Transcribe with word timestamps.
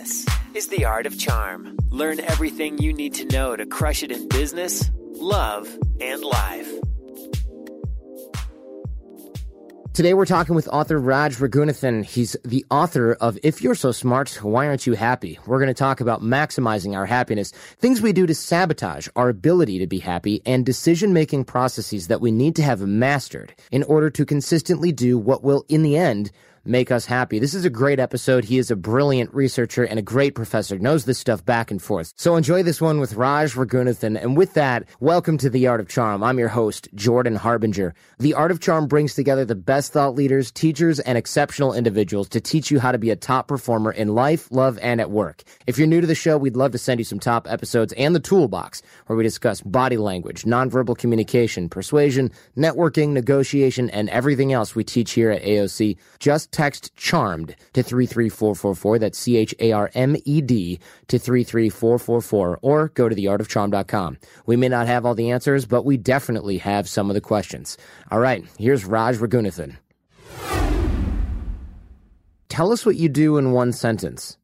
This 0.00 0.24
is 0.54 0.68
The 0.68 0.86
Art 0.86 1.04
of 1.04 1.18
Charm. 1.18 1.76
Learn 1.90 2.20
everything 2.20 2.78
you 2.78 2.90
need 2.90 3.12
to 3.16 3.26
know 3.26 3.54
to 3.54 3.66
crush 3.66 4.02
it 4.02 4.10
in 4.10 4.28
business, 4.28 4.90
love, 4.96 5.68
and 6.00 6.24
life. 6.24 6.72
Today 9.92 10.14
we're 10.14 10.24
talking 10.24 10.54
with 10.54 10.68
author 10.68 10.98
Raj 10.98 11.36
Raghunathan. 11.36 12.02
He's 12.06 12.34
the 12.46 12.64
author 12.70 13.12
of 13.20 13.38
If 13.42 13.60
You're 13.60 13.74
So 13.74 13.92
Smart, 13.92 14.42
Why 14.42 14.68
Aren't 14.68 14.86
You 14.86 14.94
Happy? 14.94 15.38
We're 15.44 15.58
going 15.58 15.68
to 15.68 15.74
talk 15.74 16.00
about 16.00 16.22
maximizing 16.22 16.96
our 16.96 17.04
happiness, 17.04 17.50
things 17.50 18.00
we 18.00 18.14
do 18.14 18.26
to 18.26 18.34
sabotage 18.34 19.06
our 19.16 19.28
ability 19.28 19.80
to 19.80 19.86
be 19.86 19.98
happy, 19.98 20.40
and 20.46 20.64
decision 20.64 21.12
making 21.12 21.44
processes 21.44 22.08
that 22.08 22.22
we 22.22 22.30
need 22.30 22.56
to 22.56 22.62
have 22.62 22.80
mastered 22.80 23.54
in 23.70 23.82
order 23.82 24.08
to 24.08 24.24
consistently 24.24 24.92
do 24.92 25.18
what 25.18 25.44
will, 25.44 25.66
in 25.68 25.82
the 25.82 25.98
end, 25.98 26.30
make 26.64 26.90
us 26.90 27.06
happy. 27.06 27.38
This 27.38 27.54
is 27.54 27.64
a 27.64 27.70
great 27.70 27.98
episode. 27.98 28.44
He 28.44 28.58
is 28.58 28.70
a 28.70 28.76
brilliant 28.76 29.34
researcher 29.34 29.84
and 29.84 29.98
a 29.98 30.02
great 30.02 30.34
professor, 30.34 30.78
knows 30.78 31.04
this 31.04 31.18
stuff 31.18 31.44
back 31.44 31.70
and 31.70 31.80
forth. 31.80 32.12
So 32.16 32.36
enjoy 32.36 32.62
this 32.62 32.80
one 32.80 33.00
with 33.00 33.14
Raj 33.14 33.54
Raghunathan. 33.54 34.20
And 34.20 34.36
with 34.36 34.54
that, 34.54 34.84
welcome 35.00 35.38
to 35.38 35.48
The 35.48 35.66
Art 35.66 35.80
of 35.80 35.88
Charm. 35.88 36.22
I'm 36.22 36.38
your 36.38 36.48
host, 36.48 36.88
Jordan 36.94 37.36
Harbinger. 37.36 37.94
The 38.18 38.34
Art 38.34 38.50
of 38.50 38.60
Charm 38.60 38.86
brings 38.86 39.14
together 39.14 39.44
the 39.44 39.54
best 39.54 39.92
thought 39.92 40.14
leaders, 40.14 40.50
teachers, 40.50 41.00
and 41.00 41.16
exceptional 41.16 41.72
individuals 41.72 42.28
to 42.30 42.40
teach 42.40 42.70
you 42.70 42.78
how 42.78 42.92
to 42.92 42.98
be 42.98 43.10
a 43.10 43.16
top 43.16 43.48
performer 43.48 43.92
in 43.92 44.14
life, 44.14 44.50
love, 44.50 44.78
and 44.82 45.00
at 45.00 45.10
work. 45.10 45.42
If 45.66 45.78
you're 45.78 45.86
new 45.86 46.00
to 46.00 46.06
the 46.06 46.14
show, 46.14 46.36
we'd 46.36 46.56
love 46.56 46.72
to 46.72 46.78
send 46.78 47.00
you 47.00 47.04
some 47.04 47.20
top 47.20 47.46
episodes 47.50 47.92
and 47.94 48.14
the 48.14 48.20
toolbox 48.20 48.82
where 49.06 49.16
we 49.16 49.22
discuss 49.22 49.62
body 49.62 49.96
language, 49.96 50.44
nonverbal 50.44 50.98
communication, 50.98 51.68
persuasion, 51.68 52.30
networking, 52.56 53.10
negotiation, 53.10 53.88
and 53.90 54.10
everything 54.10 54.52
else 54.52 54.74
we 54.74 54.84
teach 54.84 55.12
here 55.12 55.30
at 55.30 55.42
AOC. 55.42 55.96
Just 56.18 56.50
text 56.60 56.94
CHARMED 56.94 57.56
to 57.72 57.82
33444. 57.82 58.98
That's 58.98 59.18
C 59.18 59.38
H 59.38 59.54
A 59.60 59.72
R 59.72 59.90
M 59.94 60.14
E 60.26 60.42
D 60.42 60.78
to 61.08 61.18
33444. 61.18 62.58
Or 62.60 62.88
go 62.88 63.08
to 63.08 63.16
theartofcharm.com. 63.16 64.18
We 64.44 64.56
may 64.56 64.68
not 64.68 64.86
have 64.86 65.06
all 65.06 65.14
the 65.14 65.30
answers, 65.30 65.64
but 65.64 65.86
we 65.86 65.96
definitely 65.96 66.58
have 66.58 66.86
some 66.86 67.08
of 67.08 67.14
the 67.14 67.22
questions. 67.22 67.78
All 68.10 68.18
right, 68.18 68.44
here's 68.58 68.84
Raj 68.84 69.16
Raghunathan. 69.16 69.78
Tell 72.50 72.72
us 72.72 72.84
what 72.84 72.96
you 72.96 73.08
do 73.08 73.38
in 73.38 73.52
one 73.52 73.72
sentence. 73.72 74.36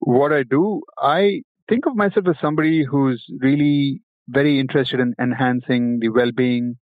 What 0.00 0.32
I 0.32 0.42
do, 0.42 0.82
I 0.98 1.42
think 1.68 1.86
of 1.86 1.94
myself 1.94 2.26
as 2.26 2.34
somebody 2.40 2.82
who's 2.82 3.24
really 3.38 4.02
very 4.26 4.58
interested 4.58 4.98
in 4.98 5.14
enhancing 5.20 6.00
the 6.00 6.08
well 6.08 6.32
being 6.32 6.76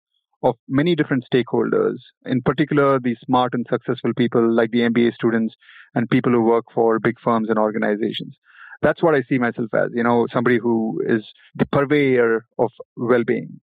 of 0.43 0.57
many 0.69 0.95
different 0.95 1.25
stakeholders, 1.33 1.97
in 2.25 2.43
particular 2.43 2.99
the 3.01 3.17
smart 3.25 3.55
and 3.55 3.67
successful 3.69 4.13
people 4.17 4.55
like 4.55 4.71
the 4.71 4.81
MBA 4.81 5.15
students 5.15 5.55
and 5.95 6.09
people 6.09 6.33
who 6.33 6.43
work 6.43 6.67
for 6.75 6.99
big 6.99 7.17
firms 7.23 7.49
and 7.49 7.59
organizations. 7.59 8.37
That's 8.81 9.03
what 9.03 9.15
I 9.15 9.23
see 9.29 9.39
myself 9.39 9.69
as, 9.75 9.91
you 9.93 10.05
know, 10.05 10.27
somebody 10.33 10.59
who 10.59 11.03
is 11.05 11.25
the 11.57 11.67
purveyor 11.67 12.47
of 12.59 12.71
well 12.97 13.25
being. 13.25 13.61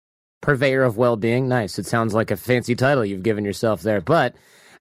Purveyor 0.43 0.83
of 0.83 0.99
well 0.99 1.17
being. 1.17 1.49
Nice. 1.49 1.79
It 1.79 1.87
sounds 1.87 2.13
like 2.13 2.31
a 2.31 2.37
fancy 2.37 2.75
title 2.75 3.05
you've 3.05 3.23
given 3.23 3.45
yourself 3.45 3.81
there. 3.81 4.03
But 4.03 4.37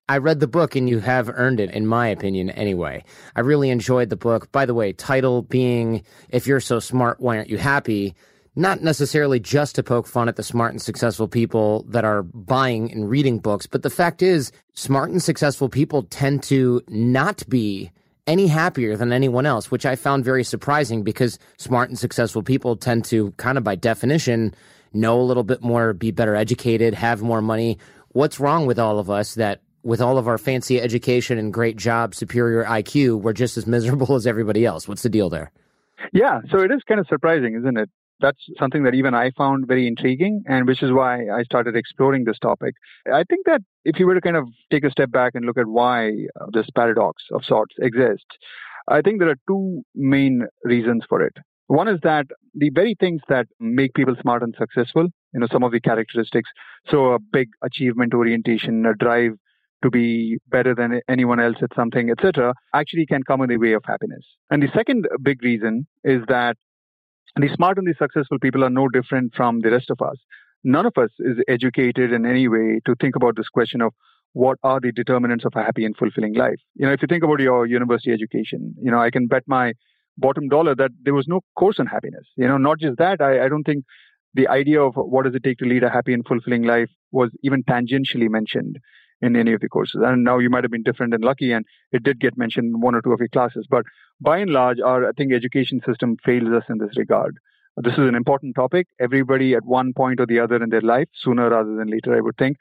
I 0.09 0.17
read 0.17 0.39
the 0.39 0.47
book 0.47 0.75
and 0.75 0.89
you 0.89 0.99
have 0.99 1.29
earned 1.29 1.59
it, 1.59 1.72
in 1.72 1.88
my 1.88 2.07
opinion, 2.07 2.49
anyway. 2.51 3.03
I 3.35 3.41
really 3.41 3.69
enjoyed 3.69 4.09
the 4.09 4.16
book. 4.17 4.51
By 4.51 4.66
the 4.66 4.73
way, 4.73 4.94
title 4.94 5.41
being 5.41 6.03
If 6.29 6.45
You're 6.45 6.59
So 6.59 6.79
Smart, 6.79 7.19
Why 7.19 7.38
Aren't 7.38 7.49
You 7.49 7.57
Happy? 7.57 8.16
Not 8.58 8.81
necessarily 8.81 9.39
just 9.39 9.75
to 9.75 9.83
poke 9.83 10.08
fun 10.08 10.27
at 10.27 10.36
the 10.36 10.41
smart 10.41 10.72
and 10.72 10.81
successful 10.81 11.27
people 11.27 11.86
that 11.89 12.03
are 12.03 12.23
buying 12.23 12.91
and 12.91 13.08
reading 13.08 13.38
books, 13.38 13.67
but 13.67 13.83
the 13.83 13.89
fact 13.89 14.23
is, 14.23 14.52
smart 14.73 15.11
and 15.11 15.22
successful 15.22 15.69
people 15.69 16.03
tend 16.03 16.41
to 16.41 16.81
not 16.88 17.47
be 17.47 17.91
any 18.25 18.47
happier 18.47 18.97
than 18.97 19.13
anyone 19.13 19.45
else, 19.45 19.69
which 19.69 19.85
I 19.85 19.95
found 19.95 20.25
very 20.25 20.44
surprising 20.44 21.03
because 21.03 21.38
smart 21.58 21.89
and 21.89 22.00
successful 22.00 22.41
people 22.41 22.75
tend 22.75 23.05
to, 23.05 23.31
kind 23.33 23.59
of 23.59 23.63
by 23.63 23.75
definition, 23.75 24.55
know 24.91 25.22
a 25.22 25.22
little 25.22 25.44
bit 25.44 25.62
more, 25.62 25.94
be 25.94 26.09
better 26.09 26.35
educated, 26.35 26.95
have 26.95 27.22
more 27.22 27.44
money. 27.44 27.78
What's 28.09 28.39
wrong 28.39 28.66
with 28.66 28.79
all 28.79 28.97
of 28.97 29.09
us 29.12 29.35
that 29.35 29.62
with 29.84 30.01
all 30.01 30.18
of 30.18 30.28
our 30.28 30.39
fancy 30.39 30.81
education 30.81 31.38
and 31.38 31.53
great 31.53 31.78
job, 31.78 32.16
superior 32.16 32.66
IQ, 32.66 33.22
we're 33.22 33.34
just 33.34 33.56
as 33.56 33.68
miserable 33.68 34.16
as 34.16 34.25
everybody 34.25 34.66
else? 34.66 34.88
What's 34.88 35.03
the 35.03 35.09
deal 35.09 35.29
there? 35.29 35.51
Yeah, 36.12 36.41
so 36.51 36.59
it 36.59 36.72
is 36.72 36.81
kind 36.88 37.00
of 37.00 37.06
surprising, 37.07 37.56
isn't 37.56 37.78
it? 37.78 37.89
That's 38.19 38.39
something 38.59 38.83
that 38.83 38.95
even 38.95 39.13
I 39.13 39.31
found 39.38 39.67
very 39.67 39.88
intriguing, 39.88 40.44
and 40.47 40.67
which 40.67 40.83
is 40.83 40.91
why 40.91 41.29
I 41.29 41.44
started 41.44 41.75
exploring 41.75 42.23
this 42.23 42.39
topic. 42.39 42.75
I 43.11 43.23
think 43.29 43.45
that 43.45 43.61
if 43.85 44.00
you 44.00 44.07
were 44.07 44.16
to 44.16 44.22
kind 44.22 44.35
of 44.35 44.47
take 44.72 44.83
a 44.83 44.91
step 44.91 45.11
back 45.11 45.33
and 45.35 45.45
look 45.45 45.57
at 45.57 45.67
why 45.67 46.09
uh, 46.09 46.45
this 46.51 46.67
paradox 46.75 47.23
of 47.31 47.45
sorts 47.45 47.75
exists, 47.79 48.25
I 48.88 49.01
think 49.01 49.19
there 49.19 49.29
are 49.29 49.39
two 49.47 49.83
main 49.95 50.47
reasons 50.63 51.03
for 51.07 51.22
it. 51.22 51.33
One 51.67 51.89
is 51.89 52.00
that 52.03 52.27
the 52.53 52.69
very 52.69 52.95
things 52.97 53.22
that 53.27 53.47
make 53.59 53.94
people 53.94 54.16
smart 54.22 54.41
and 54.41 54.56
successful, 54.57 55.07
you 55.33 55.39
know, 55.39 55.47
some 55.51 55.63
of 55.63 55.73
the 55.73 55.81
characteristics, 55.81 56.50
so 56.89 57.13
a 57.13 57.19
big 57.19 57.50
achievement 57.61 58.13
orientation, 58.13 58.85
a 58.85 58.94
drive 58.94 59.33
to 59.83 59.89
be 59.91 60.39
better 60.47 60.73
than 60.73 61.01
anyone 61.07 61.39
else 61.39 61.57
at 61.61 61.69
something, 61.75 62.09
etc., 62.09 62.53
actually 62.73 63.06
can 63.06 63.22
come 63.23 63.41
in 63.41 63.50
the 63.50 63.57
way 63.57 63.73
of 63.73 63.83
happiness. 63.85 64.25
And 64.50 64.63
the 64.63 64.69
second 64.73 65.07
big 65.22 65.44
reason 65.44 65.85
is 66.03 66.23
that 66.29 66.57
and 67.35 67.43
the 67.43 67.53
smart 67.53 67.77
and 67.77 67.88
the 67.88 67.93
successful 67.97 68.39
people 68.39 68.63
are 68.63 68.69
no 68.69 68.88
different 68.88 69.33
from 69.35 69.59
the 69.61 69.71
rest 69.71 69.89
of 69.89 70.01
us. 70.01 70.17
None 70.63 70.85
of 70.85 70.93
us 70.97 71.11
is 71.19 71.38
educated 71.47 72.11
in 72.11 72.25
any 72.25 72.47
way 72.47 72.79
to 72.85 72.95
think 72.99 73.15
about 73.15 73.35
this 73.35 73.49
question 73.49 73.81
of 73.81 73.93
what 74.33 74.57
are 74.63 74.79
the 74.79 74.91
determinants 74.91 75.45
of 75.45 75.53
a 75.55 75.63
happy 75.63 75.85
and 75.85 75.95
fulfilling 75.95 76.33
life. 76.33 76.59
You 76.75 76.85
know, 76.85 76.93
if 76.93 77.01
you 77.01 77.07
think 77.07 77.23
about 77.23 77.39
your 77.39 77.65
university 77.65 78.11
education, 78.11 78.75
you 78.81 78.91
know, 78.91 78.99
I 78.99 79.09
can 79.09 79.27
bet 79.27 79.43
my 79.47 79.73
bottom 80.17 80.47
dollar 80.47 80.75
that 80.75 80.91
there 81.03 81.13
was 81.13 81.27
no 81.27 81.41
course 81.55 81.79
on 81.79 81.88
happiness. 81.88 82.25
You 82.35 82.47
know, 82.47 82.57
not 82.57 82.79
just 82.79 82.97
that, 82.97 83.21
I, 83.21 83.45
I 83.45 83.49
don't 83.49 83.63
think 83.63 83.85
the 84.33 84.47
idea 84.47 84.81
of 84.81 84.94
what 84.95 85.25
does 85.25 85.35
it 85.35 85.44
take 85.44 85.57
to 85.59 85.65
lead 85.65 85.83
a 85.83 85.89
happy 85.89 86.13
and 86.13 86.25
fulfilling 86.25 86.63
life 86.63 86.89
was 87.11 87.29
even 87.44 87.63
tangentially 87.63 88.29
mentioned 88.29 88.77
in 89.22 89.35
any 89.35 89.53
of 89.53 89.61
the 89.61 89.69
courses. 89.69 90.01
And 90.03 90.23
now 90.23 90.38
you 90.39 90.50
might 90.50 90.63
have 90.63 90.72
been 90.72 90.83
different 90.83 91.13
and 91.13 91.23
lucky, 91.23 91.51
and 91.51 91.66
it 91.91 92.03
did 92.03 92.19
get 92.19 92.38
mentioned 92.38 92.75
in 92.75 92.81
one 92.81 92.95
or 92.95 93.01
two 93.01 93.13
of 93.13 93.19
your 93.19 93.29
classes. 93.29 93.66
But 93.69 93.85
by 94.22 94.38
and 94.38 94.51
large, 94.51 94.79
our 94.79 95.07
I 95.07 95.11
think 95.11 95.33
education 95.33 95.81
system 95.85 96.17
fails 96.23 96.50
us 96.50 96.63
in 96.69 96.78
this 96.78 96.97
regard. 96.97 97.38
This 97.77 97.94
is 97.94 98.00
an 98.00 98.16
important 98.16 98.56
topic. 98.56 98.88
Everybody 99.00 99.53
at 99.53 99.66
one 99.66 99.94
point 99.94 100.19
or 100.19 100.25
the 100.25 100.39
other 100.39 100.61
in 100.61 100.69
their 100.69 100.81
life, 100.81 101.07
sooner 101.13 101.50
rather 101.50 101.75
than 101.75 101.88
later, 101.88 102.16
I 102.16 102.22
would 102.22 102.38
think, 102.38 102.57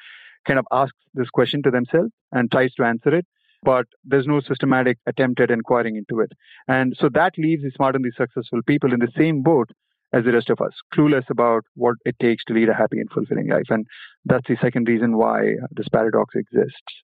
kind 0.47 0.59
of 0.59 0.66
asks 0.71 0.97
this 1.15 1.31
question 1.31 1.62
to 1.62 1.71
themselves 1.71 2.11
and 2.33 2.50
tries 2.50 2.72
to 2.75 2.84
answer 2.84 3.15
it. 3.15 3.27
But 3.62 3.87
there's 4.05 4.27
no 4.27 4.41
systematic 4.41 4.99
attempt 5.06 5.41
at 5.41 5.50
inquiring 5.50 5.97
into 5.97 6.21
it. 6.21 6.33
And 6.69 6.95
so 7.00 7.09
that 7.15 7.39
leaves 7.39 7.62
the 7.62 7.71
smart 7.75 7.97
and 7.97 8.05
the 8.05 8.12
successful 8.16 8.61
people 8.66 8.93
in 8.93 9.00
the 9.00 9.11
same 9.16 9.43
boat 9.43 9.71
as 10.16 10.25
the 10.25 10.32
rest 10.32 10.50
of 10.50 10.60
us, 10.60 10.72
clueless 10.94 11.28
about 11.28 11.62
what 11.75 11.97
it 12.04 12.16
takes 12.21 12.44
to 12.44 12.54
lead 12.54 12.69
a 12.69 12.75
happy 12.75 12.99
and 12.99 13.10
fulfilling 13.10 13.49
life. 13.49 13.69
And 13.69 13.84
that's 14.25 14.49
the 14.49 14.56
second 14.60 14.88
reason 14.88 15.16
why 15.16 15.56
this 15.72 15.88
paradox 15.93 16.34
exists. 16.34 17.03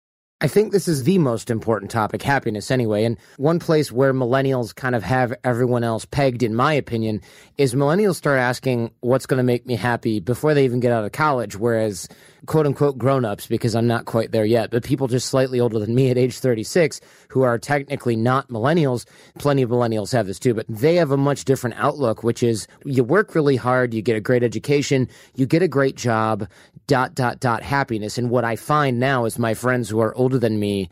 I 0.43 0.49
think 0.49 0.71
this 0.71 0.87
is 0.87 1.05
the 1.05 1.17
most 1.17 1.49
important 1.49 1.91
topic, 1.91 2.23
happiness 2.23 2.71
anyway. 2.71 3.05
And 3.05 3.17
one 3.39 3.59
place 3.59 3.91
where 3.91 4.13
millennials 4.13 4.75
kind 4.75 4.95
of 4.95 5.03
have 5.03 5.33
everyone 5.45 5.83
else 5.83 6.05
pegged, 6.05 6.43
in 6.43 6.55
my 6.55 6.75
opinion, 6.75 7.23
is 7.57 7.75
millennials 7.75 8.17
start 8.17 8.39
asking 8.39 8.91
what's 9.01 9.25
going 9.25 9.39
to 9.39 9.43
make 9.43 9.65
me 9.65 9.77
happy 9.77 10.21
before 10.21 10.53
they 10.53 10.67
even 10.67 10.81
get 10.81 10.93
out 10.93 11.07
of 11.07 11.13
college. 11.13 11.57
Whereas 11.57 12.07
quote 12.45 12.67
unquote 12.67 12.99
grown 12.99 13.25
ups, 13.25 13.47
because 13.47 13.75
I'm 13.75 13.87
not 13.87 14.05
quite 14.05 14.31
there 14.31 14.45
yet, 14.45 14.71
but 14.71 14.85
people 14.85 15.09
just 15.09 15.29
slightly 15.29 15.59
older 15.59 15.79
than 15.79 15.95
me 15.95 16.11
at 16.11 16.19
age 16.19 16.39
36 16.39 17.01
who 17.29 17.43
are 17.43 17.59
technically 17.59 18.15
not 18.15 18.49
millennials, 18.49 19.07
plenty 19.39 19.63
of 19.63 19.71
millennials 19.71 20.13
have 20.13 20.27
this 20.27 20.39
too, 20.39 20.53
but 20.53 20.67
they 20.69 20.97
have 20.97 21.11
a 21.11 21.17
much 21.17 21.47
different 21.47 21.77
outlook, 21.79 22.23
which 22.23 22.43
is 22.43 22.69
you 22.85 23.03
work 23.03 23.35
really 23.35 23.57
hard, 23.57 23.95
you 23.95 24.03
get 24.03 24.17
a 24.17 24.21
great 24.21 24.43
education, 24.43 25.09
you 25.35 25.47
get 25.47 25.63
a 25.63 25.69
great 25.69 25.97
job, 25.97 26.47
dot, 26.87 27.15
dot, 27.15 27.41
dot, 27.41 27.63
happiness. 27.63 28.17
And 28.17 28.31
what 28.31 28.45
I 28.45 28.55
find 28.55 29.01
now 29.01 29.25
is 29.25 29.39
my 29.39 29.55
friends 29.55 29.89
who 29.89 30.01
are 30.01 30.15
older 30.17 30.26
than 30.29 30.59
me 30.59 30.89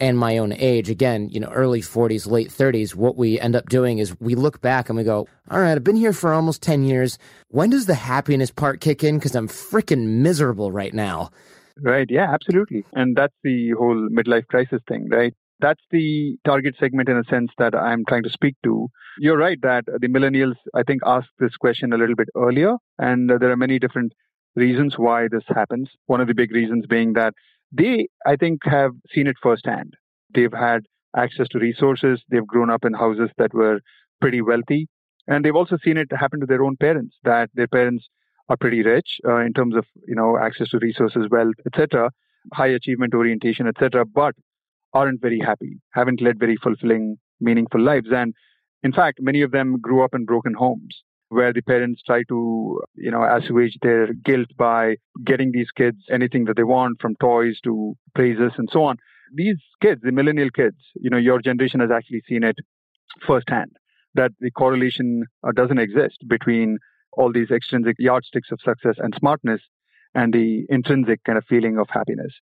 and 0.00 0.16
my 0.16 0.38
own 0.38 0.52
age, 0.52 0.88
again, 0.90 1.28
you 1.28 1.40
know, 1.40 1.48
early 1.48 1.80
40s, 1.80 2.30
late 2.30 2.50
30s, 2.50 2.94
what 2.94 3.16
we 3.16 3.40
end 3.40 3.56
up 3.56 3.68
doing 3.68 3.98
is 3.98 4.18
we 4.20 4.34
look 4.36 4.60
back 4.60 4.88
and 4.88 4.96
we 4.96 5.02
go, 5.02 5.26
all 5.50 5.60
right, 5.60 5.72
I've 5.72 5.82
been 5.82 5.96
here 5.96 6.12
for 6.12 6.32
almost 6.32 6.62
10 6.62 6.84
years. 6.84 7.18
When 7.48 7.70
does 7.70 7.86
the 7.86 7.94
happiness 7.94 8.50
part 8.50 8.80
kick 8.80 9.02
in? 9.02 9.18
Because 9.18 9.34
I'm 9.34 9.48
freaking 9.48 10.20
miserable 10.20 10.70
right 10.70 10.94
now. 10.94 11.30
Right. 11.80 12.06
Yeah, 12.08 12.32
absolutely. 12.32 12.84
And 12.92 13.16
that's 13.16 13.34
the 13.42 13.70
whole 13.72 14.08
midlife 14.08 14.46
crisis 14.46 14.80
thing, 14.88 15.08
right? 15.08 15.34
That's 15.60 15.82
the 15.90 16.36
target 16.44 16.76
segment 16.78 17.08
in 17.08 17.16
a 17.16 17.24
sense 17.24 17.50
that 17.58 17.74
I'm 17.74 18.04
trying 18.08 18.22
to 18.22 18.30
speak 18.30 18.54
to. 18.62 18.88
You're 19.18 19.36
right 19.36 19.60
that 19.62 19.86
the 19.86 20.06
millennials, 20.06 20.54
I 20.74 20.84
think, 20.84 21.02
asked 21.04 21.30
this 21.40 21.56
question 21.56 21.92
a 21.92 21.98
little 21.98 22.14
bit 22.14 22.28
earlier. 22.36 22.76
And 22.98 23.28
there 23.28 23.50
are 23.50 23.56
many 23.56 23.80
different 23.80 24.12
reasons 24.54 24.94
why 24.96 25.26
this 25.28 25.42
happens. 25.48 25.88
One 26.06 26.20
of 26.20 26.28
the 26.28 26.34
big 26.34 26.52
reasons 26.52 26.86
being 26.86 27.14
that 27.14 27.34
they, 27.72 28.08
I 28.26 28.36
think, 28.36 28.60
have 28.64 28.92
seen 29.12 29.26
it 29.26 29.36
firsthand. 29.42 29.94
They've 30.34 30.52
had 30.52 30.82
access 31.16 31.48
to 31.48 31.58
resources. 31.58 32.22
They've 32.30 32.46
grown 32.46 32.70
up 32.70 32.84
in 32.84 32.94
houses 32.94 33.30
that 33.38 33.54
were 33.54 33.80
pretty 34.20 34.40
wealthy. 34.40 34.88
And 35.26 35.44
they've 35.44 35.54
also 35.54 35.76
seen 35.82 35.96
it 35.96 36.08
happen 36.18 36.40
to 36.40 36.46
their 36.46 36.62
own 36.62 36.76
parents, 36.76 37.16
that 37.24 37.50
their 37.54 37.66
parents 37.66 38.08
are 38.48 38.56
pretty 38.56 38.82
rich 38.82 39.18
uh, 39.26 39.40
in 39.40 39.52
terms 39.52 39.76
of, 39.76 39.84
you 40.06 40.14
know, 40.14 40.38
access 40.38 40.68
to 40.70 40.78
resources, 40.78 41.26
wealth, 41.30 41.54
etc., 41.66 42.10
high 42.54 42.68
achievement 42.68 43.14
orientation, 43.14 43.66
etc., 43.66 44.06
but 44.06 44.34
aren't 44.94 45.20
very 45.20 45.38
happy, 45.38 45.78
haven't 45.92 46.22
led 46.22 46.38
very 46.38 46.56
fulfilling 46.56 47.18
meaningful 47.40 47.80
lives. 47.80 48.08
And 48.10 48.34
in 48.82 48.92
fact, 48.92 49.18
many 49.20 49.42
of 49.42 49.50
them 49.50 49.78
grew 49.80 50.02
up 50.02 50.14
in 50.14 50.24
broken 50.24 50.54
homes 50.54 51.02
where 51.30 51.52
the 51.52 51.60
parents 51.62 52.02
try 52.04 52.22
to, 52.24 52.80
you 52.94 53.10
know, 53.10 53.22
assuage 53.22 53.76
their 53.82 54.12
guilt 54.12 54.48
by 54.56 54.96
getting 55.24 55.52
these 55.52 55.70
kids 55.76 55.98
anything 56.10 56.44
that 56.46 56.56
they 56.56 56.62
want 56.64 57.00
from 57.00 57.14
toys 57.16 57.58
to 57.64 57.96
praises 58.14 58.52
and 58.56 58.68
so 58.72 58.84
on. 58.84 58.96
These 59.34 59.58
kids, 59.82 60.00
the 60.02 60.12
millennial 60.12 60.50
kids, 60.50 60.78
you 60.94 61.10
know, 61.10 61.18
your 61.18 61.40
generation 61.40 61.80
has 61.80 61.90
actually 61.90 62.22
seen 62.28 62.42
it 62.42 62.56
firsthand 63.26 63.76
that 64.14 64.32
the 64.40 64.50
correlation 64.50 65.24
uh, 65.46 65.52
doesn't 65.52 65.78
exist 65.78 66.18
between 66.26 66.78
all 67.12 67.32
these 67.32 67.50
extrinsic 67.50 67.96
yardsticks 67.98 68.50
of 68.50 68.60
success 68.64 68.94
and 68.98 69.14
smartness 69.18 69.60
and 70.14 70.32
the 70.32 70.64
intrinsic 70.70 71.22
kind 71.24 71.36
of 71.36 71.44
feeling 71.48 71.78
of 71.78 71.88
happiness. 71.90 72.32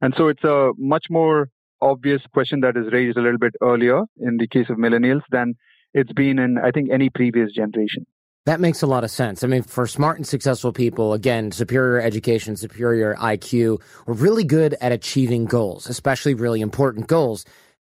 And 0.00 0.14
so 0.16 0.28
it's 0.28 0.44
a 0.44 0.70
much 0.78 1.06
more 1.10 1.48
obvious 1.80 2.22
question 2.32 2.60
that 2.60 2.76
is 2.76 2.92
raised 2.92 3.18
a 3.18 3.22
little 3.22 3.38
bit 3.38 3.54
earlier 3.62 4.02
in 4.18 4.36
the 4.38 4.46
case 4.46 4.70
of 4.70 4.76
millennials 4.76 5.22
than 5.30 5.54
it's 5.94 6.12
been 6.12 6.38
in, 6.38 6.58
I 6.58 6.70
think, 6.70 6.90
any 6.90 7.10
previous 7.10 7.52
generation. 7.52 8.06
That 8.46 8.60
makes 8.60 8.80
a 8.80 8.86
lot 8.86 9.02
of 9.02 9.10
sense. 9.10 9.42
I 9.42 9.48
mean, 9.48 9.62
for 9.62 9.88
smart 9.88 10.18
and 10.18 10.26
successful 10.26 10.72
people, 10.72 11.14
again, 11.14 11.50
superior 11.50 12.00
education, 12.00 12.54
superior 12.56 13.16
IQ, 13.16 13.80
we're 14.06 14.14
really 14.14 14.44
good 14.44 14.76
at 14.80 14.92
achieving 14.92 15.46
goals, 15.46 15.88
especially 15.88 16.32
really 16.32 16.60
important 16.60 17.08
goals 17.08 17.44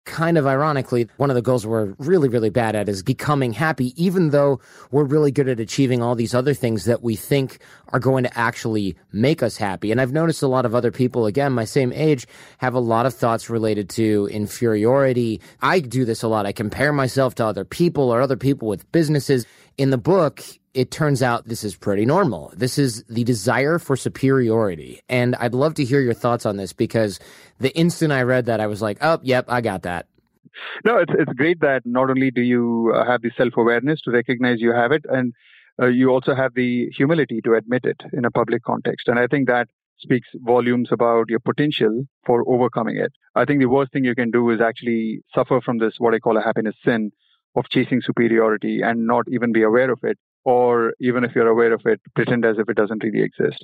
kind 0.09 0.37
of 0.37 0.47
ironically, 0.47 1.07
one 1.17 1.29
of 1.29 1.35
the 1.35 1.41
goals 1.41 1.65
we're 1.65 1.93
really, 1.99 2.27
really 2.27 2.49
bad 2.49 2.75
at 2.75 2.89
is 2.89 3.03
becoming 3.03 3.53
happy, 3.53 3.93
even 3.95 4.31
though 4.31 4.59
we're 4.91 5.03
really 5.03 5.31
good 5.31 5.47
at 5.47 5.59
achieving 5.59 6.01
all 6.01 6.15
these 6.15 6.33
other 6.33 6.53
things 6.53 6.85
that 6.85 7.03
we 7.03 7.15
think 7.15 7.59
are 7.89 7.99
going 7.99 8.23
to 8.23 8.37
actually 8.37 8.97
make 9.11 9.43
us 9.43 9.55
happy. 9.55 9.91
And 9.91 10.01
I've 10.01 10.11
noticed 10.11 10.41
a 10.41 10.47
lot 10.47 10.65
of 10.65 10.73
other 10.73 10.91
people, 10.91 11.27
again, 11.27 11.53
my 11.53 11.65
same 11.65 11.93
age, 11.93 12.27
have 12.57 12.73
a 12.73 12.79
lot 12.79 13.05
of 13.05 13.13
thoughts 13.13 13.49
related 13.49 13.87
to 13.91 14.27
inferiority. 14.31 15.41
I 15.61 15.79
do 15.79 16.03
this 16.05 16.23
a 16.23 16.27
lot. 16.27 16.45
I 16.45 16.51
compare 16.51 16.91
myself 16.91 17.35
to 17.35 17.45
other 17.45 17.63
people 17.63 18.09
or 18.11 18.19
other 18.19 18.37
people 18.37 18.67
with 18.67 18.91
businesses. 18.91 19.45
In 19.77 19.91
the 19.91 19.97
book, 19.97 20.43
it 20.73 20.91
turns 20.91 21.23
out 21.23 21.45
this 21.47 21.63
is 21.63 21.75
pretty 21.75 22.05
normal. 22.05 22.51
This 22.55 22.77
is 22.77 23.03
the 23.05 23.23
desire 23.23 23.79
for 23.79 23.95
superiority. 23.95 25.01
And 25.09 25.35
I'd 25.35 25.53
love 25.53 25.73
to 25.75 25.83
hear 25.83 25.99
your 25.99 26.13
thoughts 26.13 26.45
on 26.45 26.57
this 26.57 26.73
because 26.73 27.19
the 27.59 27.75
instant 27.75 28.11
I 28.11 28.23
read 28.23 28.45
that, 28.45 28.59
I 28.59 28.67
was 28.67 28.81
like, 28.81 28.97
oh, 29.01 29.19
yep, 29.23 29.45
I 29.47 29.61
got 29.61 29.83
that. 29.83 30.07
No, 30.85 30.97
it's, 30.97 31.11
it's 31.17 31.33
great 31.33 31.61
that 31.61 31.81
not 31.85 32.09
only 32.09 32.31
do 32.31 32.41
you 32.41 32.93
uh, 32.95 33.05
have 33.05 33.21
the 33.21 33.31
self 33.37 33.53
awareness 33.57 34.01
to 34.01 34.11
recognize 34.11 34.59
you 34.59 34.73
have 34.73 34.91
it, 34.91 35.05
and 35.09 35.33
uh, 35.81 35.87
you 35.87 36.09
also 36.09 36.35
have 36.35 36.53
the 36.53 36.89
humility 36.95 37.39
to 37.45 37.53
admit 37.55 37.85
it 37.85 38.01
in 38.13 38.25
a 38.25 38.31
public 38.31 38.63
context. 38.63 39.07
And 39.07 39.17
I 39.17 39.27
think 39.27 39.47
that 39.47 39.67
speaks 39.99 40.27
volumes 40.35 40.89
about 40.91 41.29
your 41.29 41.39
potential 41.39 42.03
for 42.25 42.43
overcoming 42.47 42.97
it. 42.97 43.11
I 43.35 43.45
think 43.45 43.59
the 43.59 43.67
worst 43.67 43.91
thing 43.91 44.03
you 44.03 44.15
can 44.15 44.31
do 44.31 44.49
is 44.49 44.61
actually 44.61 45.21
suffer 45.33 45.61
from 45.61 45.77
this, 45.77 45.95
what 45.97 46.13
I 46.13 46.19
call 46.19 46.37
a 46.37 46.41
happiness 46.41 46.75
sin 46.85 47.11
of 47.55 47.65
chasing 47.69 48.01
superiority 48.01 48.81
and 48.81 49.07
not 49.07 49.25
even 49.29 49.51
be 49.51 49.63
aware 49.63 49.91
of 49.91 49.99
it 50.03 50.17
or 50.45 50.93
even 50.99 51.23
if 51.23 51.35
you're 51.35 51.47
aware 51.47 51.73
of 51.73 51.81
it, 51.85 52.01
pretend 52.15 52.45
as 52.45 52.57
if 52.57 52.69
it 52.69 52.77
doesn't 52.77 53.03
really 53.03 53.21
exist. 53.21 53.63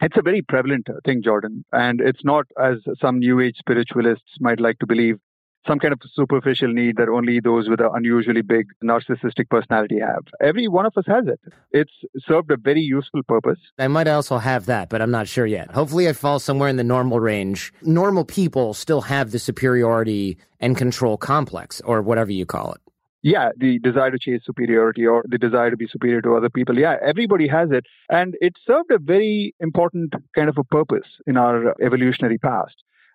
It's 0.00 0.16
a 0.16 0.22
very 0.22 0.42
prevalent 0.42 0.88
thing, 1.04 1.22
Jordan, 1.22 1.64
and 1.72 2.00
it's 2.00 2.24
not 2.24 2.46
as 2.60 2.78
some 3.00 3.20
new 3.20 3.40
age 3.40 3.56
spiritualists 3.58 4.40
might 4.40 4.60
like 4.60 4.78
to 4.80 4.86
believe 4.86 5.18
some 5.66 5.78
kind 5.78 5.92
of 5.92 6.00
superficial 6.12 6.68
need 6.68 6.96
that 6.96 7.08
only 7.08 7.40
those 7.40 7.68
with 7.68 7.80
an 7.80 7.88
unusually 7.94 8.42
big 8.42 8.66
narcissistic 8.82 9.48
personality 9.48 9.98
have. 9.98 10.24
Every 10.42 10.68
one 10.68 10.84
of 10.84 10.92
us 10.96 11.04
has 11.06 11.26
it. 11.26 11.40
It's 11.70 11.92
served 12.18 12.50
a 12.50 12.56
very 12.56 12.82
useful 12.82 13.22
purpose. 13.22 13.58
I 13.78 13.88
might 13.88 14.08
also 14.08 14.38
have 14.38 14.66
that, 14.66 14.90
but 14.90 15.00
I'm 15.00 15.10
not 15.10 15.26
sure 15.26 15.46
yet. 15.46 15.70
Hopefully, 15.70 16.08
I 16.08 16.12
fall 16.12 16.38
somewhere 16.38 16.68
in 16.68 16.76
the 16.76 16.84
normal 16.84 17.20
range. 17.20 17.72
Normal 17.82 18.24
people 18.24 18.74
still 18.74 19.02
have 19.02 19.30
the 19.30 19.38
superiority 19.38 20.36
and 20.60 20.76
control 20.76 21.16
complex, 21.16 21.80
or 21.82 22.02
whatever 22.02 22.32
you 22.32 22.46
call 22.46 22.72
it 22.72 22.80
yeah, 23.24 23.48
the 23.56 23.78
desire 23.78 24.10
to 24.10 24.18
chase 24.18 24.42
superiority 24.44 25.06
or 25.06 25.24
the 25.26 25.38
desire 25.38 25.70
to 25.70 25.78
be 25.78 25.86
superior 25.86 26.20
to 26.20 26.36
other 26.36 26.50
people. 26.50 26.78
Yeah, 26.78 26.96
everybody 27.02 27.48
has 27.48 27.70
it. 27.70 27.86
And 28.10 28.36
it 28.42 28.52
served 28.66 28.90
a 28.90 28.98
very 28.98 29.54
important 29.60 30.12
kind 30.34 30.50
of 30.50 30.58
a 30.58 30.64
purpose 30.64 31.08
in 31.26 31.38
our 31.38 31.74
evolutionary 31.82 32.36
past. 32.36 32.74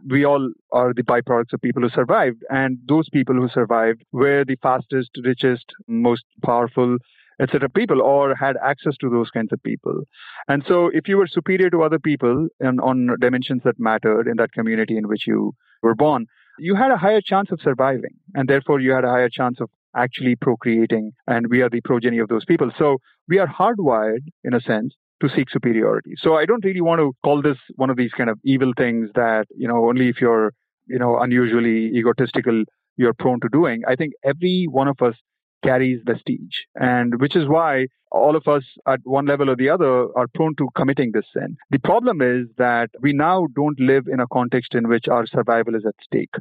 We 0.09 0.25
all 0.25 0.51
are 0.71 0.95
the 0.95 1.03
byproducts 1.03 1.53
of 1.53 1.61
people 1.61 1.83
who 1.83 1.89
survived. 1.89 2.44
And 2.50 2.79
those 2.88 3.07
people 3.09 3.35
who 3.35 3.50
survived 3.50 4.03
were 4.11 4.44
the 4.44 4.57
fastest, 4.63 5.11
richest, 5.23 5.65
most 5.88 6.23
powerful, 6.44 6.97
etc. 7.39 7.69
people 7.69 8.01
or 8.01 8.33
had 8.33 8.55
access 8.65 8.97
to 9.01 9.12
those 9.12 9.29
kinds 9.29 9.53
of 9.53 9.62
people. 9.62 10.05
And 10.47 10.63
so 10.67 10.89
if 10.91 11.07
you 11.07 11.17
were 11.17 11.27
superior 11.27 11.69
to 11.69 11.83
other 11.83 12.00
people 12.00 12.47
and 12.59 12.81
on 12.81 13.15
dimensions 13.21 13.62
that 13.63 13.79
mattered 13.79 14.27
in 14.27 14.38
that 14.38 14.53
community 14.53 14.97
in 14.97 15.07
which 15.07 15.27
you 15.27 15.53
were 15.83 15.94
born, 15.94 16.25
you 16.57 16.73
had 16.73 16.89
a 16.89 16.97
higher 16.97 17.21
chance 17.21 17.51
of 17.51 17.62
surviving. 17.62 18.15
And 18.33 18.50
therefore 18.50 18.79
you 18.79 18.91
had 18.91 19.05
a 19.05 19.09
higher 19.09 19.29
chance 19.29 19.62
of 19.62 19.69
actually 19.95 20.36
procreating, 20.36 21.12
and 21.27 21.47
we 21.50 21.62
are 21.62 21.69
the 21.69 21.81
progeny 21.81 22.19
of 22.19 22.27
those 22.27 22.45
people. 22.45 22.71
So 22.77 22.97
we 23.27 23.39
are 23.39 23.47
hardwired, 23.47 24.24
in 24.44 24.53
a 24.53 24.62
sense, 24.62 24.94
to 25.21 25.30
seek 25.30 25.50
superiority. 25.50 26.13
So 26.18 26.36
I 26.36 26.45
don't 26.45 26.63
really 26.63 26.81
want 26.81 27.00
to 27.00 27.13
call 27.24 27.41
this 27.41 27.57
one 27.75 27.89
of 27.89 27.97
these 27.97 28.12
kind 28.12 28.30
of 28.30 28.39
evil 28.44 28.71
things 28.77 29.09
that, 29.15 29.45
you 29.56 29.68
know, 29.68 29.89
only 29.89 30.07
if 30.07 30.21
you're, 30.21 30.53
you 30.88 30.97
know, 30.97 31.19
unusually 31.19 31.88
egotistical, 31.88 32.63
you're 32.97 33.13
prone 33.13 33.39
to 33.41 33.50
doing. 33.50 33.81
I 33.88 33.95
think 33.95 34.13
every 34.24 34.68
one 34.69 34.88
of 34.88 35.01
us 35.01 35.15
carries 35.63 36.00
vestige, 36.06 36.65
and 36.75 37.19
which 37.19 37.36
is 37.36 37.47
why 37.47 37.88
all 38.12 38.36
of 38.36 38.47
us 38.47 38.63
at 38.88 39.00
one 39.03 39.25
level 39.25 39.50
or 39.50 39.56
the 39.56 39.69
other 39.69 40.07
are 40.18 40.27
prone 40.33 40.56
to 40.56 40.69
committing 40.75 41.12
this 41.13 41.25
sin. 41.33 41.57
The 41.69 41.80
problem 41.80 42.21
is 42.21 42.47
that 42.57 42.89
we 43.01 43.12
now 43.12 43.47
don't 43.56 43.80
live 43.80 44.07
in 44.07 44.21
a 44.21 44.27
context 44.31 44.74
in 44.74 44.88
which 44.88 45.07
our 45.09 45.27
survival 45.27 45.75
is 45.75 45.86
at 45.86 45.95
stake. 46.01 46.33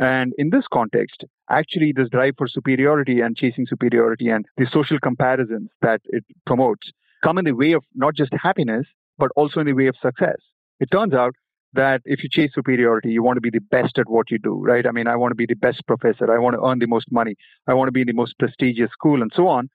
And 0.00 0.32
in 0.38 0.48
this 0.48 0.64
context, 0.72 1.24
actually, 1.50 1.92
this 1.94 2.08
drive 2.08 2.34
for 2.38 2.48
superiority 2.48 3.20
and 3.20 3.36
chasing 3.36 3.66
superiority 3.66 4.30
and 4.30 4.46
the 4.56 4.66
social 4.72 4.98
comparisons 4.98 5.68
that 5.82 6.00
it 6.06 6.24
promotes 6.46 6.90
come 7.22 7.36
in 7.36 7.44
the 7.44 7.52
way 7.52 7.72
of 7.72 7.84
not 7.94 8.14
just 8.14 8.32
happiness, 8.32 8.86
but 9.18 9.30
also 9.36 9.60
in 9.60 9.66
the 9.66 9.74
way 9.74 9.88
of 9.88 9.94
success. 10.00 10.38
It 10.80 10.90
turns 10.90 11.12
out 11.12 11.34
that 11.74 12.00
if 12.06 12.22
you 12.22 12.30
chase 12.30 12.50
superiority, 12.54 13.10
you 13.10 13.22
want 13.22 13.36
to 13.36 13.42
be 13.42 13.50
the 13.50 13.60
best 13.60 13.98
at 13.98 14.08
what 14.08 14.30
you 14.30 14.38
do, 14.38 14.54
right? 14.64 14.86
I 14.86 14.90
mean, 14.90 15.06
I 15.06 15.16
want 15.16 15.32
to 15.32 15.36
be 15.36 15.44
the 15.46 15.54
best 15.54 15.86
professor. 15.86 16.32
I 16.34 16.38
want 16.38 16.56
to 16.56 16.64
earn 16.64 16.78
the 16.78 16.86
most 16.86 17.12
money. 17.12 17.36
I 17.66 17.74
want 17.74 17.88
to 17.88 17.92
be 17.92 18.00
in 18.00 18.06
the 18.06 18.14
most 18.14 18.38
prestigious 18.38 18.90
school 18.92 19.20
and 19.20 19.30
so 19.36 19.48
on 19.48 19.68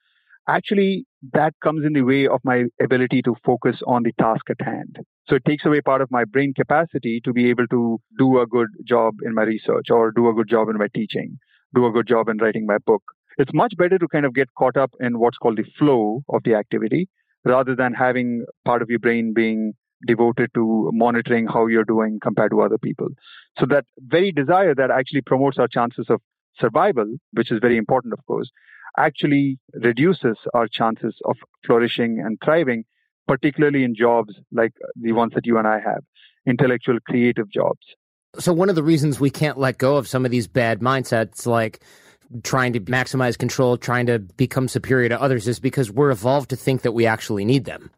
actually 0.48 1.06
that 1.34 1.54
comes 1.64 1.86
in 1.86 1.94
the 1.94 2.02
way 2.02 2.28
of 2.28 2.40
my 2.44 2.66
ability 2.82 3.22
to 3.24 3.36
focus 3.46 3.82
on 3.88 4.04
the 4.04 4.12
task 4.20 4.50
at 4.50 4.66
hand. 4.66 4.98
So 5.30 5.36
it 5.36 5.46
takes 5.46 5.66
away 5.66 5.82
part 5.82 6.02
of 6.02 6.12
my 6.12 6.26
brain 6.26 6.54
capacity 6.54 7.22
to 7.24 7.34
be 7.34 7.50
able 7.50 7.68
to 7.68 8.00
do 8.20 8.40
a 8.40 8.48
good 8.48 8.68
job 8.86 9.16
in 9.24 9.34
my 9.34 9.44
research 9.44 9.90
or 9.90 10.12
do 10.12 10.30
a 10.30 10.34
good 10.34 10.50
job 10.50 10.70
in 10.70 10.78
my 10.78 10.88
teaching, 10.94 11.38
do 11.74 11.86
a 11.86 11.92
good 11.92 12.08
job 12.08 12.30
in 12.30 12.38
writing 12.38 12.66
my 12.66 12.78
book. 12.86 13.04
It's 13.38 13.54
much 13.54 13.74
better 13.78 13.98
to 13.98 14.08
kind 14.08 14.26
of 14.26 14.34
get 14.34 14.54
caught 14.58 14.78
up 14.78 14.92
in 15.00 15.20
what's 15.20 15.38
called 15.38 15.58
the 15.58 15.66
flow 15.78 16.24
of 16.30 16.44
the 16.44 16.56
activity 16.56 17.10
rather 17.44 17.76
than 17.76 17.94
having 17.94 18.46
part 18.64 18.82
of 18.82 18.90
your 18.90 19.00
brain 19.00 19.34
being 19.36 19.74
devoted 20.08 20.52
to 20.54 20.90
monitoring 20.94 21.48
how 21.48 21.68
you're 21.68 21.84
doing 21.84 22.20
compared 22.22 22.52
to 22.52 22.62
other 22.62 22.78
people. 22.78 23.08
So 23.60 23.66
that 23.68 23.86
very 23.98 24.32
desire 24.32 24.76
that 24.76 24.92
actually 24.92 25.22
promotes 25.22 25.58
our 25.58 25.68
chances 25.68 26.06
of 26.10 26.22
survival, 26.60 27.16
which 27.34 27.52
is 27.52 27.60
very 27.62 27.78
important, 27.78 28.14
of 28.14 28.26
course, 28.26 28.50
actually 28.98 29.60
reduces 29.74 30.38
our 30.54 30.68
chances 30.68 31.16
of 31.26 31.38
flourishing 31.66 32.20
and 32.20 32.38
thriving, 32.44 32.86
particularly 33.28 33.84
in 33.84 33.96
jobs 33.96 34.36
like 34.52 34.74
the 34.96 35.12
ones 35.12 35.34
that 35.36 35.46
you 35.46 35.58
and 35.58 35.68
I 35.68 35.80
have, 35.80 36.04
intellectual, 36.46 37.00
creative 37.00 37.50
jobs. 37.50 37.86
So, 38.38 38.52
one 38.54 38.70
of 38.70 38.76
the 38.76 38.84
reasons 38.84 39.20
we 39.20 39.30
can't 39.30 39.58
let 39.58 39.78
go 39.78 39.96
of 39.96 40.08
some 40.08 40.26
of 40.26 40.32
these 40.32 40.48
bad 40.48 40.82
mindsets, 40.82 41.46
like 41.46 41.80
trying 42.44 42.74
to 42.74 42.80
maximize 42.82 43.38
control, 43.38 43.78
trying 43.78 44.08
to 44.08 44.20
become 44.20 44.68
superior 44.68 45.10
to 45.10 45.22
others, 45.22 45.48
is 45.48 45.60
because 45.60 45.92
we're 45.92 46.12
evolved 46.12 46.50
to 46.50 46.56
think 46.56 46.82
that 46.82 46.92
we 46.92 47.06
actually 47.06 47.46
need 47.46 47.66
them. 47.66 47.92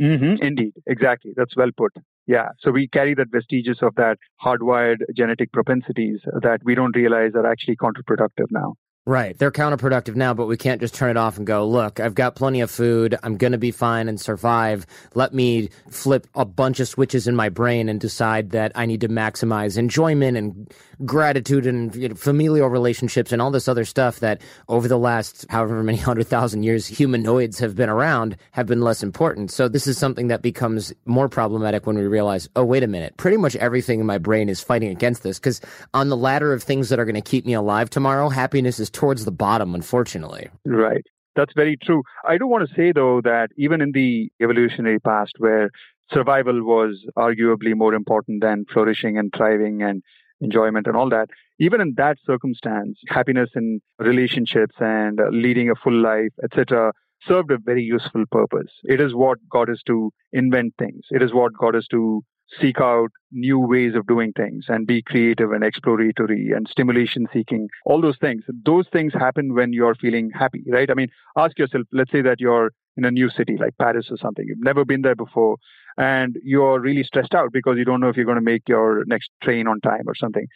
Mm-hmm, 0.00 0.42
indeed, 0.42 0.72
exactly. 0.86 1.32
That's 1.36 1.56
well 1.56 1.70
put. 1.76 1.92
Yeah. 2.26 2.48
So 2.60 2.70
we 2.70 2.88
carry 2.88 3.14
that 3.14 3.30
vestiges 3.30 3.78
of 3.82 3.94
that 3.96 4.18
hardwired 4.42 4.98
genetic 5.14 5.52
propensities 5.52 6.20
that 6.42 6.60
we 6.64 6.74
don't 6.74 6.96
realize 6.96 7.32
are 7.34 7.46
actually 7.46 7.76
counterproductive 7.76 8.50
now. 8.50 8.74
Right. 9.06 9.38
They're 9.38 9.50
counterproductive 9.50 10.16
now, 10.16 10.32
but 10.32 10.46
we 10.46 10.56
can't 10.56 10.80
just 10.80 10.94
turn 10.94 11.10
it 11.10 11.18
off 11.18 11.36
and 11.36 11.46
go, 11.46 11.68
look, 11.68 12.00
I've 12.00 12.14
got 12.14 12.36
plenty 12.36 12.62
of 12.62 12.70
food. 12.70 13.18
I'm 13.22 13.36
going 13.36 13.52
to 13.52 13.58
be 13.58 13.70
fine 13.70 14.08
and 14.08 14.18
survive. 14.18 14.86
Let 15.14 15.34
me 15.34 15.68
flip 15.90 16.26
a 16.34 16.46
bunch 16.46 16.80
of 16.80 16.88
switches 16.88 17.26
in 17.26 17.36
my 17.36 17.50
brain 17.50 17.90
and 17.90 18.00
decide 18.00 18.50
that 18.52 18.72
I 18.74 18.86
need 18.86 19.02
to 19.02 19.08
maximize 19.10 19.76
enjoyment 19.76 20.38
and 20.38 20.72
gratitude 21.04 21.66
and 21.66 21.94
you 21.94 22.08
know, 22.08 22.14
familial 22.14 22.68
relationships 22.68 23.30
and 23.30 23.42
all 23.42 23.50
this 23.50 23.68
other 23.68 23.84
stuff 23.84 24.20
that 24.20 24.40
over 24.68 24.88
the 24.88 24.96
last 24.96 25.44
however 25.50 25.82
many 25.82 25.98
hundred 26.04 26.26
thousand 26.26 26.62
years 26.62 26.86
humanoids 26.86 27.58
have 27.58 27.74
been 27.74 27.90
around 27.90 28.38
have 28.52 28.66
been 28.66 28.80
less 28.80 29.02
important. 29.02 29.50
So 29.50 29.68
this 29.68 29.86
is 29.86 29.98
something 29.98 30.28
that 30.28 30.40
becomes 30.40 30.94
more 31.04 31.28
problematic 31.28 31.86
when 31.86 31.98
we 31.98 32.06
realize, 32.06 32.48
oh, 32.56 32.64
wait 32.64 32.82
a 32.82 32.86
minute. 32.86 33.18
Pretty 33.18 33.36
much 33.36 33.54
everything 33.56 34.00
in 34.00 34.06
my 34.06 34.16
brain 34.16 34.48
is 34.48 34.62
fighting 34.62 34.88
against 34.88 35.22
this 35.22 35.38
because 35.38 35.60
on 35.92 36.08
the 36.08 36.16
ladder 36.16 36.54
of 36.54 36.62
things 36.62 36.88
that 36.88 36.98
are 36.98 37.04
going 37.04 37.14
to 37.14 37.20
keep 37.20 37.44
me 37.44 37.52
alive 37.52 37.90
tomorrow, 37.90 38.30
happiness 38.30 38.80
is 38.80 38.88
towards 38.94 39.24
the 39.24 39.32
bottom, 39.32 39.74
unfortunately. 39.74 40.48
Right. 40.64 41.04
That's 41.36 41.52
very 41.54 41.76
true. 41.76 42.02
I 42.26 42.38
do 42.38 42.46
want 42.46 42.66
to 42.68 42.74
say, 42.74 42.92
though, 42.92 43.20
that 43.22 43.48
even 43.58 43.80
in 43.80 43.92
the 43.92 44.30
evolutionary 44.40 45.00
past, 45.00 45.32
where 45.38 45.70
survival 46.12 46.62
was 46.62 47.04
arguably 47.18 47.74
more 47.74 47.92
important 47.92 48.40
than 48.40 48.64
flourishing 48.72 49.18
and 49.18 49.32
thriving 49.36 49.82
and 49.82 50.02
enjoyment, 50.40 50.86
and 50.86 50.96
all 50.96 51.08
that. 51.10 51.28
Even 51.58 51.80
in 51.80 51.94
that 51.96 52.18
circumstance, 52.24 52.98
happiness 53.08 53.50
in 53.54 53.80
relationships 53.98 54.74
and 54.78 55.20
uh, 55.20 55.28
leading 55.30 55.70
a 55.70 55.74
full 55.74 56.00
life, 56.00 56.32
etc., 56.42 56.92
served 57.26 57.50
a 57.50 57.58
very 57.58 57.82
useful 57.82 58.24
purpose. 58.30 58.70
It 58.84 59.00
is 59.00 59.14
what 59.14 59.38
got 59.50 59.68
us 59.68 59.80
to 59.86 60.12
invent 60.32 60.74
things. 60.78 61.04
It 61.10 61.22
is 61.22 61.32
what 61.32 61.52
got 61.54 61.74
us 61.74 61.86
to 61.90 62.22
seek 62.60 62.80
out 62.80 63.10
new 63.32 63.58
ways 63.58 63.94
of 63.94 64.06
doing 64.06 64.32
things 64.32 64.66
and 64.68 64.86
be 64.86 65.02
creative 65.02 65.52
and 65.52 65.64
exploratory 65.64 66.52
and 66.52 66.68
stimulation 66.68 67.26
seeking, 67.32 67.68
all 67.84 68.00
those 68.00 68.18
things. 68.18 68.44
Those 68.64 68.86
things 68.92 69.12
happen 69.12 69.54
when 69.54 69.72
you're 69.72 69.94
feeling 69.94 70.30
happy, 70.30 70.62
right? 70.68 70.90
I 70.90 70.94
mean, 70.94 71.08
ask 71.36 71.58
yourself, 71.58 71.84
let's 71.92 72.12
say 72.12 72.22
that 72.22 72.40
you're 72.40 72.72
in 72.96 73.04
a 73.04 73.10
new 73.10 73.28
city 73.28 73.56
like 73.58 73.76
Paris 73.78 74.08
or 74.10 74.16
something. 74.16 74.44
You've 74.46 74.62
never 74.62 74.84
been 74.84 75.02
there 75.02 75.16
before 75.16 75.56
and 75.96 76.36
you're 76.42 76.80
really 76.80 77.04
stressed 77.04 77.34
out 77.34 77.52
because 77.52 77.76
you 77.76 77.84
don't 77.84 78.00
know 78.00 78.08
if 78.08 78.16
you're 78.16 78.24
going 78.24 78.36
to 78.36 78.42
make 78.42 78.68
your 78.68 79.04
next 79.06 79.30
train 79.42 79.66
on 79.66 79.80
time 79.80 80.04
or 80.06 80.14
something. 80.14 80.46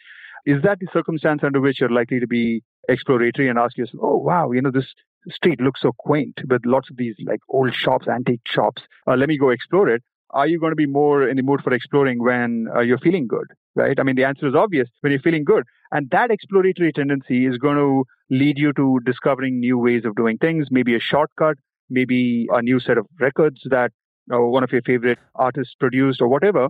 Is 0.45 0.61
that 0.63 0.79
the 0.79 0.87
circumstance 0.93 1.41
under 1.43 1.59
which 1.59 1.81
you're 1.81 1.89
likely 1.89 2.19
to 2.19 2.27
be 2.27 2.63
exploratory 2.87 3.49
and 3.49 3.59
ask 3.59 3.77
yourself, 3.77 4.01
oh, 4.01 4.17
wow, 4.17 4.51
you 4.51 4.61
know, 4.61 4.71
this 4.71 4.93
street 5.29 5.59
looks 5.59 5.81
so 5.81 5.91
quaint 5.97 6.39
with 6.49 6.65
lots 6.65 6.89
of 6.89 6.97
these 6.97 7.15
like 7.25 7.41
old 7.49 7.73
shops, 7.73 8.07
antique 8.07 8.41
shops. 8.47 8.81
Uh, 9.05 9.15
let 9.15 9.27
me 9.27 9.37
go 9.37 9.49
explore 9.49 9.89
it 9.89 10.01
are 10.31 10.47
you 10.47 10.59
going 10.59 10.71
to 10.71 10.75
be 10.75 10.85
more 10.85 11.27
in 11.27 11.37
the 11.37 11.43
mood 11.43 11.61
for 11.63 11.73
exploring 11.73 12.21
when 12.23 12.67
uh, 12.75 12.79
you're 12.81 12.99
feeling 12.99 13.27
good 13.27 13.47
right? 13.75 13.99
I 13.99 14.03
mean 14.03 14.15
the 14.15 14.25
answer 14.25 14.47
is 14.47 14.55
obvious 14.55 14.89
when 15.01 15.11
you're 15.11 15.21
feeling 15.21 15.43
good. 15.43 15.63
And 15.91 16.09
that 16.11 16.31
exploratory 16.31 16.91
tendency 16.91 17.45
is 17.45 17.57
going 17.57 17.77
to 17.77 18.03
lead 18.29 18.57
you 18.57 18.73
to 18.73 18.99
discovering 19.05 19.59
new 19.59 19.77
ways 19.77 20.05
of 20.05 20.15
doing 20.15 20.37
things 20.37 20.67
maybe 20.69 20.95
a 20.95 20.99
shortcut 20.99 21.57
maybe 21.89 22.47
a 22.51 22.61
new 22.61 22.79
set 22.79 22.97
of 22.97 23.07
records 23.19 23.61
that 23.65 23.91
uh, 24.33 24.39
one 24.39 24.63
of 24.63 24.71
your 24.71 24.81
favorite 24.83 25.17
artists 25.35 25.73
produced 25.79 26.21
or 26.21 26.27
whatever. 26.27 26.67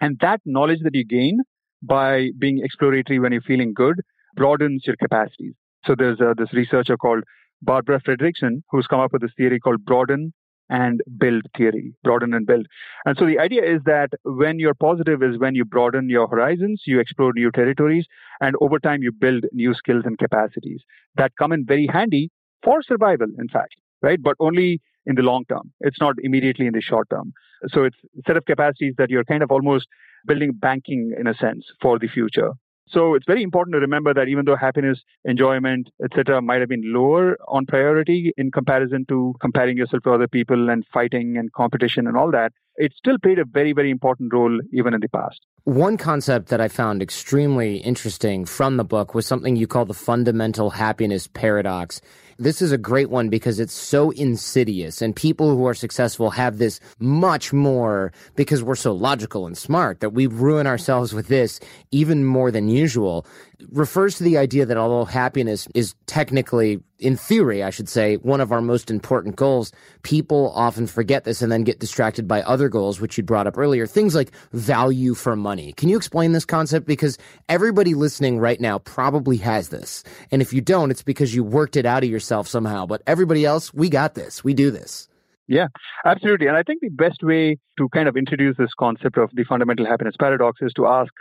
And 0.00 0.18
that 0.20 0.40
knowledge 0.44 0.80
that 0.82 0.94
you 0.94 1.04
gain 1.04 1.40
by 1.82 2.30
being 2.38 2.60
exploratory 2.64 3.18
when 3.18 3.32
you're 3.32 3.42
feeling 3.42 3.72
good 3.74 4.00
broadens 4.36 4.84
your 4.86 4.96
capacities. 4.96 5.54
So 5.84 5.94
there's 5.96 6.20
uh, 6.20 6.34
this 6.36 6.52
researcher 6.52 6.96
called 6.96 7.24
barbara 7.60 8.00
fredrickson 8.00 8.62
who's 8.70 8.86
come 8.86 9.00
up 9.00 9.12
with 9.12 9.22
this 9.22 9.32
theory 9.36 9.60
called 9.60 9.84
broaden 9.84 10.32
and 10.72 11.00
build 11.18 11.42
theory, 11.56 11.92
broaden 12.02 12.32
and 12.34 12.46
build. 12.46 12.66
And 13.04 13.16
so 13.18 13.26
the 13.26 13.38
idea 13.38 13.62
is 13.62 13.82
that 13.84 14.08
when 14.24 14.58
you're 14.58 14.74
positive 14.74 15.22
is 15.22 15.38
when 15.38 15.54
you 15.54 15.64
broaden 15.64 16.08
your 16.08 16.26
horizons, 16.26 16.82
you 16.86 16.98
explore 16.98 17.32
new 17.34 17.50
territories, 17.50 18.06
and 18.40 18.56
over 18.60 18.78
time 18.78 19.02
you 19.02 19.12
build 19.12 19.44
new 19.52 19.74
skills 19.74 20.04
and 20.06 20.18
capacities 20.18 20.80
that 21.16 21.32
come 21.38 21.52
in 21.52 21.66
very 21.66 21.86
handy 21.92 22.30
for 22.64 22.82
survival, 22.82 23.28
in 23.38 23.48
fact, 23.48 23.74
right? 24.00 24.22
But 24.22 24.36
only 24.40 24.80
in 25.04 25.16
the 25.16 25.22
long 25.22 25.44
term. 25.48 25.72
It's 25.80 26.00
not 26.00 26.14
immediately 26.22 26.66
in 26.66 26.72
the 26.72 26.80
short 26.80 27.10
term. 27.10 27.32
So 27.68 27.84
it's 27.84 27.96
set 28.26 28.36
of 28.36 28.44
capacities 28.46 28.94
that 28.98 29.10
you're 29.10 29.24
kind 29.24 29.42
of 29.42 29.50
almost 29.50 29.86
building 30.26 30.52
banking 30.52 31.12
in 31.18 31.26
a 31.26 31.34
sense 31.34 31.66
for 31.80 31.98
the 31.98 32.08
future. 32.08 32.52
So 32.88 33.14
it's 33.14 33.26
very 33.26 33.42
important 33.42 33.72
to 33.74 33.80
remember 33.80 34.12
that 34.12 34.28
even 34.28 34.44
though 34.44 34.56
happiness, 34.56 35.00
enjoyment, 35.24 35.88
etc., 36.04 36.42
might 36.42 36.60
have 36.60 36.68
been 36.68 36.92
lower 36.92 37.38
on 37.48 37.64
priority 37.66 38.32
in 38.36 38.50
comparison 38.50 39.06
to 39.08 39.34
comparing 39.40 39.76
yourself 39.78 40.02
to 40.02 40.12
other 40.12 40.28
people 40.28 40.68
and 40.68 40.84
fighting 40.92 41.36
and 41.38 41.52
competition 41.52 42.06
and 42.06 42.16
all 42.16 42.30
that, 42.30 42.52
it 42.76 42.92
still 42.96 43.18
played 43.18 43.38
a 43.38 43.44
very, 43.44 43.72
very 43.72 43.90
important 43.90 44.32
role 44.32 44.60
even 44.72 44.94
in 44.94 45.00
the 45.00 45.08
past. 45.08 45.40
One 45.64 45.96
concept 45.96 46.48
that 46.48 46.60
I 46.60 46.68
found 46.68 47.02
extremely 47.02 47.76
interesting 47.76 48.44
from 48.44 48.76
the 48.76 48.84
book 48.84 49.14
was 49.14 49.26
something 49.26 49.56
you 49.56 49.66
call 49.66 49.84
the 49.84 49.94
fundamental 49.94 50.70
happiness 50.70 51.28
paradox. 51.28 52.00
This 52.42 52.60
is 52.60 52.72
a 52.72 52.76
great 52.76 53.08
one 53.08 53.28
because 53.28 53.60
it's 53.60 53.72
so 53.72 54.10
insidious, 54.10 55.00
and 55.00 55.14
people 55.14 55.54
who 55.54 55.64
are 55.64 55.74
successful 55.74 56.30
have 56.30 56.58
this 56.58 56.80
much 56.98 57.52
more 57.52 58.12
because 58.34 58.64
we're 58.64 58.74
so 58.74 58.90
logical 58.90 59.46
and 59.46 59.56
smart 59.56 60.00
that 60.00 60.10
we 60.10 60.26
ruin 60.26 60.66
ourselves 60.66 61.14
with 61.14 61.28
this 61.28 61.60
even 61.92 62.24
more 62.24 62.50
than 62.50 62.68
usual 62.68 63.24
refers 63.70 64.16
to 64.16 64.24
the 64.24 64.38
idea 64.38 64.66
that 64.66 64.76
although 64.76 65.04
happiness 65.04 65.68
is 65.74 65.94
technically, 66.06 66.80
in 66.98 67.16
theory, 67.16 67.62
I 67.62 67.70
should 67.70 67.88
say, 67.88 68.16
one 68.16 68.40
of 68.40 68.52
our 68.52 68.60
most 68.60 68.90
important 68.90 69.36
goals, 69.36 69.72
people 70.02 70.52
often 70.54 70.86
forget 70.86 71.24
this 71.24 71.42
and 71.42 71.50
then 71.50 71.64
get 71.64 71.78
distracted 71.78 72.26
by 72.26 72.42
other 72.42 72.68
goals, 72.68 73.00
which 73.00 73.16
you 73.16 73.24
brought 73.24 73.46
up 73.46 73.58
earlier. 73.58 73.86
Things 73.86 74.14
like 74.14 74.32
value 74.52 75.14
for 75.14 75.36
money. 75.36 75.72
Can 75.72 75.88
you 75.88 75.96
explain 75.96 76.32
this 76.32 76.44
concept? 76.44 76.86
Because 76.86 77.18
everybody 77.48 77.94
listening 77.94 78.38
right 78.38 78.60
now 78.60 78.78
probably 78.78 79.36
has 79.38 79.68
this. 79.68 80.04
And 80.30 80.42
if 80.42 80.52
you 80.52 80.60
don't, 80.60 80.90
it's 80.90 81.02
because 81.02 81.34
you 81.34 81.44
worked 81.44 81.76
it 81.76 81.86
out 81.86 82.04
of 82.04 82.10
yourself 82.10 82.48
somehow. 82.48 82.86
But 82.86 83.02
everybody 83.06 83.44
else, 83.44 83.72
we 83.72 83.88
got 83.88 84.14
this. 84.14 84.42
We 84.42 84.54
do 84.54 84.70
this. 84.70 85.08
Yeah, 85.48 85.66
absolutely. 86.04 86.46
And 86.46 86.56
I 86.56 86.62
think 86.62 86.80
the 86.80 86.88
best 86.88 87.22
way 87.22 87.58
to 87.78 87.88
kind 87.90 88.08
of 88.08 88.16
introduce 88.16 88.56
this 88.56 88.70
concept 88.78 89.18
of 89.18 89.30
the 89.34 89.44
fundamental 89.44 89.84
happiness 89.86 90.14
paradox 90.18 90.60
is 90.62 90.72
to 90.74 90.86
ask 90.86 91.12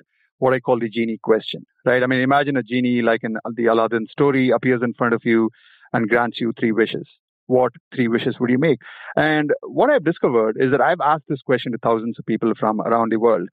what 0.41 0.55
I 0.55 0.59
call 0.59 0.79
the 0.79 0.89
genie 0.89 1.19
question, 1.21 1.67
right? 1.85 2.01
I 2.01 2.07
mean, 2.07 2.19
imagine 2.19 2.57
a 2.57 2.63
genie 2.63 3.03
like 3.03 3.23
in 3.23 3.37
the 3.55 3.67
Aladdin 3.67 4.07
story 4.09 4.49
appears 4.49 4.81
in 4.83 4.95
front 4.95 5.13
of 5.13 5.21
you 5.23 5.51
and 5.93 6.09
grants 6.09 6.41
you 6.41 6.51
three 6.59 6.71
wishes. 6.71 7.07
What 7.45 7.73
three 7.93 8.07
wishes 8.07 8.37
would 8.39 8.49
you 8.49 8.57
make? 8.57 8.79
And 9.15 9.51
what 9.61 9.91
I've 9.91 10.03
discovered 10.03 10.57
is 10.59 10.71
that 10.71 10.81
I've 10.81 10.99
asked 10.99 11.25
this 11.29 11.43
question 11.43 11.73
to 11.73 11.77
thousands 11.77 12.17
of 12.17 12.25
people 12.25 12.53
from 12.59 12.81
around 12.81 13.11
the 13.11 13.19
world. 13.19 13.49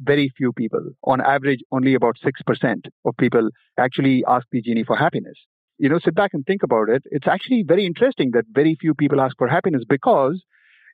Very 0.00 0.32
few 0.34 0.54
people, 0.54 0.80
on 1.04 1.20
average, 1.20 1.60
only 1.72 1.92
about 1.92 2.16
6% 2.24 2.74
of 3.04 3.16
people 3.18 3.50
actually 3.78 4.24
ask 4.26 4.46
the 4.50 4.62
genie 4.62 4.84
for 4.84 4.96
happiness. 4.96 5.36
You 5.76 5.90
know, 5.90 5.98
sit 5.98 6.14
back 6.14 6.30
and 6.32 6.46
think 6.46 6.62
about 6.62 6.88
it. 6.88 7.02
It's 7.10 7.28
actually 7.28 7.64
very 7.68 7.84
interesting 7.84 8.30
that 8.30 8.46
very 8.50 8.78
few 8.80 8.94
people 8.94 9.20
ask 9.20 9.36
for 9.36 9.46
happiness 9.46 9.82
because 9.86 10.42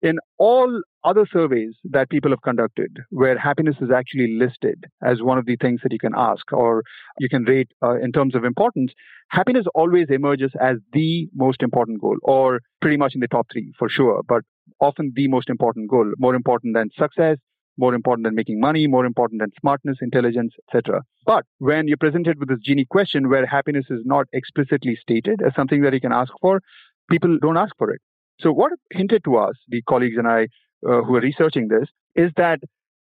in 0.02 0.18
all 0.38 0.82
other 1.04 1.26
surveys 1.32 1.74
that 1.84 2.10
people 2.10 2.30
have 2.30 2.42
conducted, 2.42 2.98
where 3.10 3.38
happiness 3.38 3.76
is 3.80 3.90
actually 3.90 4.36
listed 4.38 4.84
as 5.02 5.22
one 5.22 5.38
of 5.38 5.46
the 5.46 5.56
things 5.56 5.80
that 5.82 5.92
you 5.92 5.98
can 5.98 6.12
ask 6.16 6.52
or 6.52 6.82
you 7.18 7.28
can 7.28 7.44
rate 7.44 7.68
uh, 7.82 7.98
in 8.00 8.12
terms 8.12 8.34
of 8.34 8.44
importance, 8.44 8.92
happiness 9.28 9.66
always 9.74 10.06
emerges 10.10 10.50
as 10.60 10.76
the 10.92 11.28
most 11.34 11.62
important 11.62 12.00
goal, 12.00 12.16
or 12.22 12.60
pretty 12.80 12.96
much 12.96 13.14
in 13.14 13.20
the 13.20 13.28
top 13.28 13.46
three 13.52 13.72
for 13.78 13.88
sure, 13.88 14.22
but 14.28 14.42
often 14.80 15.12
the 15.14 15.28
most 15.28 15.48
important 15.48 15.88
goal, 15.88 16.12
more 16.18 16.34
important 16.34 16.74
than 16.74 16.90
success, 16.98 17.38
more 17.78 17.94
important 17.94 18.24
than 18.24 18.34
making 18.34 18.58
money, 18.58 18.86
more 18.86 19.04
important 19.04 19.40
than 19.40 19.50
smartness, 19.60 19.98
intelligence, 20.00 20.54
etc. 20.68 21.02
But 21.24 21.44
when 21.58 21.88
you're 21.88 21.96
presented 21.96 22.38
with 22.38 22.48
this 22.48 22.58
genie 22.62 22.86
question 22.86 23.28
where 23.28 23.46
happiness 23.46 23.86
is 23.90 24.00
not 24.04 24.26
explicitly 24.32 24.96
stated 25.00 25.42
as 25.42 25.54
something 25.54 25.82
that 25.82 25.92
you 25.92 26.00
can 26.00 26.12
ask 26.12 26.32
for, 26.40 26.62
people 27.10 27.38
don't 27.40 27.56
ask 27.56 27.74
for 27.78 27.90
it. 27.90 28.00
So, 28.40 28.52
what 28.52 28.72
hinted 28.92 29.24
to 29.24 29.36
us, 29.36 29.54
the 29.68 29.82
colleagues 29.82 30.16
and 30.18 30.28
I 30.28 30.48
uh, 30.86 31.02
who 31.02 31.16
are 31.16 31.20
researching 31.20 31.68
this, 31.68 31.88
is 32.14 32.30
that 32.36 32.60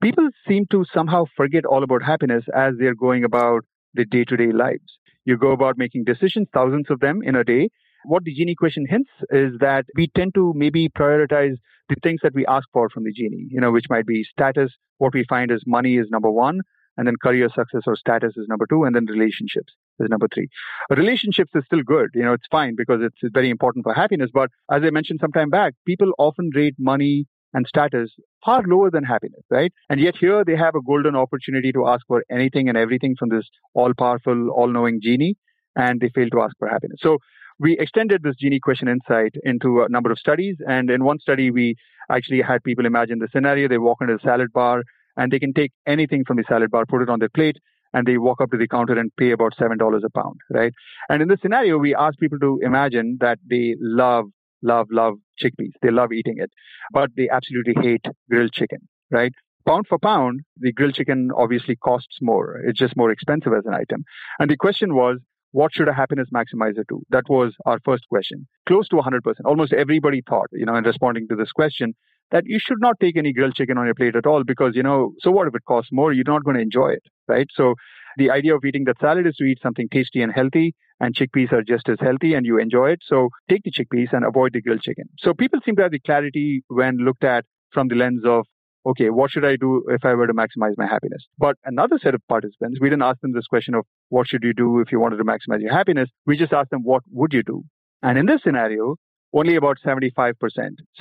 people 0.02 0.28
seem 0.46 0.66
to 0.70 0.84
somehow 0.92 1.24
forget 1.36 1.64
all 1.64 1.82
about 1.82 2.02
happiness 2.02 2.44
as 2.54 2.74
they're 2.78 2.94
going 2.94 3.24
about 3.24 3.64
their 3.94 4.04
day 4.04 4.24
to 4.24 4.36
day 4.36 4.52
lives. 4.52 4.98
You 5.24 5.36
go 5.36 5.50
about 5.50 5.76
making 5.76 6.04
decisions, 6.04 6.48
thousands 6.54 6.86
of 6.90 7.00
them 7.00 7.22
in 7.22 7.34
a 7.34 7.44
day. 7.44 7.68
What 8.04 8.22
the 8.22 8.32
Genie 8.32 8.54
question 8.54 8.86
hints 8.88 9.10
is 9.30 9.54
that 9.58 9.84
we 9.96 10.08
tend 10.16 10.34
to 10.34 10.52
maybe 10.54 10.88
prioritize 10.88 11.56
the 11.88 11.96
things 12.02 12.20
that 12.22 12.34
we 12.34 12.46
ask 12.46 12.68
for 12.72 12.88
from 12.88 13.04
the 13.04 13.12
Genie, 13.12 13.48
you 13.50 13.60
know, 13.60 13.72
which 13.72 13.86
might 13.90 14.06
be 14.06 14.24
status. 14.24 14.70
What 14.98 15.14
we 15.14 15.24
find 15.28 15.50
is 15.50 15.62
money 15.66 15.96
is 15.96 16.06
number 16.10 16.30
one, 16.30 16.60
and 16.96 17.06
then 17.06 17.14
career 17.22 17.48
success 17.54 17.82
or 17.86 17.96
status 17.96 18.34
is 18.36 18.46
number 18.48 18.66
two, 18.66 18.84
and 18.84 18.96
then 18.96 19.06
relationships 19.06 19.72
is 20.00 20.08
number 20.08 20.28
three. 20.32 20.48
Relationships 20.90 21.50
is 21.54 21.64
still 21.64 21.82
good, 21.82 22.10
you 22.14 22.22
know, 22.22 22.32
it's 22.32 22.46
fine 22.50 22.74
because 22.76 23.00
it's, 23.02 23.16
it's 23.22 23.32
very 23.32 23.50
important 23.50 23.84
for 23.84 23.94
happiness. 23.94 24.30
But 24.32 24.50
as 24.70 24.82
I 24.82 24.90
mentioned 24.90 25.20
some 25.20 25.32
time 25.32 25.50
back, 25.50 25.74
people 25.86 26.12
often 26.18 26.50
rate 26.54 26.74
money 26.78 27.26
and 27.54 27.66
status 27.66 28.10
far 28.44 28.62
lower 28.66 28.90
than 28.90 29.04
happiness, 29.04 29.40
right? 29.50 29.72
And 29.88 30.00
yet 30.00 30.16
here 30.16 30.44
they 30.44 30.56
have 30.56 30.74
a 30.74 30.82
golden 30.82 31.16
opportunity 31.16 31.72
to 31.72 31.86
ask 31.86 32.06
for 32.06 32.24
anything 32.30 32.68
and 32.68 32.76
everything 32.76 33.16
from 33.18 33.30
this 33.30 33.48
all-powerful, 33.74 34.50
all-knowing 34.50 35.00
genie, 35.02 35.36
and 35.74 36.00
they 36.00 36.10
fail 36.10 36.28
to 36.30 36.42
ask 36.42 36.54
for 36.58 36.68
happiness. 36.68 36.98
So 37.00 37.18
we 37.58 37.78
extended 37.78 38.22
this 38.22 38.36
genie 38.36 38.60
question 38.60 38.88
insight 38.88 39.34
into 39.42 39.82
a 39.82 39.88
number 39.88 40.10
of 40.12 40.18
studies, 40.18 40.56
and 40.68 40.90
in 40.90 41.04
one 41.04 41.18
study 41.18 41.50
we 41.50 41.76
actually 42.10 42.42
had 42.42 42.62
people 42.62 42.84
imagine 42.84 43.18
the 43.18 43.28
scenario: 43.32 43.68
they 43.68 43.78
walk 43.78 43.98
into 44.02 44.14
a 44.14 44.20
salad 44.20 44.52
bar 44.52 44.82
and 45.16 45.32
they 45.32 45.38
can 45.38 45.52
take 45.52 45.72
anything 45.86 46.24
from 46.24 46.36
the 46.36 46.44
salad 46.48 46.70
bar, 46.70 46.84
put 46.86 47.02
it 47.02 47.08
on 47.08 47.18
their 47.18 47.28
plate, 47.28 47.56
and 47.92 48.06
they 48.06 48.18
walk 48.18 48.40
up 48.40 48.50
to 48.50 48.56
the 48.56 48.68
counter 48.68 48.98
and 48.98 49.14
pay 49.16 49.30
about 49.30 49.56
$7 49.56 49.74
a 50.04 50.10
pound, 50.10 50.36
right? 50.50 50.72
And 51.08 51.22
in 51.22 51.28
this 51.28 51.40
scenario, 51.40 51.78
we 51.78 51.94
ask 51.94 52.18
people 52.18 52.38
to 52.40 52.60
imagine 52.62 53.18
that 53.20 53.38
they 53.48 53.76
love, 53.80 54.26
love, 54.62 54.88
love 54.90 55.14
chickpeas. 55.42 55.72
They 55.82 55.90
love 55.90 56.12
eating 56.12 56.36
it, 56.38 56.50
but 56.92 57.10
they 57.16 57.28
absolutely 57.28 57.74
hate 57.80 58.04
grilled 58.30 58.52
chicken, 58.52 58.80
right? 59.10 59.32
Pound 59.66 59.86
for 59.88 59.98
pound, 59.98 60.40
the 60.58 60.72
grilled 60.72 60.94
chicken 60.94 61.30
obviously 61.36 61.74
costs 61.76 62.18
more. 62.20 62.60
It's 62.64 62.78
just 62.78 62.96
more 62.96 63.10
expensive 63.10 63.52
as 63.52 63.66
an 63.66 63.74
item. 63.74 64.04
And 64.38 64.50
the 64.50 64.56
question 64.56 64.94
was, 64.94 65.18
what 65.52 65.72
should 65.72 65.88
a 65.88 65.92
happiness 65.92 66.28
maximizer 66.34 66.84
do? 66.88 67.00
That 67.08 67.24
was 67.28 67.54
our 67.64 67.78
first 67.84 68.06
question. 68.08 68.46
Close 68.66 68.88
to 68.88 68.96
100%. 68.96 69.20
Almost 69.44 69.72
everybody 69.72 70.22
thought, 70.28 70.48
you 70.52 70.66
know, 70.66 70.76
in 70.76 70.84
responding 70.84 71.26
to 71.28 71.36
this 71.36 71.50
question, 71.50 71.94
that 72.30 72.44
you 72.46 72.58
should 72.58 72.80
not 72.80 72.98
take 73.00 73.16
any 73.16 73.32
grilled 73.32 73.54
chicken 73.54 73.78
on 73.78 73.86
your 73.86 73.94
plate 73.94 74.16
at 74.16 74.26
all 74.26 74.44
because, 74.44 74.74
you 74.74 74.82
know, 74.82 75.12
so 75.20 75.30
what 75.30 75.46
if 75.46 75.54
it 75.54 75.64
costs 75.66 75.90
more? 75.92 76.12
You're 76.12 76.24
not 76.26 76.44
going 76.44 76.56
to 76.56 76.62
enjoy 76.62 76.88
it, 76.88 77.02
right? 77.28 77.46
So 77.54 77.74
the 78.16 78.30
idea 78.30 78.54
of 78.54 78.64
eating 78.64 78.84
that 78.84 78.98
salad 79.00 79.26
is 79.26 79.36
to 79.36 79.44
eat 79.44 79.58
something 79.62 79.88
tasty 79.90 80.22
and 80.22 80.32
healthy, 80.32 80.74
and 81.00 81.14
chickpeas 81.14 81.52
are 81.52 81.62
just 81.62 81.88
as 81.88 81.98
healthy 82.00 82.34
and 82.34 82.46
you 82.46 82.58
enjoy 82.58 82.90
it. 82.90 83.00
So 83.04 83.28
take 83.48 83.62
the 83.64 83.70
chickpeas 83.70 84.12
and 84.12 84.24
avoid 84.24 84.54
the 84.54 84.62
grilled 84.62 84.82
chicken. 84.82 85.04
So 85.18 85.34
people 85.34 85.60
seem 85.64 85.76
to 85.76 85.82
have 85.82 85.92
the 85.92 86.00
clarity 86.00 86.62
when 86.68 86.96
looked 86.98 87.24
at 87.24 87.44
from 87.72 87.88
the 87.88 87.94
lens 87.94 88.22
of 88.24 88.46
okay, 88.86 89.10
what 89.10 89.32
should 89.32 89.44
I 89.44 89.56
do 89.56 89.82
if 89.88 90.04
I 90.04 90.14
were 90.14 90.28
to 90.28 90.32
maximize 90.32 90.74
my 90.76 90.86
happiness? 90.86 91.26
But 91.38 91.56
another 91.64 91.98
set 92.00 92.14
of 92.14 92.22
participants, 92.28 92.78
we 92.80 92.88
didn't 92.88 93.02
ask 93.02 93.20
them 93.20 93.32
this 93.32 93.48
question 93.48 93.74
of 93.74 93.84
what 94.10 94.28
should 94.28 94.44
you 94.44 94.54
do 94.54 94.78
if 94.78 94.92
you 94.92 95.00
wanted 95.00 95.16
to 95.16 95.24
maximize 95.24 95.60
your 95.60 95.72
happiness. 95.72 96.08
We 96.24 96.36
just 96.36 96.52
asked 96.52 96.70
them, 96.70 96.82
what 96.84 97.02
would 97.10 97.32
you 97.32 97.42
do? 97.42 97.64
And 98.02 98.16
in 98.16 98.26
this 98.26 98.42
scenario, 98.44 98.94
only 99.32 99.56
about 99.56 99.78
75% 99.84 100.34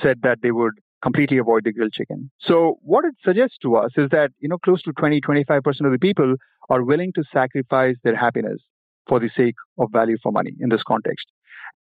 said 0.02 0.18
that 0.22 0.38
they 0.42 0.50
would 0.50 0.72
completely 1.02 1.38
avoid 1.38 1.64
the 1.64 1.72
grilled 1.72 1.92
chicken. 1.92 2.30
So 2.40 2.78
what 2.82 3.04
it 3.04 3.14
suggests 3.24 3.58
to 3.62 3.76
us 3.76 3.90
is 3.96 4.08
that, 4.10 4.30
you 4.38 4.48
know, 4.48 4.58
close 4.58 4.82
to 4.82 4.92
20, 4.92 5.20
25% 5.20 5.58
of 5.66 5.92
the 5.92 5.98
people 6.00 6.36
are 6.70 6.82
willing 6.82 7.12
to 7.14 7.24
sacrifice 7.32 7.96
their 8.02 8.16
happiness 8.16 8.60
for 9.08 9.20
the 9.20 9.30
sake 9.36 9.54
of 9.78 9.90
value 9.92 10.16
for 10.22 10.32
money 10.32 10.52
in 10.60 10.68
this 10.68 10.82
context. 10.82 11.26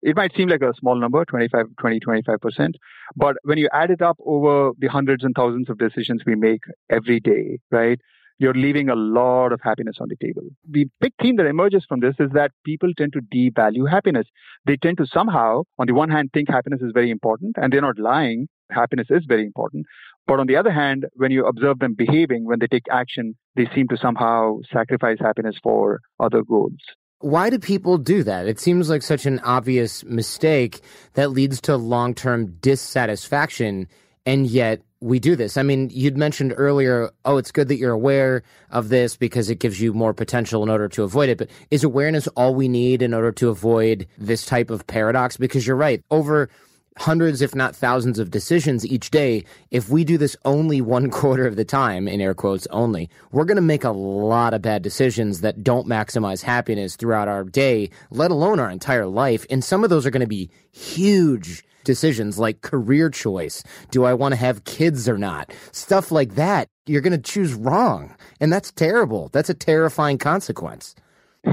It 0.01 0.15
might 0.15 0.35
seem 0.35 0.49
like 0.49 0.61
a 0.61 0.73
small 0.77 0.95
number, 0.95 1.25
25, 1.25 1.65
20, 1.79 1.99
25%. 1.99 2.73
But 3.15 3.37
when 3.43 3.57
you 3.57 3.69
add 3.73 3.89
it 3.89 4.01
up 4.01 4.17
over 4.23 4.71
the 4.77 4.87
hundreds 4.87 5.23
and 5.23 5.33
thousands 5.35 5.69
of 5.69 5.77
decisions 5.79 6.21
we 6.25 6.35
make 6.35 6.61
every 6.89 7.19
day, 7.19 7.59
right? 7.71 7.99
You're 8.37 8.53
leaving 8.53 8.89
a 8.89 8.95
lot 8.95 9.53
of 9.53 9.61
happiness 9.63 9.95
on 10.01 10.09
the 10.09 10.17
table. 10.17 10.41
The 10.69 10.87
big 10.99 11.13
theme 11.21 11.37
that 11.37 11.45
emerges 11.45 11.85
from 11.87 12.01
this 12.01 12.15
is 12.19 12.31
that 12.33 12.51
people 12.65 12.91
tend 12.97 13.13
to 13.13 13.21
devalue 13.21 13.89
happiness. 13.89 14.27
They 14.65 14.75
tend 14.75 14.97
to 14.97 15.05
somehow, 15.05 15.63
on 15.79 15.87
the 15.87 15.93
one 15.93 16.09
hand, 16.09 16.31
think 16.33 16.49
happiness 16.49 16.81
is 16.81 16.91
very 16.93 17.11
important, 17.11 17.55
and 17.57 17.71
they're 17.71 17.81
not 17.81 17.97
lying. 17.97 18.47
Happiness 18.71 19.07
is 19.09 19.23
very 19.25 19.45
important. 19.45 19.85
But 20.27 20.39
on 20.39 20.47
the 20.47 20.57
other 20.57 20.71
hand, 20.71 21.05
when 21.13 21.31
you 21.31 21.45
observe 21.45 21.79
them 21.79 21.93
behaving, 21.93 22.45
when 22.45 22.59
they 22.59 22.67
take 22.67 22.85
action, 22.91 23.35
they 23.55 23.69
seem 23.73 23.87
to 23.87 23.97
somehow 23.97 24.59
sacrifice 24.73 25.17
happiness 25.19 25.55
for 25.63 26.01
other 26.19 26.43
goals. 26.43 26.79
Why 27.19 27.49
do 27.49 27.57
people 27.57 27.97
do 27.97 28.23
that? 28.23 28.47
It 28.47 28.59
seems 28.59 28.89
like 28.89 29.01
such 29.01 29.25
an 29.25 29.39
obvious 29.39 30.03
mistake 30.03 30.81
that 31.13 31.31
leads 31.31 31.61
to 31.61 31.77
long 31.77 32.13
term 32.13 32.57
dissatisfaction, 32.59 33.87
and 34.25 34.45
yet 34.45 34.81
we 35.05 35.19
do 35.19 35.35
this. 35.35 35.55
I 35.55 35.61
mean, 35.61 35.91
you'd 35.93 36.17
mentioned 36.17 36.55
earlier, 36.57 37.11
oh, 37.25 37.37
it's 37.37 37.51
good 37.51 37.67
that 37.67 37.77
you're 37.77 37.91
aware 37.91 38.41
of 38.71 38.89
this 38.89 39.15
because 39.15 39.51
it 39.51 39.59
gives 39.59 39.79
you 39.79 39.93
more 39.93 40.15
potential 40.15 40.63
in 40.63 40.69
order 40.69 40.89
to 40.89 41.03
avoid 41.03 41.29
it. 41.29 41.37
But 41.37 41.51
is 41.69 41.83
awareness 41.83 42.27
all 42.29 42.55
we 42.55 42.67
need 42.67 43.03
in 43.03 43.13
order 43.13 43.31
to 43.33 43.49
avoid 43.49 44.07
this 44.17 44.47
type 44.47 44.71
of 44.71 44.87
paradox? 44.87 45.37
Because 45.37 45.67
you're 45.67 45.75
right. 45.75 46.03
Over 46.09 46.49
hundreds, 46.97 47.43
if 47.43 47.53
not 47.53 47.75
thousands 47.75 48.17
of 48.17 48.31
decisions 48.31 48.83
each 48.83 49.11
day, 49.11 49.43
if 49.69 49.89
we 49.89 50.03
do 50.03 50.17
this 50.17 50.35
only 50.43 50.81
one 50.81 51.11
quarter 51.11 51.45
of 51.45 51.55
the 51.55 51.65
time, 51.65 52.07
in 52.07 52.19
air 52.19 52.33
quotes 52.33 52.65
only, 52.71 53.07
we're 53.31 53.45
going 53.45 53.57
to 53.57 53.61
make 53.61 53.83
a 53.83 53.91
lot 53.91 54.55
of 54.55 54.63
bad 54.63 54.81
decisions 54.81 55.41
that 55.41 55.63
don't 55.63 55.87
maximize 55.87 56.41
happiness 56.41 56.95
throughout 56.95 57.27
our 57.27 57.43
day, 57.43 57.91
let 58.09 58.31
alone 58.31 58.59
our 58.59 58.71
entire 58.71 59.05
life. 59.05 59.45
And 59.51 59.63
some 59.63 59.83
of 59.83 59.91
those 59.91 60.07
are 60.07 60.11
going 60.11 60.21
to 60.21 60.27
be 60.27 60.49
huge 60.71 61.63
decisions 61.85 62.37
like 62.37 62.61
career 62.61 63.09
choice. 63.09 63.63
Do 63.91 64.03
I 64.03 64.13
want 64.13 64.33
to 64.33 64.37
have 64.37 64.65
kids 64.65 65.07
or 65.07 65.17
not? 65.17 65.53
Stuff 65.71 66.11
like 66.11 66.35
that. 66.35 66.67
You're 66.85 67.01
going 67.01 67.19
to 67.19 67.31
choose 67.31 67.53
wrong. 67.53 68.13
And 68.41 68.51
that's 68.51 68.71
terrible. 68.71 69.29
That's 69.31 69.49
a 69.49 69.53
terrifying 69.53 70.17
consequence. 70.17 70.95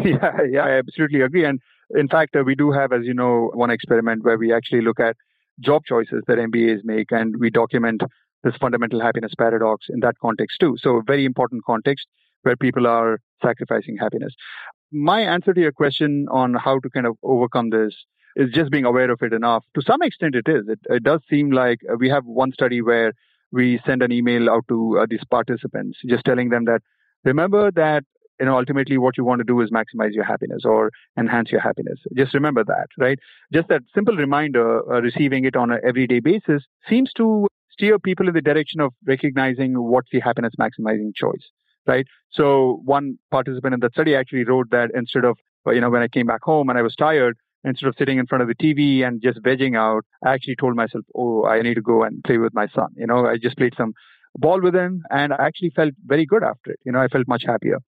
Yeah, 0.05 0.39
yeah, 0.51 0.65
I 0.65 0.71
absolutely 0.79 1.21
agree. 1.21 1.45
And 1.45 1.61
in 1.91 2.09
fact, 2.09 2.35
uh, 2.35 2.43
we 2.45 2.55
do 2.55 2.73
have, 2.73 2.93
as 2.93 3.05
you 3.05 3.13
know, 3.13 3.51
one 3.53 3.71
experiment 3.71 4.25
where 4.25 4.39
we 4.39 4.51
actually 4.51 4.81
look 4.81 4.99
at 4.99 5.17
job 5.61 5.83
choices 5.87 6.23
that 6.27 6.39
MBAs 6.39 6.81
make, 6.83 7.13
and 7.13 7.37
we 7.39 7.51
document 7.51 8.01
this 8.43 8.57
fundamental 8.57 9.01
happiness 9.01 9.33
paradox 9.37 9.87
in 9.89 10.01
that 10.01 10.19
context 10.21 10.59
too. 10.61 10.77
So, 10.81 10.97
a 10.97 11.03
very 11.03 11.27
important 11.27 11.65
context 11.65 12.07
where 12.43 12.57
people 12.57 12.87
are 12.87 13.21
sacrificing 13.43 13.97
happiness. 13.99 14.35
My 14.91 15.21
answer 15.21 15.55
to 15.55 15.61
your 15.61 15.73
question 15.73 16.27
on 16.31 16.55
how 16.55 16.79
to 16.81 16.91
kind 16.91 17.07
of 17.07 17.17
overcome 17.23 17.71
this 17.71 17.95
is 18.37 18.51
just 18.53 18.71
being 18.71 18.85
aware 18.85 19.11
of 19.11 19.21
it 19.23 19.33
enough. 19.33 19.65
To 19.75 19.83
some 19.83 20.03
extent, 20.03 20.35
it 20.35 20.49
is. 20.49 20.65
It, 20.69 20.81
it 20.89 21.03
does 21.03 21.21
seem 21.29 21.51
like 21.51 21.81
uh, 21.91 21.97
we 21.97 22.09
have 22.09 22.25
one 22.25 22.53
study 22.53 22.83
where 22.83 23.13
we 23.51 23.81
send 23.85 24.03
an 24.03 24.13
email 24.13 24.49
out 24.49 24.65
to 24.69 24.99
uh, 24.99 25.07
these 25.09 25.25
participants, 25.31 25.99
just 26.07 26.25
telling 26.25 26.49
them 26.49 26.65
that 26.65 26.81
remember 27.25 27.71
that 27.73 28.05
you 28.41 28.47
know, 28.47 28.57
ultimately 28.57 28.99
what 28.99 29.17
you 29.17 29.25
want 29.25 29.39
to 29.39 29.45
do 29.45 29.61
is 29.61 29.71
maximize 29.71 30.13
your 30.15 30.25
happiness 30.25 30.63
or 30.65 30.91
enhance 31.17 31.53
your 31.53 31.61
happiness. 31.61 32.01
Just 32.17 32.35
remember 32.35 32.65
that, 32.65 32.89
right? 32.99 33.17
Just 33.53 33.69
that 33.69 33.83
simple 33.95 34.17
reminder, 34.17 34.81
uh, 34.93 35.01
receiving 35.01 35.45
it 35.45 35.55
on 35.55 35.71
an 35.71 35.79
everyday 35.87 36.19
basis 36.19 36.65
seems 36.89 37.13
to 37.19 37.47
steer 37.71 38.01
people 38.01 38.27
in 38.27 38.35
the 38.35 38.41
direction 38.41 38.81
of 38.81 38.93
recognizing 39.07 39.75
what's 39.75 40.09
the 40.11 40.19
happiness 40.19 40.55
maximizing 40.59 41.15
choice, 41.15 41.51
right? 41.87 42.07
So 42.31 42.81
one 42.85 43.17
participant 43.31 43.75
in 43.75 43.81
that 43.81 43.93
study 43.93 44.17
actually 44.17 44.45
wrote 44.45 44.71
that 44.71 44.91
instead 44.93 45.25
of, 45.25 45.39
you 45.67 45.81
know, 45.81 45.91
when 45.91 46.03
I 46.03 46.09
came 46.09 46.27
back 46.27 46.43
home 46.43 46.69
and 46.69 46.77
I 46.77 46.83
was 46.83 46.97
tired, 46.97 47.37
instead 47.65 47.89
of 47.89 47.95
sitting 47.99 48.19
in 48.19 48.27
front 48.27 48.43
of 48.43 48.49
the 48.49 48.55
TV 48.55 49.07
and 49.07 49.23
just 49.23 49.43
vegging 49.43 49.77
out, 49.77 50.05
I 50.25 50.33
actually 50.33 50.57
told 50.57 50.77
myself, 50.77 51.05
oh, 51.15 51.45
I 51.47 51.63
need 51.63 51.75
to 51.75 51.83
go 51.83 52.03
and 52.03 52.23
play 52.25 52.39
with 52.39 52.55
my 52.55 52.67
son. 52.75 52.89
You 52.97 53.07
know, 53.07 53.27
I 53.27 53.37
just 53.37 53.57
played 53.57 53.75
some 53.77 53.93
ball 54.37 54.61
with 54.61 54.75
him 54.75 55.03
and 55.11 55.33
I 55.33 55.47
actually 55.47 55.71
felt 55.71 55.93
very 56.07 56.27
good 56.27 56.43
after 56.43 56.73
it. 56.73 56.81
You 56.85 56.93
know, 56.93 57.01
I 57.01 57.09
felt 57.09 57.29
much 57.29 57.45
happier. 57.47 57.79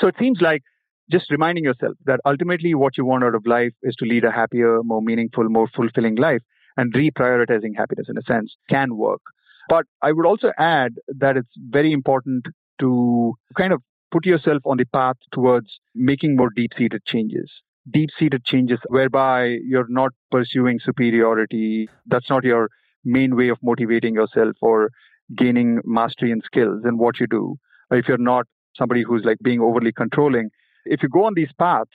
So 0.00 0.08
it 0.08 0.16
seems 0.18 0.40
like 0.40 0.62
just 1.10 1.30
reminding 1.30 1.64
yourself 1.64 1.94
that 2.04 2.20
ultimately 2.24 2.74
what 2.74 2.96
you 2.96 3.04
want 3.04 3.24
out 3.24 3.34
of 3.34 3.46
life 3.46 3.72
is 3.82 3.94
to 3.96 4.04
lead 4.04 4.24
a 4.24 4.30
happier, 4.30 4.82
more 4.82 5.02
meaningful, 5.02 5.48
more 5.48 5.68
fulfilling 5.74 6.16
life 6.16 6.42
and 6.76 6.92
reprioritizing 6.92 7.76
happiness 7.76 8.08
in 8.08 8.18
a 8.18 8.22
sense 8.22 8.56
can 8.68 8.96
work. 8.96 9.20
But 9.68 9.86
I 10.02 10.12
would 10.12 10.26
also 10.26 10.52
add 10.58 10.94
that 11.08 11.36
it's 11.36 11.48
very 11.56 11.92
important 11.92 12.46
to 12.80 13.34
kind 13.56 13.72
of 13.72 13.82
put 14.10 14.26
yourself 14.26 14.62
on 14.64 14.76
the 14.76 14.84
path 14.84 15.16
towards 15.32 15.80
making 15.94 16.36
more 16.36 16.50
deep 16.50 16.72
seated 16.76 17.04
changes. 17.06 17.50
Deep 17.92 18.10
seated 18.18 18.44
changes 18.44 18.80
whereby 18.88 19.58
you're 19.64 19.88
not 19.88 20.10
pursuing 20.30 20.80
superiority. 20.80 21.88
That's 22.06 22.28
not 22.28 22.44
your 22.44 22.68
main 23.04 23.36
way 23.36 23.48
of 23.48 23.58
motivating 23.62 24.14
yourself 24.14 24.56
or 24.60 24.90
gaining 25.36 25.80
mastery 25.84 26.32
and 26.32 26.42
skills 26.44 26.82
in 26.84 26.98
what 26.98 27.20
you 27.20 27.26
do. 27.26 27.56
If 27.90 28.08
you're 28.08 28.18
not 28.18 28.46
somebody 28.76 29.02
who's 29.02 29.24
like 29.24 29.38
being 29.42 29.60
overly 29.60 29.92
controlling. 29.92 30.50
If 30.84 31.02
you 31.02 31.08
go 31.08 31.24
on 31.24 31.34
these 31.34 31.52
paths, 31.58 31.90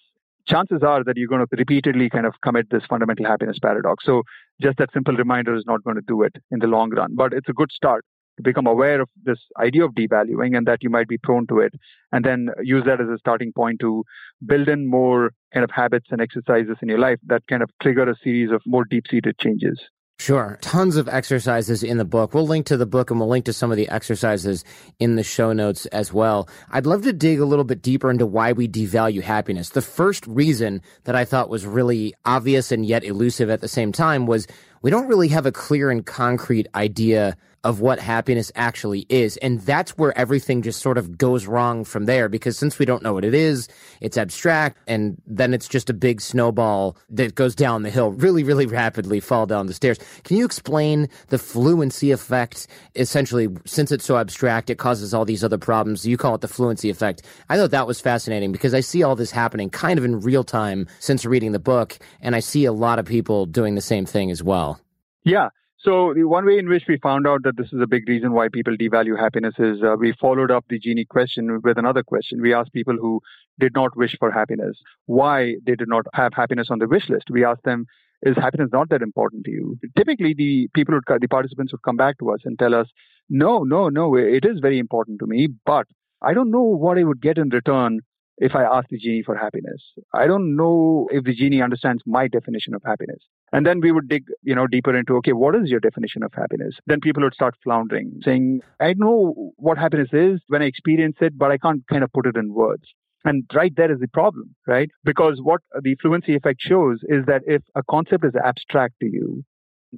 chances 0.48 0.82
are 0.84 1.04
that 1.04 1.18
you're 1.18 1.28
going 1.28 1.46
to 1.46 1.56
repeatedly 1.58 2.10
kind 2.10 2.26
of 2.26 2.34
commit 2.44 2.70
this 2.70 2.84
fundamental 2.90 3.26
happiness 3.26 3.60
paradox. 3.62 4.06
So 4.06 4.24
just 4.62 4.78
that 4.78 4.90
simple 4.94 5.16
reminder 5.16 5.56
is 5.56 5.64
not 5.66 5.84
going 5.84 5.96
to 5.96 6.02
do 6.08 6.24
it 6.24 6.36
in 6.52 6.60
the 6.60 6.68
long 6.68 6.90
run, 6.90 7.16
but 7.16 7.34
it's 7.34 7.50
a 7.50 7.54
good 7.54 7.72
start 7.72 8.04
become 8.42 8.68
aware 8.68 9.02
of 9.02 9.10
this 9.24 9.40
idea 9.60 9.86
of 9.86 9.92
devaluing 9.92 10.58
and 10.58 10.66
that 10.68 10.84
you 10.84 10.90
might 10.90 11.08
be 11.08 11.18
prone 11.18 11.48
to 11.48 11.60
it 11.60 11.74
and 12.12 12.26
then 12.26 12.50
use 12.62 12.84
that 12.86 13.02
as 13.02 13.08
a 13.08 13.18
starting 13.18 13.52
point 13.54 13.80
to 13.80 14.04
build 14.46 14.68
in 14.68 14.90
more 14.90 15.32
kind 15.54 15.64
of 15.64 15.72
habits 15.72 16.08
and 16.12 16.22
exercises 16.22 16.78
in 16.82 16.90
your 16.90 17.00
life 17.00 17.20
that 17.28 17.44
kind 17.48 17.64
of 17.64 17.70
trigger 17.82 18.10
a 18.10 18.16
series 18.24 18.52
of 18.52 18.62
more 18.66 18.86
deep 18.86 19.06
seated 19.10 19.38
changes. 19.40 19.80
Sure. 20.22 20.60
Tons 20.62 20.98
of 20.98 21.10
exercises 21.10 21.82
in 21.82 21.98
the 21.98 22.06
book. 22.06 22.36
We'll 22.36 22.46
link 22.46 22.68
to 22.68 22.78
the 22.78 22.86
book 22.86 23.10
and 23.10 23.20
we'll 23.20 23.28
link 23.28 23.46
to 23.46 23.54
some 23.54 23.72
of 23.72 23.78
the 23.78 23.90
exercises 23.90 24.64
in 25.00 25.16
the 25.16 25.24
show 25.24 25.52
notes 25.52 25.88
as 25.88 26.14
well. 26.14 26.48
I'd 26.70 26.86
love 26.86 27.02
to 27.06 27.14
dig 27.14 27.40
a 27.40 27.46
little 27.46 27.66
bit 27.66 27.82
deeper 27.82 28.12
into 28.12 28.28
why 28.28 28.52
we 28.52 28.68
devalue 28.68 29.24
happiness. 29.24 29.70
The 29.70 29.82
first 29.82 30.28
reason 30.28 30.84
that 31.06 31.16
I 31.16 31.26
thought 31.26 31.50
was 31.50 31.66
really 31.66 32.14
obvious 32.24 32.72
and 32.72 32.86
yet 32.86 33.04
elusive 33.04 33.50
at 33.50 33.62
the 33.62 33.68
same 33.68 33.92
time 33.92 34.28
was 34.28 34.46
we 34.84 34.92
don't 34.92 35.08
really 35.08 35.30
have 35.30 35.48
a 35.48 35.52
clear 35.52 35.90
and 35.90 36.06
concrete 36.06 36.68
idea 36.76 37.36
of 37.64 37.80
what 37.80 38.00
happiness 38.00 38.52
actually 38.56 39.06
is. 39.10 39.38
And 39.38 39.62
that's 39.62 39.98
where 39.98 40.18
everything 40.18 40.62
just 40.62 40.82
sort 40.82 40.98
of 40.98 41.18
goes 41.18 41.46
wrong 41.46 41.84
from 41.84 42.06
there 42.06 42.28
because 42.28 42.58
since 42.58 42.80
we 42.80 42.86
don't 42.86 43.04
know 43.04 43.14
what 43.14 43.26
it 43.26 43.34
is, 43.34 43.68
it's 44.00 44.18
abstract 44.18 44.80
and 44.88 45.22
then 45.28 45.54
it's 45.54 45.68
just 45.68 45.90
a 45.90 45.94
big 45.94 46.22
snowball 46.22 46.98
that 47.10 47.36
goes 47.36 47.54
down 47.54 47.84
the 47.84 47.90
hill 47.90 48.12
really, 48.12 48.44
really 48.44 48.66
rapidly, 48.66 49.20
fall 49.20 49.46
down 49.46 49.68
the 49.68 49.74
stairs. 49.74 50.00
Can 50.24 50.38
you 50.38 50.46
explain 50.46 51.08
the 51.28 51.38
fluency 51.38 52.12
effect? 52.12 52.68
Essentially, 52.96 53.48
since 53.66 53.92
it's 53.92 54.06
so 54.06 54.18
abstract, 54.18 54.70
it 54.70 54.80
causes 54.80 55.14
all 55.14 55.26
these 55.26 55.44
other 55.44 55.60
problems. 55.60 56.06
You 56.06 56.18
call 56.18 56.36
it 56.36 56.42
the 56.42 56.48
fluency 56.48 56.90
effect. 56.90 57.22
I 57.50 57.58
thought 57.58 57.72
that 57.72 57.88
was 57.88 58.02
fascinating 58.02 58.52
because 58.52 58.74
I 58.74 58.80
see 58.80 59.04
all 59.04 59.16
this 59.16 59.32
happening 59.32 59.70
kind 59.70 60.00
of 60.00 60.06
in 60.06 60.22
real 60.22 60.44
time 60.44 60.88
since 61.00 61.26
reading 61.26 61.52
the 61.52 61.60
book, 61.60 62.00
and 62.22 62.36
I 62.36 62.40
see 62.40 62.66
a 62.66 62.74
lot 62.74 62.98
of 62.98 63.06
people 63.06 63.46
doing 63.46 63.76
the 63.76 63.82
same 63.82 64.06
thing 64.06 64.32
as 64.32 64.42
well. 64.42 64.80
Yeah. 65.24 65.50
So 65.84 66.14
the 66.14 66.26
one 66.26 66.46
way 66.46 66.60
in 66.60 66.70
which 66.70 66.84
we 66.88 66.98
found 66.98 67.26
out 67.26 67.42
that 67.44 67.58
this 67.58 67.74
is 67.74 67.82
a 67.82 67.88
big 67.88 68.08
reason 68.08 68.34
why 68.34 68.50
people 68.50 68.78
devalue 68.78 69.20
happiness 69.20 69.56
is 69.58 69.82
uh, 69.82 69.96
we 70.00 70.14
followed 70.14 70.52
up 70.52 70.66
the 70.70 70.78
genie 70.78 71.06
question 71.06 71.60
with 71.64 71.80
another 71.80 72.04
question. 72.04 72.40
We 72.40 72.54
asked 72.54 72.72
people 72.72 72.98
who 73.02 73.20
did 73.60 73.74
not 73.74 73.98
wish 73.98 74.16
for 74.20 74.32
happiness 74.32 74.78
why 75.08 75.56
they 75.66 75.74
did 75.74 75.88
not 75.88 76.06
have 76.14 76.34
happiness 76.36 76.68
on 76.70 76.78
the 76.78 76.88
wish 76.88 77.10
list. 77.10 77.32
We 77.32 77.44
asked 77.44 77.64
them, 77.64 77.88
is 78.22 78.36
happiness 78.36 78.70
not 78.72 78.90
that 78.90 79.02
important 79.02 79.46
to 79.46 79.52
you? 79.52 79.80
Typically, 79.98 80.36
the 80.36 80.70
people, 80.76 80.94
would, 80.94 81.20
the 81.20 81.28
participants 81.28 81.72
would 81.72 81.82
come 81.82 81.98
back 81.98 82.20
to 82.20 82.30
us 82.30 82.42
and 82.46 82.60
tell 82.60 82.76
us, 82.76 82.88
no, 83.28 83.64
no, 83.64 83.90
no, 83.90 84.16
it 84.16 84.46
is 84.46 84.60
very 84.62 84.78
important 84.78 85.18
to 85.22 85.26
me, 85.26 85.48
but 85.66 85.88
I 86.22 86.36
don't 86.36 86.52
know 86.52 86.62
what 86.62 87.00
I 87.00 87.04
would 87.04 87.22
get 87.22 87.40
in 87.40 87.50
return 87.50 88.02
if 88.42 88.56
I 88.56 88.64
ask 88.64 88.90
the 88.90 88.98
genie 88.98 89.22
for 89.24 89.38
happiness. 89.38 89.82
I 90.16 90.26
don't 90.26 90.56
know 90.56 91.08
if 91.12 91.24
the 91.24 91.34
genie 91.34 91.62
understands 91.62 92.02
my 92.08 92.28
definition 92.28 92.74
of 92.74 92.82
happiness. 92.84 93.20
And 93.54 93.68
then 93.68 93.82
we 93.82 93.92
would 93.92 94.10
dig, 94.10 94.24
you 94.42 94.56
know, 94.56 94.66
deeper 94.66 94.98
into, 94.98 95.16
okay, 95.18 95.34
what 95.34 95.56
is 95.56 95.70
your 95.70 95.80
definition 95.80 96.24
of 96.24 96.34
happiness? 96.34 96.76
Then 96.88 97.02
people 97.02 97.22
would 97.22 97.36
start 97.36 97.54
floundering, 97.64 98.20
saying, 98.26 98.62
I 98.80 98.96
know 98.98 99.54
what 99.58 99.78
happiness 99.78 100.10
is 100.12 100.42
when 100.48 100.64
I 100.64 100.66
experience 100.66 101.18
it, 101.22 101.38
but 101.38 101.52
I 101.52 101.60
can't 101.60 101.84
kind 101.88 102.04
of 102.04 102.12
put 102.12 102.26
it 102.26 102.36
in 102.36 102.52
words. 102.52 102.84
And 103.24 103.44
right 103.54 103.74
there 103.78 103.92
is 103.92 104.00
the 104.00 104.08
problem, 104.08 104.56
right? 104.66 104.90
Because 105.04 105.40
what 105.44 105.62
the 105.80 105.96
fluency 106.02 106.36
effect 106.36 106.62
shows 106.62 106.98
is 107.04 107.26
that 107.28 107.44
if 107.46 107.62
a 107.76 107.84
concept 107.92 108.26
is 108.26 108.34
abstract 108.44 108.96
to 109.02 109.06
you, 109.06 109.44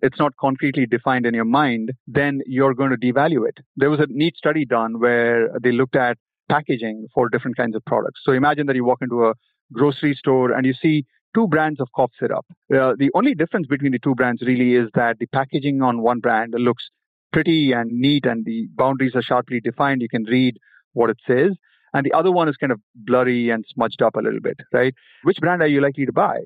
it's 0.01 0.19
not 0.19 0.33
concretely 0.35 0.85
defined 0.85 1.25
in 1.25 1.33
your 1.33 1.45
mind, 1.45 1.93
then 2.07 2.41
you're 2.45 2.73
going 2.73 2.89
to 2.89 2.97
devalue 2.97 3.47
it. 3.47 3.59
There 3.77 3.89
was 3.89 4.01
a 4.01 4.07
neat 4.09 4.35
study 4.35 4.65
done 4.65 4.99
where 4.99 5.47
they 5.61 5.71
looked 5.71 5.95
at 5.95 6.17
packaging 6.53 7.07
for 7.13 7.29
different 7.29 7.57
kinds 7.57 7.75
of 7.75 7.83
products. 7.85 8.21
So 8.25 8.31
imagine 8.31 8.67
that 8.67 8.75
you 8.75 8.85
walk 8.85 9.01
into 9.01 9.25
a 9.25 9.33
grocery 9.79 10.15
store 10.23 10.51
and 10.51 10.65
you 10.65 10.73
see 10.85 11.05
two 11.35 11.47
brands 11.47 11.79
of 11.79 11.87
cough 11.95 12.11
syrup. 12.19 12.45
Uh, 12.73 12.93
the 13.03 13.09
only 13.15 13.33
difference 13.33 13.67
between 13.67 13.93
the 13.93 13.99
two 13.99 14.15
brands 14.15 14.41
really 14.41 14.75
is 14.75 14.89
that 14.93 15.17
the 15.19 15.25
packaging 15.27 15.81
on 15.81 16.01
one 16.01 16.19
brand 16.19 16.53
looks 16.57 16.83
pretty 17.31 17.71
and 17.71 17.91
neat 17.91 18.25
and 18.25 18.45
the 18.45 18.67
boundaries 18.75 19.15
are 19.15 19.23
sharply 19.23 19.59
defined. 19.59 20.01
You 20.01 20.09
can 20.09 20.25
read 20.25 20.57
what 20.93 21.09
it 21.09 21.17
says. 21.27 21.51
And 21.95 22.05
the 22.05 22.13
other 22.13 22.31
one 22.31 22.49
is 22.49 22.57
kind 22.57 22.71
of 22.71 22.79
blurry 22.95 23.49
and 23.49 23.65
smudged 23.73 24.01
up 24.01 24.15
a 24.15 24.19
little 24.19 24.39
bit, 24.39 24.57
right? 24.71 24.93
Which 25.23 25.37
brand 25.37 25.61
are 25.63 25.67
you 25.67 25.81
likely 25.81 26.05
to 26.05 26.13
buy? 26.13 26.39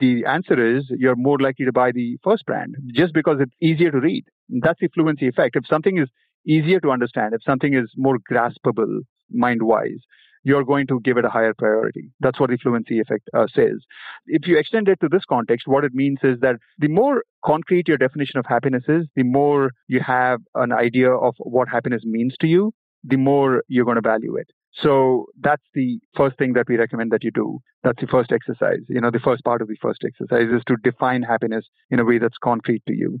The 0.00 0.24
answer 0.26 0.76
is 0.76 0.84
you're 0.90 1.16
more 1.16 1.38
likely 1.38 1.64
to 1.64 1.72
buy 1.72 1.92
the 1.92 2.18
first 2.22 2.44
brand 2.44 2.74
just 2.94 3.14
because 3.14 3.38
it's 3.40 3.52
easier 3.62 3.90
to 3.90 4.00
read. 4.00 4.24
That's 4.48 4.80
the 4.80 4.88
fluency 4.88 5.28
effect. 5.28 5.56
If 5.56 5.66
something 5.66 5.98
is 5.98 6.08
easier 6.46 6.80
to 6.80 6.90
understand, 6.90 7.32
if 7.32 7.42
something 7.42 7.74
is 7.74 7.90
more 7.96 8.18
graspable 8.30 9.00
mind 9.34 9.62
wise, 9.62 10.00
you're 10.44 10.64
going 10.64 10.86
to 10.86 11.00
give 11.00 11.16
it 11.16 11.24
a 11.24 11.30
higher 11.30 11.54
priority. 11.54 12.10
That's 12.20 12.38
what 12.38 12.50
the 12.50 12.58
fluency 12.58 13.00
effect 13.00 13.28
uh, 13.32 13.46
says. 13.52 13.78
If 14.26 14.46
you 14.46 14.58
extend 14.58 14.88
it 14.88 15.00
to 15.00 15.08
this 15.08 15.24
context, 15.26 15.66
what 15.66 15.84
it 15.84 15.94
means 15.94 16.18
is 16.22 16.38
that 16.40 16.56
the 16.78 16.88
more 16.88 17.24
concrete 17.44 17.88
your 17.88 17.96
definition 17.96 18.38
of 18.38 18.46
happiness 18.46 18.84
is, 18.86 19.06
the 19.16 19.22
more 19.22 19.72
you 19.88 20.00
have 20.00 20.40
an 20.54 20.72
idea 20.72 21.10
of 21.10 21.34
what 21.38 21.68
happiness 21.68 22.02
means 22.04 22.34
to 22.40 22.46
you, 22.46 22.72
the 23.02 23.16
more 23.16 23.62
you're 23.68 23.84
going 23.84 23.96
to 23.96 24.02
value 24.02 24.36
it. 24.36 24.48
So 24.82 25.26
that's 25.40 25.62
the 25.74 25.98
first 26.16 26.36
thing 26.36 26.54
that 26.54 26.68
we 26.68 26.76
recommend 26.76 27.12
that 27.12 27.22
you 27.22 27.30
do. 27.30 27.60
That's 27.82 28.00
the 28.00 28.08
first 28.08 28.32
exercise. 28.32 28.80
You 28.88 29.00
know, 29.00 29.10
the 29.10 29.20
first 29.20 29.44
part 29.44 29.62
of 29.62 29.68
the 29.68 29.76
first 29.80 30.04
exercise 30.04 30.48
is 30.52 30.62
to 30.66 30.76
define 30.82 31.22
happiness 31.22 31.64
in 31.90 32.00
a 32.00 32.04
way 32.04 32.18
that's 32.18 32.38
concrete 32.42 32.82
to 32.88 32.94
you. 32.94 33.20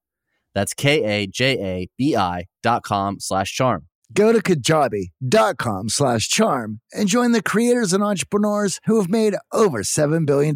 That's 0.53 0.73
K-A-J-A-B-I 0.73 2.45
dot 2.63 2.83
com 2.83 3.19
slash 3.19 3.53
charm. 3.53 3.87
Go 4.13 4.33
to 4.33 4.41
kajabi.com 4.41 5.89
slash 5.89 6.27
charm 6.27 6.81
and 6.93 7.07
join 7.07 7.31
the 7.31 7.41
creators 7.41 7.93
and 7.93 8.03
entrepreneurs 8.03 8.79
who 8.85 8.97
have 8.99 9.09
made 9.09 9.35
over 9.53 9.83
$7 9.83 10.25
billion. 10.25 10.55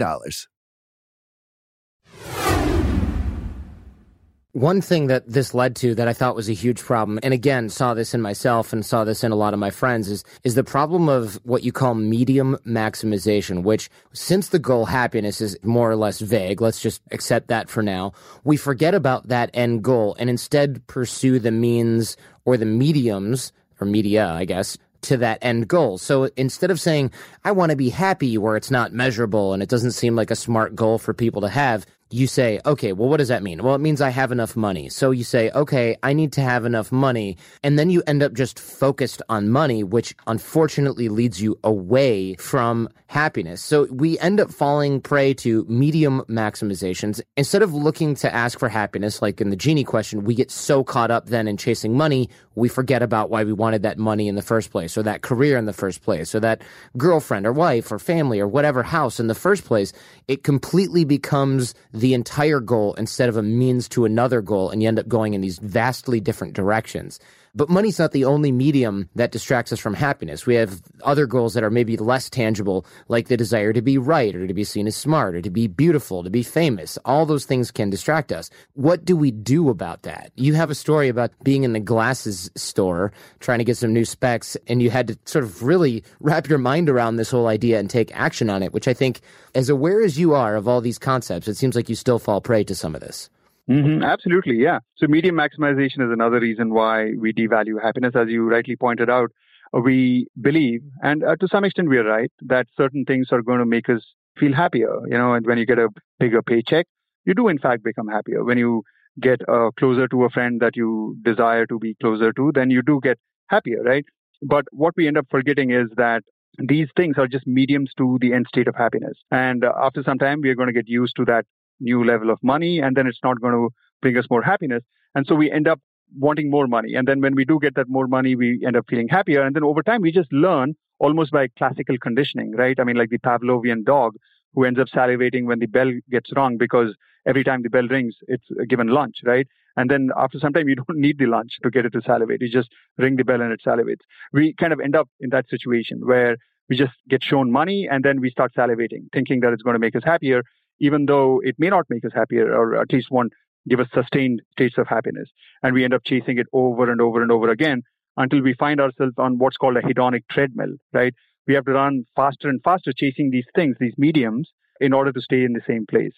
One 4.55 4.79
thing 4.79 5.07
that 5.07 5.27
this 5.27 5.53
led 5.53 5.75
to 5.75 5.95
that 5.95 6.07
I 6.07 6.13
thought 6.13 6.33
was 6.33 6.47
a 6.47 6.53
huge 6.53 6.79
problem, 6.79 7.19
and 7.21 7.33
again, 7.33 7.67
saw 7.67 7.93
this 7.93 8.13
in 8.13 8.21
myself 8.21 8.71
and 8.71 8.85
saw 8.85 9.03
this 9.03 9.21
in 9.21 9.33
a 9.33 9.35
lot 9.35 9.53
of 9.53 9.59
my 9.59 9.69
friends, 9.69 10.09
is, 10.09 10.23
is 10.45 10.55
the 10.55 10.63
problem 10.63 11.09
of 11.09 11.37
what 11.43 11.63
you 11.63 11.73
call 11.73 11.93
medium 11.93 12.57
maximization, 12.65 13.63
which 13.63 13.89
since 14.13 14.47
the 14.47 14.57
goal 14.57 14.85
happiness 14.85 15.41
is 15.41 15.57
more 15.61 15.91
or 15.91 15.97
less 15.97 16.21
vague, 16.21 16.61
let's 16.61 16.79
just 16.79 17.01
accept 17.11 17.49
that 17.49 17.69
for 17.69 17.83
now, 17.83 18.13
we 18.45 18.55
forget 18.55 18.95
about 18.95 19.27
that 19.27 19.49
end 19.53 19.83
goal 19.83 20.15
and 20.17 20.29
instead 20.29 20.87
pursue 20.87 21.37
the 21.37 21.51
means 21.51 22.15
or 22.45 22.55
the 22.55 22.65
mediums, 22.65 23.51
or 23.81 23.85
media, 23.85 24.25
I 24.25 24.45
guess, 24.45 24.77
to 25.01 25.17
that 25.17 25.39
end 25.41 25.67
goal. 25.67 25.97
So 25.97 26.29
instead 26.37 26.71
of 26.71 26.79
saying, 26.79 27.11
I 27.43 27.51
want 27.51 27.71
to 27.71 27.75
be 27.75 27.89
happy 27.89 28.37
where 28.37 28.55
it's 28.55 28.71
not 28.71 28.93
measurable 28.93 29.51
and 29.51 29.61
it 29.61 29.67
doesn't 29.67 29.91
seem 29.91 30.15
like 30.15 30.31
a 30.31 30.35
smart 30.35 30.75
goal 30.75 30.97
for 30.97 31.13
people 31.13 31.41
to 31.41 31.49
have, 31.49 31.85
you 32.11 32.27
say, 32.27 32.59
okay, 32.65 32.93
well, 32.93 33.09
what 33.09 33.17
does 33.17 33.29
that 33.29 33.41
mean? 33.41 33.63
Well, 33.63 33.73
it 33.73 33.81
means 33.81 33.99
I 33.99 34.09
have 34.09 34.31
enough 34.31 34.55
money. 34.55 34.89
So 34.89 35.09
you 35.11 35.23
say, 35.23 35.49
okay, 35.51 35.97
I 36.03 36.13
need 36.13 36.31
to 36.33 36.41
have 36.41 36.63
enough 36.63 36.91
money. 36.91 37.37
And 37.63 37.79
then 37.79 37.89
you 37.89 38.03
end 38.05 38.21
up 38.21 38.33
just 38.33 38.59
focused 38.59 39.23
on 39.27 39.49
money, 39.49 39.83
which 39.83 40.15
unfortunately 40.27 41.09
leads 41.09 41.41
you 41.41 41.57
away 41.63 42.35
from 42.35 42.89
happiness. 43.07 43.63
So 43.63 43.85
we 43.91 44.19
end 44.19 44.39
up 44.39 44.51
falling 44.51 45.01
prey 45.01 45.33
to 45.35 45.65
medium 45.67 46.21
maximizations. 46.29 47.21
Instead 47.37 47.63
of 47.63 47.73
looking 47.73 48.15
to 48.15 48.33
ask 48.33 48.59
for 48.59 48.69
happiness, 48.69 49.21
like 49.21 49.41
in 49.41 49.49
the 49.49 49.55
genie 49.55 49.83
question, 49.83 50.23
we 50.23 50.35
get 50.35 50.51
so 50.51 50.83
caught 50.83 51.11
up 51.11 51.27
then 51.27 51.47
in 51.47 51.57
chasing 51.57 51.97
money, 51.97 52.29
we 52.55 52.67
forget 52.67 53.01
about 53.01 53.29
why 53.29 53.43
we 53.43 53.53
wanted 53.53 53.83
that 53.83 53.97
money 53.97 54.27
in 54.27 54.35
the 54.35 54.41
first 54.41 54.71
place 54.71 54.97
or 54.97 55.03
that 55.03 55.21
career 55.21 55.57
in 55.57 55.65
the 55.65 55.73
first 55.73 56.01
place 56.01 56.33
or 56.33 56.39
that 56.39 56.61
girlfriend 56.97 57.45
or 57.45 57.53
wife 57.53 57.91
or 57.91 57.99
family 57.99 58.39
or 58.39 58.47
whatever 58.47 58.83
house 58.83 59.19
in 59.19 59.27
the 59.27 59.35
first 59.35 59.65
place. 59.65 59.91
It 60.27 60.43
completely 60.43 61.03
becomes 61.03 61.73
the 61.95 62.13
entire 62.13 62.59
goal 62.59 62.93
instead 62.95 63.29
of 63.29 63.37
a 63.37 63.41
means 63.41 63.87
to 63.89 64.05
another 64.05 64.41
goal, 64.41 64.69
and 64.69 64.81
you 64.81 64.87
end 64.87 64.99
up 64.99 65.07
going 65.07 65.33
in 65.33 65.41
these 65.41 65.59
vastly 65.59 66.19
different 66.19 66.53
directions. 66.53 67.19
But 67.55 67.69
money's 67.69 67.99
not 67.99 68.11
the 68.11 68.25
only 68.25 68.51
medium 68.51 69.09
that 69.15 69.31
distracts 69.31 69.71
us 69.71 69.79
from 69.79 69.93
happiness. 69.93 70.45
We 70.45 70.55
have 70.55 70.81
other 71.03 71.25
goals 71.25 71.53
that 71.53 71.63
are 71.63 71.71
maybe 71.71 71.95
less 71.95 72.29
tangible, 72.29 72.85
like 73.07 73.29
the 73.29 73.37
desire 73.37 73.71
to 73.71 73.81
be 73.81 73.97
right 73.97 74.35
or 74.35 74.45
to 74.45 74.53
be 74.53 74.65
seen 74.65 74.87
as 74.87 74.95
smart 74.95 75.35
or 75.35 75.41
to 75.41 75.49
be 75.49 75.67
beautiful, 75.67 76.21
to 76.23 76.29
be 76.29 76.43
famous. 76.43 76.97
All 77.05 77.25
those 77.25 77.45
things 77.45 77.71
can 77.71 77.89
distract 77.89 78.33
us. 78.33 78.49
What 78.73 79.05
do 79.05 79.15
we 79.15 79.31
do 79.31 79.69
about 79.69 80.03
that? 80.03 80.31
You 80.35 80.53
have 80.55 80.69
a 80.69 80.75
story 80.75 81.07
about 81.07 81.31
being 81.43 81.63
in 81.63 81.71
the 81.71 81.79
glasses 81.79 82.51
store 82.55 83.13
trying 83.39 83.59
to 83.59 83.65
get 83.65 83.77
some 83.77 83.93
new 83.93 84.05
specs, 84.05 84.57
and 84.67 84.81
you 84.81 84.89
had 84.89 85.07
to 85.07 85.17
sort 85.23 85.45
of 85.45 85.63
really 85.63 86.03
wrap 86.19 86.49
your 86.49 86.59
mind 86.59 86.89
around 86.89 87.15
this 87.15 87.31
whole 87.31 87.47
idea 87.47 87.79
and 87.79 87.89
take 87.89 88.13
action 88.13 88.49
on 88.49 88.63
it, 88.63 88.73
which 88.73 88.87
I 88.87 88.93
think, 88.93 89.21
as 89.53 89.69
aware 89.69 90.03
as 90.03 90.19
you 90.19 90.33
are 90.33 90.57
of 90.57 90.67
all 90.67 90.81
these 90.81 90.99
concepts, 90.99 91.47
it 91.47 91.55
seems 91.55 91.75
like 91.75 91.87
you 91.87 91.95
still 91.95 92.19
fall 92.19 92.41
prey 92.41 92.65
to 92.65 92.75
some 92.75 92.95
of 92.95 93.01
this. 93.01 93.29
Mm-hmm, 93.69 94.03
absolutely, 94.03 94.55
yeah. 94.57 94.79
So 94.95 95.07
medium 95.07 95.35
maximization 95.35 96.01
is 96.05 96.11
another 96.11 96.39
reason 96.39 96.73
why 96.73 97.13
we 97.19 97.33
devalue 97.33 97.81
happiness, 97.81 98.13
as 98.15 98.27
you 98.29 98.47
rightly 98.47 98.75
pointed 98.75 99.09
out. 99.09 99.31
We 99.73 100.27
believe, 100.39 100.81
and 101.01 101.23
uh, 101.23 101.35
to 101.37 101.47
some 101.47 101.65
extent 101.65 101.89
we 101.89 101.97
are 101.97 102.03
right, 102.03 102.31
that 102.41 102.67
certain 102.77 103.03
things 103.05 103.27
are 103.31 103.41
going 103.41 103.59
to 103.59 103.65
make 103.65 103.89
us 103.89 104.05
feel 104.37 104.53
happier. 104.53 104.95
You 105.07 105.17
know, 105.17 105.33
and 105.33 105.45
when 105.45 105.57
you 105.57 105.65
get 105.65 105.79
a 105.79 105.89
bigger 106.19 106.43
paycheck, 106.43 106.85
you 107.25 107.33
do 107.33 107.47
in 107.47 107.57
fact 107.57 107.83
become 107.83 108.07
happier. 108.07 108.43
When 108.43 108.59
you 108.59 108.83
get 109.19 109.41
uh, 109.49 109.71
closer 109.79 110.07
to 110.09 110.23
a 110.25 110.29
friend 110.29 110.61
that 110.61 110.75
you 110.75 111.17
desire 111.23 111.65
to 111.65 111.79
be 111.79 111.95
closer 111.95 112.31
to, 112.33 112.51
then 112.53 112.69
you 112.69 112.83
do 112.83 112.99
get 113.01 113.17
happier, 113.47 113.81
right? 113.81 114.05
But 114.43 114.65
what 114.71 114.93
we 114.95 115.07
end 115.07 115.17
up 115.17 115.25
forgetting 115.31 115.71
is 115.71 115.87
that 115.97 116.23
these 116.59 116.87
things 116.95 117.17
are 117.17 117.27
just 117.27 117.47
mediums 117.47 117.91
to 117.97 118.17
the 118.21 118.33
end 118.33 118.45
state 118.47 118.67
of 118.67 118.75
happiness. 118.75 119.17
And 119.31 119.65
uh, 119.65 119.73
after 119.81 120.03
some 120.03 120.19
time, 120.19 120.41
we 120.41 120.49
are 120.49 120.55
going 120.55 120.67
to 120.67 120.73
get 120.73 120.87
used 120.87 121.15
to 121.17 121.25
that 121.25 121.45
new 121.79 122.03
level 122.03 122.29
of 122.29 122.39
money 122.41 122.79
and 122.79 122.95
then 122.95 123.07
it's 123.07 123.19
not 123.23 123.41
going 123.41 123.53
to 123.53 123.69
bring 124.01 124.17
us 124.17 124.25
more 124.29 124.41
happiness. 124.41 124.83
And 125.13 125.25
so 125.25 125.35
we 125.35 125.51
end 125.51 125.67
up 125.67 125.79
wanting 126.17 126.49
more 126.49 126.67
money. 126.67 126.95
And 126.95 127.07
then 127.07 127.21
when 127.21 127.35
we 127.35 127.45
do 127.45 127.59
get 127.59 127.75
that 127.75 127.89
more 127.89 128.07
money 128.07 128.35
we 128.35 128.63
end 128.65 128.75
up 128.75 128.85
feeling 128.89 129.07
happier. 129.07 129.41
And 129.41 129.55
then 129.55 129.63
over 129.63 129.81
time 129.83 130.01
we 130.01 130.11
just 130.11 130.31
learn 130.31 130.75
almost 130.99 131.31
by 131.31 131.47
classical 131.57 131.97
conditioning 131.97 132.51
right? 132.55 132.79
I 132.79 132.83
mean 132.83 132.95
like 132.95 133.09
the 133.09 133.19
pavlovian 133.19 133.83
dog 133.83 134.15
who 134.53 134.63
ends 134.63 134.79
up 134.79 134.87
salivating 134.87 135.45
when 135.45 135.59
the 135.59 135.65
bell 135.65 135.91
gets 136.09 136.31
rung 136.35 136.57
because 136.57 136.95
every 137.27 137.43
time 137.43 137.63
the 137.63 137.69
bell 137.69 137.87
rings 137.87 138.15
it's 138.27 138.45
a 138.59 138.65
given 138.65 138.87
lunch 138.87 139.17
right? 139.23 139.47
And 139.77 139.89
then 139.89 140.09
after 140.17 140.39
some 140.39 140.53
time 140.53 140.69
you 140.69 140.75
don't 140.87 140.99
need 140.99 141.17
the 141.17 141.25
lunch 141.25 141.53
to 141.63 141.69
get 141.69 141.85
it 141.85 141.93
to 141.93 142.01
salivate. 142.01 142.41
You 142.41 142.49
just 142.49 142.69
ring 142.97 143.15
the 143.15 143.25
bell 143.25 143.41
and 143.41 143.51
it 143.51 143.61
salivates. 143.65 144.01
We 144.31 144.53
kind 144.53 144.73
of 144.73 144.79
end 144.79 144.95
up 144.95 145.09
in 145.19 145.29
that 145.31 145.49
situation 145.49 146.01
where 146.05 146.37
we 146.69 146.75
just 146.75 146.93
get 147.09 147.23
shown 147.23 147.51
money 147.51 147.87
and 147.89 148.03
then 148.03 148.21
we 148.21 148.29
start 148.29 148.53
salivating, 148.57 149.11
thinking 149.13 149.41
that 149.41 149.53
it's 149.53 149.61
going 149.61 149.75
to 149.75 149.79
make 149.79 149.95
us 149.95 150.03
happier, 150.03 150.43
even 150.79 151.05
though 151.05 151.41
it 151.43 151.55
may 151.57 151.69
not 151.69 151.85
make 151.89 152.05
us 152.05 152.11
happier 152.13 152.53
or 152.53 152.75
at 152.81 152.91
least 152.91 153.11
won't 153.11 153.33
give 153.67 153.79
us 153.79 153.87
sustained 153.93 154.41
states 154.51 154.77
of 154.77 154.87
happiness. 154.87 155.29
And 155.63 155.73
we 155.73 155.83
end 155.83 155.93
up 155.93 156.03
chasing 156.05 156.37
it 156.37 156.47
over 156.53 156.91
and 156.91 157.01
over 157.01 157.21
and 157.21 157.31
over 157.31 157.49
again 157.49 157.83
until 158.17 158.41
we 158.41 158.53
find 158.53 158.79
ourselves 158.79 159.15
on 159.17 159.37
what's 159.37 159.57
called 159.57 159.77
a 159.77 159.81
hedonic 159.81 160.23
treadmill, 160.29 160.75
right? 160.93 161.13
We 161.47 161.53
have 161.53 161.65
to 161.65 161.73
run 161.73 162.05
faster 162.15 162.49
and 162.49 162.61
faster 162.63 162.91
chasing 162.95 163.31
these 163.31 163.45
things, 163.55 163.75
these 163.79 163.93
mediums, 163.97 164.49
in 164.79 164.93
order 164.93 165.11
to 165.11 165.21
stay 165.21 165.43
in 165.43 165.53
the 165.53 165.61
same 165.67 165.85
place. 165.89 166.13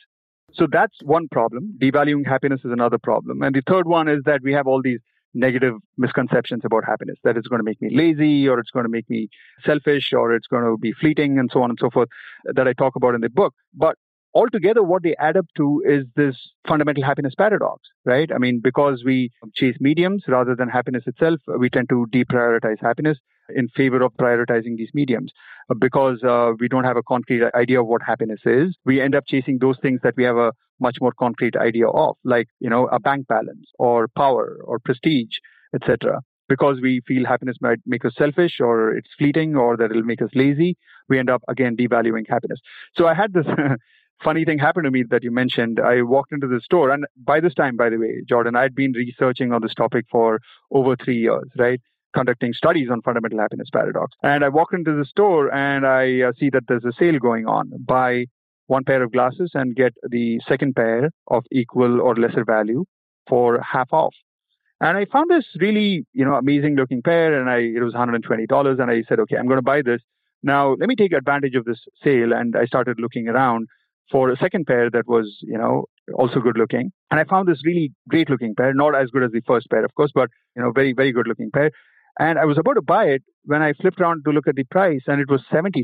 So 0.53 0.67
that's 0.71 0.95
one 1.03 1.27
problem. 1.29 1.77
Devaluing 1.79 2.25
happiness 2.25 2.61
is 2.63 2.71
another 2.71 2.97
problem. 2.97 3.41
And 3.41 3.55
the 3.55 3.63
third 3.67 3.87
one 3.87 4.07
is 4.07 4.23
that 4.25 4.41
we 4.41 4.53
have 4.53 4.67
all 4.67 4.81
these 4.81 4.99
negative 5.33 5.75
misconceptions 5.97 6.61
about 6.63 6.83
happiness 6.85 7.17
that 7.23 7.37
it's 7.37 7.47
going 7.47 7.59
to 7.59 7.63
make 7.63 7.81
me 7.81 7.89
lazy 7.95 8.47
or 8.47 8.59
it's 8.59 8.71
going 8.71 8.85
to 8.85 8.89
make 8.89 9.07
me 9.09 9.29
selfish 9.63 10.13
or 10.13 10.33
it's 10.33 10.47
going 10.47 10.63
to 10.63 10.77
be 10.77 10.93
fleeting 10.93 11.37
and 11.37 11.51
so 11.51 11.61
on 11.61 11.69
and 11.69 11.77
so 11.79 11.89
forth 11.89 12.09
that 12.45 12.67
I 12.67 12.73
talk 12.73 12.95
about 12.95 13.13
in 13.13 13.21
the 13.21 13.29
book. 13.29 13.53
But 13.73 13.97
altogether, 14.37 14.83
what 14.83 15.01
they 15.01 15.15
add 15.17 15.35
up 15.35 15.47
to 15.57 15.81
is 15.85 16.05
this 16.15 16.35
fundamental 16.67 17.03
happiness 17.03 17.33
paradox, 17.35 17.81
right? 18.05 18.31
I 18.33 18.37
mean, 18.37 18.61
because 18.63 19.03
we 19.03 19.31
chase 19.55 19.75
mediums 19.79 20.23
rather 20.27 20.55
than 20.55 20.69
happiness 20.69 21.03
itself, 21.07 21.39
we 21.57 21.69
tend 21.69 21.89
to 21.89 22.05
deprioritize 22.13 22.79
happiness 22.79 23.17
in 23.55 23.67
favor 23.69 24.03
of 24.03 24.13
prioritizing 24.13 24.77
these 24.77 24.91
mediums. 24.93 25.31
Uh, 25.71 25.73
because 25.73 26.23
uh, 26.23 26.51
we 26.59 26.67
don't 26.67 26.83
have 26.83 26.97
a 26.97 27.03
concrete 27.03 27.41
idea 27.55 27.81
of 27.81 27.87
what 27.87 28.03
happiness 28.03 28.41
is, 28.45 28.75
we 28.85 29.01
end 29.01 29.15
up 29.15 29.23
chasing 29.27 29.57
those 29.59 29.77
things 29.81 29.99
that 30.03 30.15
we 30.15 30.23
have 30.23 30.37
a 30.37 30.51
much 30.79 30.97
more 31.01 31.13
concrete 31.17 31.55
idea 31.55 31.87
of, 31.87 32.15
like, 32.23 32.47
you 32.59 32.69
know, 32.69 32.85
a 32.87 32.99
bank 32.99 33.27
balance 33.27 33.65
or 33.79 34.07
power 34.09 34.59
or 34.63 34.77
prestige, 34.77 35.37
etc. 35.73 36.21
Because 36.47 36.79
we 36.79 37.01
feel 37.07 37.25
happiness 37.25 37.57
might 37.59 37.79
make 37.87 38.05
us 38.05 38.13
selfish 38.15 38.59
or 38.59 38.91
it's 38.91 39.09
fleeting 39.17 39.55
or 39.55 39.75
that 39.77 39.89
it'll 39.89 40.03
make 40.03 40.21
us 40.21 40.29
lazy, 40.35 40.77
we 41.09 41.17
end 41.17 41.29
up 41.29 41.41
again 41.47 41.75
devaluing 41.75 42.25
happiness. 42.29 42.59
So 42.95 43.07
I 43.07 43.15
had 43.15 43.33
this 43.33 43.47
funny 44.23 44.45
thing 44.45 44.59
happened 44.59 44.85
to 44.85 44.91
me 44.91 45.03
that 45.09 45.23
you 45.23 45.31
mentioned. 45.31 45.79
I 45.79 46.01
walked 46.01 46.31
into 46.31 46.47
the 46.47 46.61
store, 46.61 46.89
and 46.91 47.05
by 47.17 47.39
this 47.39 47.53
time, 47.53 47.75
by 47.77 47.89
the 47.89 47.97
way, 47.97 48.21
Jordan, 48.27 48.55
I'd 48.55 48.75
been 48.75 48.93
researching 48.93 49.51
on 49.53 49.61
this 49.61 49.73
topic 49.73 50.05
for 50.11 50.39
over 50.71 50.95
three 50.95 51.17
years, 51.17 51.49
right? 51.57 51.79
Conducting 52.13 52.53
studies 52.53 52.89
on 52.91 53.01
fundamental 53.01 53.39
happiness 53.39 53.69
paradox. 53.71 54.15
And 54.23 54.43
I 54.43 54.49
walk 54.49 54.69
into 54.73 54.95
the 54.95 55.05
store 55.05 55.53
and 55.53 55.85
I 55.85 56.21
uh, 56.21 56.31
see 56.39 56.49
that 56.51 56.63
there's 56.67 56.85
a 56.85 56.93
sale 56.97 57.19
going 57.19 57.45
on. 57.45 57.71
Buy 57.85 58.25
one 58.67 58.83
pair 58.83 59.03
of 59.03 59.11
glasses 59.11 59.51
and 59.53 59.75
get 59.75 59.93
the 60.09 60.39
second 60.47 60.75
pair 60.75 61.11
of 61.27 61.43
equal 61.51 62.01
or 62.01 62.15
lesser 62.15 62.43
value 62.43 62.85
for 63.27 63.61
half 63.61 63.91
off. 63.91 64.13
And 64.79 64.97
I 64.97 65.05
found 65.05 65.29
this 65.31 65.45
really, 65.59 66.05
you 66.13 66.23
know, 66.23 66.35
amazing 66.35 66.75
looking 66.75 67.01
pair 67.01 67.39
and 67.39 67.49
I, 67.49 67.57
it 67.57 67.83
was 67.83 67.93
$120 67.93 68.81
and 68.81 68.91
I 68.91 69.03
said, 69.09 69.19
okay, 69.21 69.37
I'm 69.37 69.47
going 69.47 69.57
to 69.57 69.63
buy 69.63 69.81
this. 69.81 70.01
Now, 70.43 70.75
let 70.79 70.87
me 70.87 70.95
take 70.95 71.13
advantage 71.13 71.55
of 71.55 71.65
this 71.65 71.79
sale. 72.03 72.31
And 72.31 72.55
I 72.55 72.65
started 72.65 72.99
looking 72.99 73.27
around 73.27 73.67
for 74.11 74.29
a 74.29 74.37
second 74.37 74.65
pair 74.67 74.89
that 74.89 75.07
was, 75.07 75.37
you 75.41 75.57
know, 75.57 75.85
also 76.13 76.39
good 76.39 76.57
looking. 76.57 76.91
And 77.11 77.19
I 77.19 77.25
found 77.25 77.47
this 77.47 77.61
really 77.65 77.91
great 78.09 78.29
looking 78.29 78.55
pair, 78.55 78.73
not 78.73 78.95
as 78.95 79.09
good 79.09 79.23
as 79.23 79.31
the 79.31 79.41
first 79.45 79.69
pair, 79.69 79.83
of 79.83 79.93
course, 79.95 80.11
but, 80.13 80.29
you 80.55 80.61
know, 80.61 80.71
very, 80.71 80.93
very 80.93 81.11
good 81.11 81.27
looking 81.27 81.51
pair. 81.51 81.71
And 82.19 82.39
I 82.39 82.45
was 82.45 82.57
about 82.57 82.73
to 82.73 82.81
buy 82.81 83.05
it 83.05 83.23
when 83.43 83.61
I 83.61 83.73
flipped 83.73 84.01
around 84.01 84.23
to 84.25 84.31
look 84.31 84.47
at 84.47 84.55
the 84.55 84.63
price 84.65 85.01
and 85.07 85.21
it 85.21 85.29
was 85.29 85.43
$70. 85.51 85.83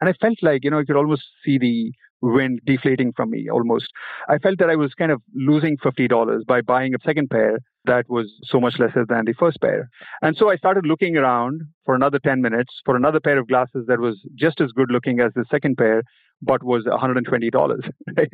And 0.00 0.08
I 0.08 0.12
felt 0.20 0.38
like, 0.42 0.62
you 0.62 0.70
know, 0.70 0.78
I 0.78 0.84
could 0.84 0.96
almost 0.96 1.24
see 1.44 1.58
the 1.58 1.92
wind 2.20 2.60
deflating 2.64 3.12
from 3.14 3.30
me 3.30 3.48
almost. 3.48 3.86
I 4.28 4.38
felt 4.38 4.58
that 4.58 4.70
I 4.70 4.76
was 4.76 4.94
kind 4.94 5.12
of 5.12 5.22
losing 5.34 5.76
$50 5.78 6.46
by 6.46 6.60
buying 6.60 6.94
a 6.94 6.98
second 7.04 7.30
pair 7.30 7.58
that 7.84 8.08
was 8.08 8.32
so 8.44 8.60
much 8.60 8.78
lesser 8.78 9.06
than 9.08 9.24
the 9.24 9.34
first 9.38 9.60
pair. 9.60 9.88
And 10.20 10.36
so 10.36 10.50
I 10.50 10.56
started 10.56 10.86
looking 10.86 11.16
around 11.16 11.62
for 11.84 11.94
another 11.94 12.18
10 12.18 12.42
minutes 12.42 12.74
for 12.84 12.96
another 12.96 13.20
pair 13.20 13.38
of 13.38 13.48
glasses 13.48 13.84
that 13.86 14.00
was 14.00 14.20
just 14.34 14.60
as 14.60 14.72
good 14.72 14.90
looking 14.90 15.20
as 15.20 15.32
the 15.34 15.44
second 15.50 15.76
pair 15.76 16.02
but 16.40 16.62
was 16.62 16.84
$120, 16.84 17.52
right? 18.16 18.30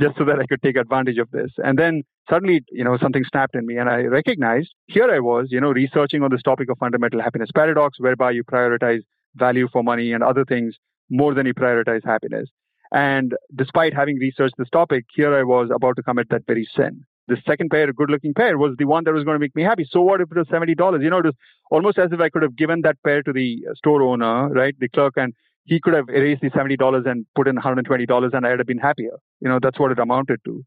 Just 0.00 0.16
so 0.16 0.24
that 0.24 0.38
I 0.38 0.46
could 0.46 0.62
take 0.62 0.76
advantage 0.76 1.18
of 1.18 1.30
this. 1.30 1.50
And 1.58 1.78
then 1.78 2.02
suddenly, 2.30 2.64
you 2.70 2.84
know, 2.84 2.96
something 2.98 3.24
snapped 3.24 3.54
in 3.54 3.66
me 3.66 3.76
and 3.76 3.88
I 3.88 4.02
recognized 4.02 4.74
here 4.86 5.10
I 5.10 5.20
was, 5.20 5.48
you 5.50 5.60
know, 5.60 5.70
researching 5.70 6.22
on 6.22 6.30
this 6.30 6.42
topic 6.42 6.70
of 6.70 6.78
fundamental 6.78 7.20
happiness 7.20 7.50
paradox, 7.54 7.98
whereby 7.98 8.30
you 8.30 8.44
prioritize 8.44 9.00
value 9.34 9.68
for 9.72 9.82
money 9.82 10.12
and 10.12 10.22
other 10.22 10.44
things 10.44 10.76
more 11.10 11.34
than 11.34 11.46
you 11.46 11.54
prioritize 11.54 12.04
happiness. 12.04 12.48
And 12.92 13.34
despite 13.54 13.94
having 13.94 14.16
researched 14.16 14.54
this 14.58 14.70
topic, 14.70 15.04
here 15.14 15.34
I 15.34 15.42
was 15.42 15.70
about 15.74 15.96
to 15.96 16.02
commit 16.02 16.28
that 16.30 16.46
very 16.46 16.68
sin. 16.76 17.04
The 17.26 17.36
second 17.46 17.70
pair, 17.70 17.88
a 17.90 17.92
good 17.92 18.08
looking 18.08 18.32
pair, 18.32 18.56
was 18.56 18.74
the 18.78 18.86
one 18.86 19.04
that 19.04 19.12
was 19.12 19.24
going 19.24 19.34
to 19.34 19.38
make 19.38 19.54
me 19.54 19.62
happy. 19.62 19.86
So 19.90 20.00
what 20.00 20.22
if 20.22 20.28
it 20.30 20.36
was 20.36 20.46
$70? 20.46 21.02
You 21.02 21.10
know, 21.10 21.18
it 21.18 21.26
was 21.26 21.34
almost 21.70 21.98
as 21.98 22.10
if 22.10 22.20
I 22.20 22.30
could 22.30 22.42
have 22.42 22.56
given 22.56 22.80
that 22.82 22.96
pair 23.04 23.22
to 23.22 23.32
the 23.32 23.66
store 23.74 24.02
owner, 24.02 24.48
right? 24.48 24.74
The 24.78 24.88
clerk 24.88 25.14
and 25.16 25.34
he 25.64 25.78
could 25.78 25.92
have 25.92 26.08
erased 26.08 26.40
the 26.40 26.48
$70 26.48 27.06
and 27.06 27.26
put 27.34 27.46
in 27.46 27.56
$120 27.56 28.32
and 28.32 28.46
I'd 28.46 28.58
have 28.58 28.66
been 28.66 28.78
happier. 28.78 29.18
You 29.40 29.50
know, 29.50 29.58
that's 29.62 29.78
what 29.78 29.92
it 29.92 29.98
amounted 29.98 30.40
to. 30.46 30.64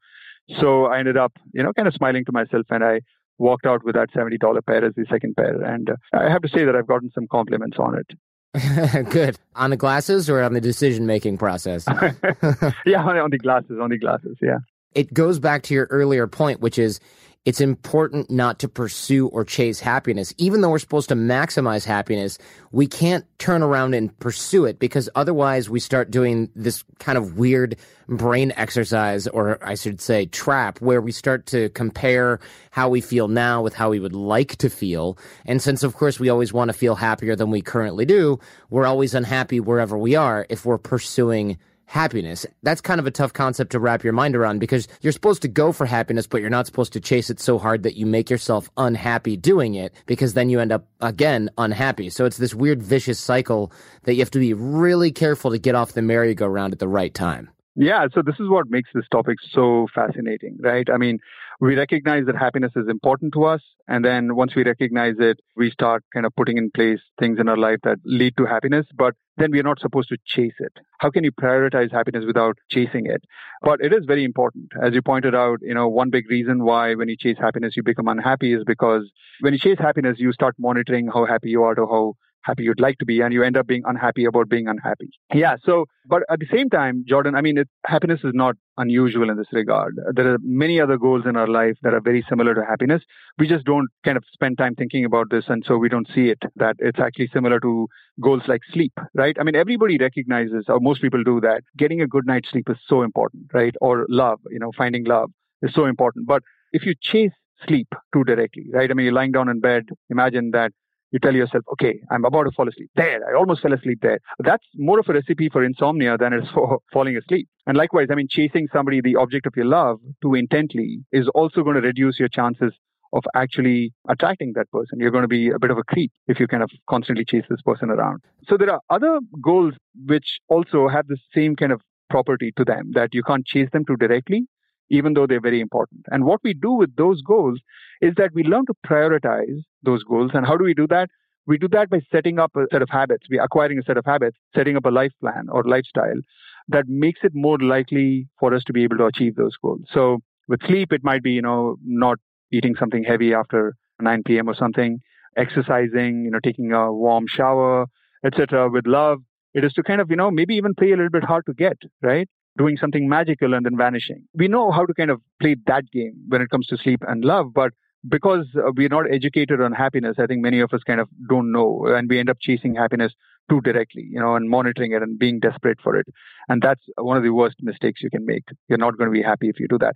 So 0.60 0.86
I 0.86 1.00
ended 1.00 1.18
up, 1.18 1.34
you 1.54 1.64
know, 1.64 1.74
kind 1.74 1.88
of 1.88 1.96
smiling 1.96 2.26
to 2.26 2.32
myself 2.32 2.68
and 2.70 2.84
I 2.84 3.02
walked 3.40 3.66
out 3.66 3.84
with 3.84 3.96
that 3.96 4.12
$70 4.12 4.38
pair 4.68 4.86
as 4.86 4.94
the 4.96 5.06
second 5.10 5.36
pair. 5.36 5.60
And 5.64 5.90
uh, 5.90 5.96
I 6.14 6.30
have 6.30 6.44
to 6.44 6.50
say 6.50 6.66
that 6.66 6.76
I've 6.76 6.88
gotten 6.88 7.10
some 7.16 7.28
compliments 7.32 7.78
on 7.80 7.98
it. 7.98 8.08
Good. 9.10 9.38
On 9.56 9.70
the 9.70 9.78
glasses 9.78 10.30
or 10.30 10.42
on 10.42 10.54
the 10.54 10.62
decision 10.62 11.06
making 11.06 11.38
process? 11.38 11.86
yeah, 12.86 13.04
on, 13.04 13.18
on 13.18 13.30
the 13.30 13.38
glasses, 13.38 13.80
on 13.82 13.90
the 13.90 13.98
glasses, 13.98 14.38
yeah. 14.42 14.58
It 14.94 15.14
goes 15.14 15.40
back 15.40 15.64
to 15.64 15.74
your 15.74 15.88
earlier 15.90 16.28
point, 16.28 16.60
which 16.60 16.78
is 16.78 17.00
it's 17.44 17.60
important 17.60 18.30
not 18.30 18.60
to 18.60 18.68
pursue 18.68 19.28
or 19.28 19.44
chase 19.44 19.80
happiness. 19.80 20.32
Even 20.38 20.62
though 20.62 20.70
we're 20.70 20.78
supposed 20.78 21.10
to 21.10 21.16
maximize 21.16 21.84
happiness, 21.84 22.38
we 22.72 22.86
can't 22.86 23.26
turn 23.40 23.64
around 23.64 23.96
and 23.96 24.18
pursue 24.20 24.66
it 24.66 24.78
because 24.78 25.10
otherwise 25.16 25.68
we 25.68 25.80
start 25.80 26.12
doing 26.12 26.52
this 26.56 26.84
kind 27.00 27.18
of 27.18 27.40
weird 27.40 27.78
brain 28.08 28.54
exercise, 28.58 29.28
or 29.28 29.58
I 29.66 29.74
should 29.74 30.00
say 30.02 30.28
trap, 30.28 30.82
where 30.82 31.02
we 31.02 31.12
start 31.12 31.48
to 31.48 31.70
compare 31.70 32.40
how 32.70 32.90
we 32.90 33.02
feel 33.02 33.28
now 33.28 33.64
with 33.64 33.74
how 33.74 33.90
we 33.90 34.00
would 34.00 34.14
like 34.14 34.58
to 34.58 34.70
feel. 34.70 35.18
And 35.46 35.62
since, 35.62 35.82
of 35.82 35.96
course, 35.96 36.20
we 36.20 36.30
always 36.30 36.54
want 36.54 36.70
to 36.70 36.78
feel 36.78 36.94
happier 36.94 37.36
than 37.36 37.50
we 37.50 37.62
currently 37.62 38.06
do, 38.06 38.40
we're 38.70 38.86
always 38.86 39.16
unhappy 39.16 39.60
wherever 39.60 39.98
we 39.98 40.14
are 40.16 40.46
if 40.50 40.64
we're 40.64 40.78
pursuing 40.78 41.58
happiness. 41.92 42.46
That's 42.64 42.80
kind 42.80 43.02
of 43.02 43.06
a 43.06 43.12
tough 43.12 43.34
concept 43.34 43.74
to 43.74 43.80
wrap 43.80 44.02
your 44.02 44.14
mind 44.14 44.34
around 44.34 44.60
because 44.60 44.88
you're 45.02 45.12
supposed 45.12 45.42
to 45.42 45.50
go 45.50 45.74
for 45.74 45.86
happiness, 45.86 46.26
but 46.26 46.40
you're 46.40 46.50
not 46.50 46.66
supposed 46.66 46.94
to 46.94 47.02
chase 47.02 47.30
it 47.30 47.38
so 47.38 47.60
hard 47.60 47.84
that 47.84 47.98
you 47.98 48.06
make 48.06 48.30
yourself 48.30 48.70
unhappy 48.78 49.36
doing 49.36 49.76
it 49.76 49.94
because 50.06 50.34
then 50.34 50.50
you 50.50 50.62
end 50.62 50.72
up 50.72 50.88
again 51.02 51.50
unhappy. 51.58 52.10
So 52.10 52.24
it's 52.24 52.38
this 52.38 52.56
weird 52.56 52.82
vicious 52.82 53.20
cycle 53.20 53.74
that 54.04 54.14
you 54.14 54.22
have 54.22 54.32
to 54.32 54.40
be 54.40 54.54
really 54.54 55.12
careful 55.12 55.52
to 55.52 55.60
get 55.60 55.76
off 55.76 55.92
the 55.92 56.02
merry-go-round 56.02 56.72
at 56.72 56.80
the 56.80 56.88
right 56.88 57.14
time. 57.14 57.50
Yeah, 57.76 58.08
so 58.14 58.22
this 58.22 58.36
is 58.40 58.48
what 58.48 58.70
makes 58.70 58.90
this 58.96 59.06
topic 59.12 59.40
so 59.52 59.88
fascinating, 59.94 60.58
right? 60.62 60.90
I 60.90 60.96
mean, 60.96 61.20
we 61.62 61.76
recognize 61.76 62.26
that 62.26 62.36
happiness 62.36 62.72
is 62.76 62.88
important 62.90 63.34
to 63.34 63.44
us. 63.44 63.62
And 63.88 64.04
then 64.04 64.36
once 64.36 64.56
we 64.56 64.64
recognize 64.64 65.14
it, 65.20 65.40
we 65.56 65.70
start 65.70 66.04
kind 66.12 66.26
of 66.26 66.36
putting 66.36 66.58
in 66.58 66.72
place 66.72 67.00
things 67.20 67.40
in 67.40 67.48
our 67.48 67.58
life 67.58 67.78
that 67.84 68.00
lead 68.04 68.36
to 68.38 68.46
happiness, 68.46 68.88
but 68.96 69.14
then 69.38 69.52
we're 69.52 69.62
not 69.62 69.80
supposed 69.80 70.10
to 70.10 70.18
chase 70.26 70.56
it. 70.58 70.74
How 70.98 71.12
can 71.12 71.24
you 71.24 71.32
prioritize 71.32 71.92
happiness 71.92 72.24
without 72.26 72.58
chasing 72.72 73.06
it? 73.06 73.24
But 73.62 73.80
it 73.80 73.94
is 73.94 74.06
very 74.08 74.24
important. 74.24 74.72
As 74.84 74.96
you 74.96 75.04
pointed 75.04 75.36
out, 75.36 75.60
you 75.62 75.76
know, 75.76 75.88
one 75.88 76.10
big 76.10 76.32
reason 76.32 76.64
why 76.64 76.96
when 76.96 77.10
you 77.10 77.16
chase 77.16 77.38
happiness, 77.40 77.78
you 77.78 77.84
become 77.84 78.08
unhappy 78.08 78.54
is 78.54 78.64
because 78.66 79.12
when 79.42 79.54
you 79.54 79.60
chase 79.60 79.78
happiness, 79.78 80.18
you 80.20 80.34
start 80.34 80.56
monitoring 80.58 81.10
how 81.14 81.26
happy 81.26 81.50
you 81.50 81.62
are 81.62 81.76
to 81.76 81.86
how 81.86 82.16
happy 82.44 82.64
you'd 82.64 82.80
like 82.80 82.98
to 82.98 83.06
be 83.06 83.22
and 83.22 83.34
you 83.34 83.44
end 83.44 83.58
up 83.58 83.68
being 83.68 83.84
unhappy 83.86 84.26
about 84.26 84.50
being 84.50 84.68
unhappy. 84.68 85.10
Yeah 85.34 85.56
so 85.64 85.86
but 86.06 86.24
at 86.30 86.40
the 86.40 86.48
same 86.52 86.70
time 86.70 87.04
jordan 87.08 87.36
i 87.36 87.42
mean 87.42 87.58
it, 87.58 87.70
happiness 87.86 88.22
is 88.24 88.34
not 88.34 88.56
unusual 88.82 89.30
in 89.30 89.38
this 89.38 89.52
regard. 89.52 90.00
There 90.14 90.34
are 90.34 90.38
many 90.42 90.80
other 90.82 90.98
goals 90.98 91.26
in 91.26 91.36
our 91.36 91.48
life 91.48 91.78
that 91.84 91.94
are 91.94 92.02
very 92.02 92.26
similar 92.28 92.54
to 92.54 92.66
happiness. 92.66 93.04
We 93.38 93.48
just 93.48 93.66
don't 93.66 93.88
kind 94.04 94.18
of 94.18 94.24
spend 94.32 94.58
time 94.58 94.76
thinking 94.76 95.06
about 95.06 95.30
this 95.30 95.46
and 95.48 95.64
so 95.66 95.78
we 95.78 95.90
don't 95.90 96.08
see 96.14 96.30
it 96.30 96.40
that 96.56 96.76
it's 96.80 97.00
actually 97.00 97.30
similar 97.34 97.60
to 97.60 97.88
goals 98.20 98.44
like 98.48 98.62
sleep 98.72 98.94
right? 99.14 99.36
I 99.40 99.44
mean 99.44 99.56
everybody 99.56 99.98
recognizes 99.98 100.66
or 100.68 100.80
most 100.80 101.02
people 101.02 101.24
do 101.24 101.40
that 101.42 101.62
getting 101.78 102.02
a 102.02 102.08
good 102.08 102.26
night's 102.26 102.50
sleep 102.50 102.70
is 102.70 102.78
so 102.88 103.04
important 103.04 103.46
right? 103.54 103.76
Or 103.82 104.06
love 104.10 104.40
you 104.50 104.60
know 104.60 104.72
finding 104.78 105.06
love 105.06 105.32
is 105.62 105.74
so 105.74 105.86
important. 105.86 106.28
But 106.28 106.44
if 106.72 106.86
you 106.86 106.94
chase 107.02 107.32
sleep 107.68 107.88
too 108.14 108.24
directly 108.24 108.66
right? 108.74 108.90
I 108.90 108.94
mean 108.94 109.06
you're 109.06 109.14
lying 109.14 109.32
down 109.32 109.50
in 109.50 109.60
bed 109.60 109.90
imagine 110.10 110.52
that 110.52 110.72
you 111.12 111.20
tell 111.20 111.36
yourself, 111.36 111.64
okay, 111.74 112.00
I'm 112.10 112.26
about 112.26 112.44
to 112.44 112.52
fall 112.52 112.68
asleep. 112.68 112.90
There, 112.96 113.20
I 113.30 113.38
almost 113.38 113.62
fell 113.62 113.74
asleep 113.74 114.00
there. 114.02 114.20
That's 114.40 114.66
more 114.76 115.00
of 115.00 115.10
a 115.10 115.14
recipe 115.14 115.50
for 115.50 115.64
insomnia 115.64 116.18
than 116.18 116.34
it 116.34 116.44
is 116.44 116.50
for 116.54 116.80
falling 116.94 117.18
asleep. 117.18 117.48
And 117.68 117.78
likewise, 117.78 118.08
I 118.12 118.16
mean, 118.16 118.28
chasing 118.30 118.68
somebody, 118.74 119.02
the 119.02 119.18
object 119.18 119.46
of 119.46 119.54
your 119.56 119.66
love, 119.66 120.00
too 120.22 120.36
intently 120.36 121.04
is 121.12 121.28
also 121.36 121.64
going 121.64 121.76
to 121.76 121.82
reduce 121.82 122.20
your 122.20 122.30
chances 122.30 122.74
of 123.14 123.24
actually 123.36 123.94
attracting 124.08 124.54
that 124.56 124.72
person. 124.72 125.00
You're 125.00 125.12
going 125.12 125.24
to 125.24 125.28
be 125.28 125.50
a 125.50 125.60
bit 125.60 125.70
of 125.70 125.78
a 125.78 125.84
creep 125.84 126.12
if 126.28 126.40
you 126.40 126.48
kind 126.48 126.64
of 126.64 126.72
constantly 126.90 127.26
chase 127.26 127.44
this 127.50 127.62
person 127.62 127.90
around. 127.90 128.22
So 128.48 128.58
there 128.58 128.72
are 128.72 128.80
other 128.90 129.20
goals 129.42 129.74
which 130.06 130.40
also 130.48 130.88
have 130.88 131.08
the 131.08 131.18
same 131.36 131.56
kind 131.56 131.74
of 131.74 131.82
property 132.10 132.52
to 132.58 132.66
them 132.66 132.92
that 132.94 133.14
you 133.14 133.24
can't 133.24 133.46
chase 133.46 133.70
them 133.72 133.86
too 133.86 133.96
directly, 133.96 134.46
even 134.92 135.14
though 135.14 135.26
they're 135.26 135.42
very 135.42 135.62
important. 135.62 136.02
And 136.12 136.26
what 136.26 136.42
we 136.44 136.54
do 136.54 136.72
with 136.72 136.96
those 136.96 137.22
goals 137.22 137.60
is 138.02 138.14
that 138.18 138.34
we 138.34 138.44
learn 138.44 138.66
to 138.68 138.74
prioritize 138.86 139.64
those 139.82 140.04
goals. 140.04 140.32
And 140.34 140.46
how 140.46 140.58
do 140.58 140.64
we 140.64 140.74
do 140.74 140.86
that? 140.88 141.10
We 141.48 141.58
do 141.58 141.68
that 141.70 141.90
by 141.90 142.02
setting 142.12 142.38
up 142.38 142.56
a 142.56 142.66
set 142.72 142.84
of 142.84 142.90
habits, 142.90 143.26
we 143.30 143.40
acquiring 143.40 143.80
a 143.80 143.84
set 143.84 143.98
of 143.98 144.06
habits, 144.06 144.38
setting 144.56 144.78
up 144.78 144.86
a 144.86 144.90
life 144.90 145.12
plan 145.20 145.48
or 145.50 145.64
lifestyle 145.64 146.22
that 146.68 146.88
makes 146.88 147.22
it 147.24 147.32
more 147.34 147.58
likely 147.58 148.28
for 148.40 148.54
us 148.54 148.64
to 148.66 148.74
be 148.74 148.84
able 148.84 148.98
to 148.98 149.06
achieve 149.06 149.36
those 149.36 149.58
goals. 149.62 149.82
So 149.92 150.20
with 150.48 150.62
sleep, 150.68 150.94
it 150.94 151.04
might 151.04 151.24
be, 151.24 151.32
you 151.32 151.42
know, 151.42 151.78
not 151.84 152.20
eating 152.52 152.76
something 152.80 153.04
heavy 153.04 153.34
after 153.34 153.76
9 154.00 154.24
p.m. 154.26 154.50
or 154.50 154.56
something, 154.56 155.00
exercising, 155.38 156.24
you 156.26 156.32
know, 156.32 156.40
taking 156.44 156.72
a 156.74 156.94
warm 156.94 157.26
shower, 157.28 157.86
etc. 158.24 158.70
With 158.70 158.86
love, 158.86 159.20
it 159.54 159.64
is 159.64 159.74
to 159.74 159.84
kind 159.84 160.02
of, 160.02 160.10
you 160.10 160.16
know, 160.16 160.30
maybe 160.32 160.56
even 160.56 160.76
play 160.76 160.92
a 160.92 160.96
little 160.96 161.10
bit 161.10 161.24
hard 161.24 161.46
to 161.48 161.54
get, 161.54 161.78
right? 162.02 162.30
Doing 162.58 162.78
something 162.78 163.08
magical 163.08 163.54
and 163.54 163.66
then 163.66 163.78
vanishing. 163.78 164.24
We 164.34 164.48
know 164.48 164.72
how 164.72 164.86
to 164.86 164.94
kind 164.94 165.10
of 165.10 165.22
play 165.42 165.56
that 165.68 165.90
game 165.92 166.14
when 166.28 166.42
it 166.42 166.50
comes 166.50 166.68
to 166.68 166.78
sleep 166.78 167.02
and 167.08 167.24
love, 167.24 167.54
but 167.54 167.72
because 168.08 168.48
uh, 168.58 168.72
we're 168.76 168.90
not 168.90 169.06
educated 169.12 169.62
on 169.62 169.72
happiness, 169.74 170.18
I 170.20 170.26
think 170.26 170.42
many 170.42 170.60
of 170.60 170.74
us 170.74 170.82
kind 170.86 171.00
of 171.00 171.08
don't 171.30 171.52
know, 171.52 171.86
and 171.88 172.10
we 172.10 172.20
end 172.20 172.30
up 172.30 172.38
chasing 172.42 172.76
happiness 172.76 173.14
too 173.50 173.62
directly, 173.62 174.08
you 174.10 174.20
know, 174.20 174.36
and 174.36 174.50
monitoring 174.50 174.92
it 174.94 175.02
and 175.02 175.20
being 175.20 175.40
desperate 175.40 175.80
for 175.82 175.96
it. 175.96 176.08
And 176.50 176.62
that's 176.62 176.82
one 176.98 177.18
of 177.18 177.24
the 177.24 177.30
worst 177.30 177.58
mistakes 177.62 178.02
you 178.02 178.10
can 178.10 178.26
make. 178.26 178.44
You're 178.68 178.78
not 178.78 178.98
going 178.98 179.10
to 179.10 179.14
be 179.14 179.22
happy 179.22 179.50
if 179.50 179.60
you 179.60 179.68
do 179.68 179.78
that. 179.80 179.96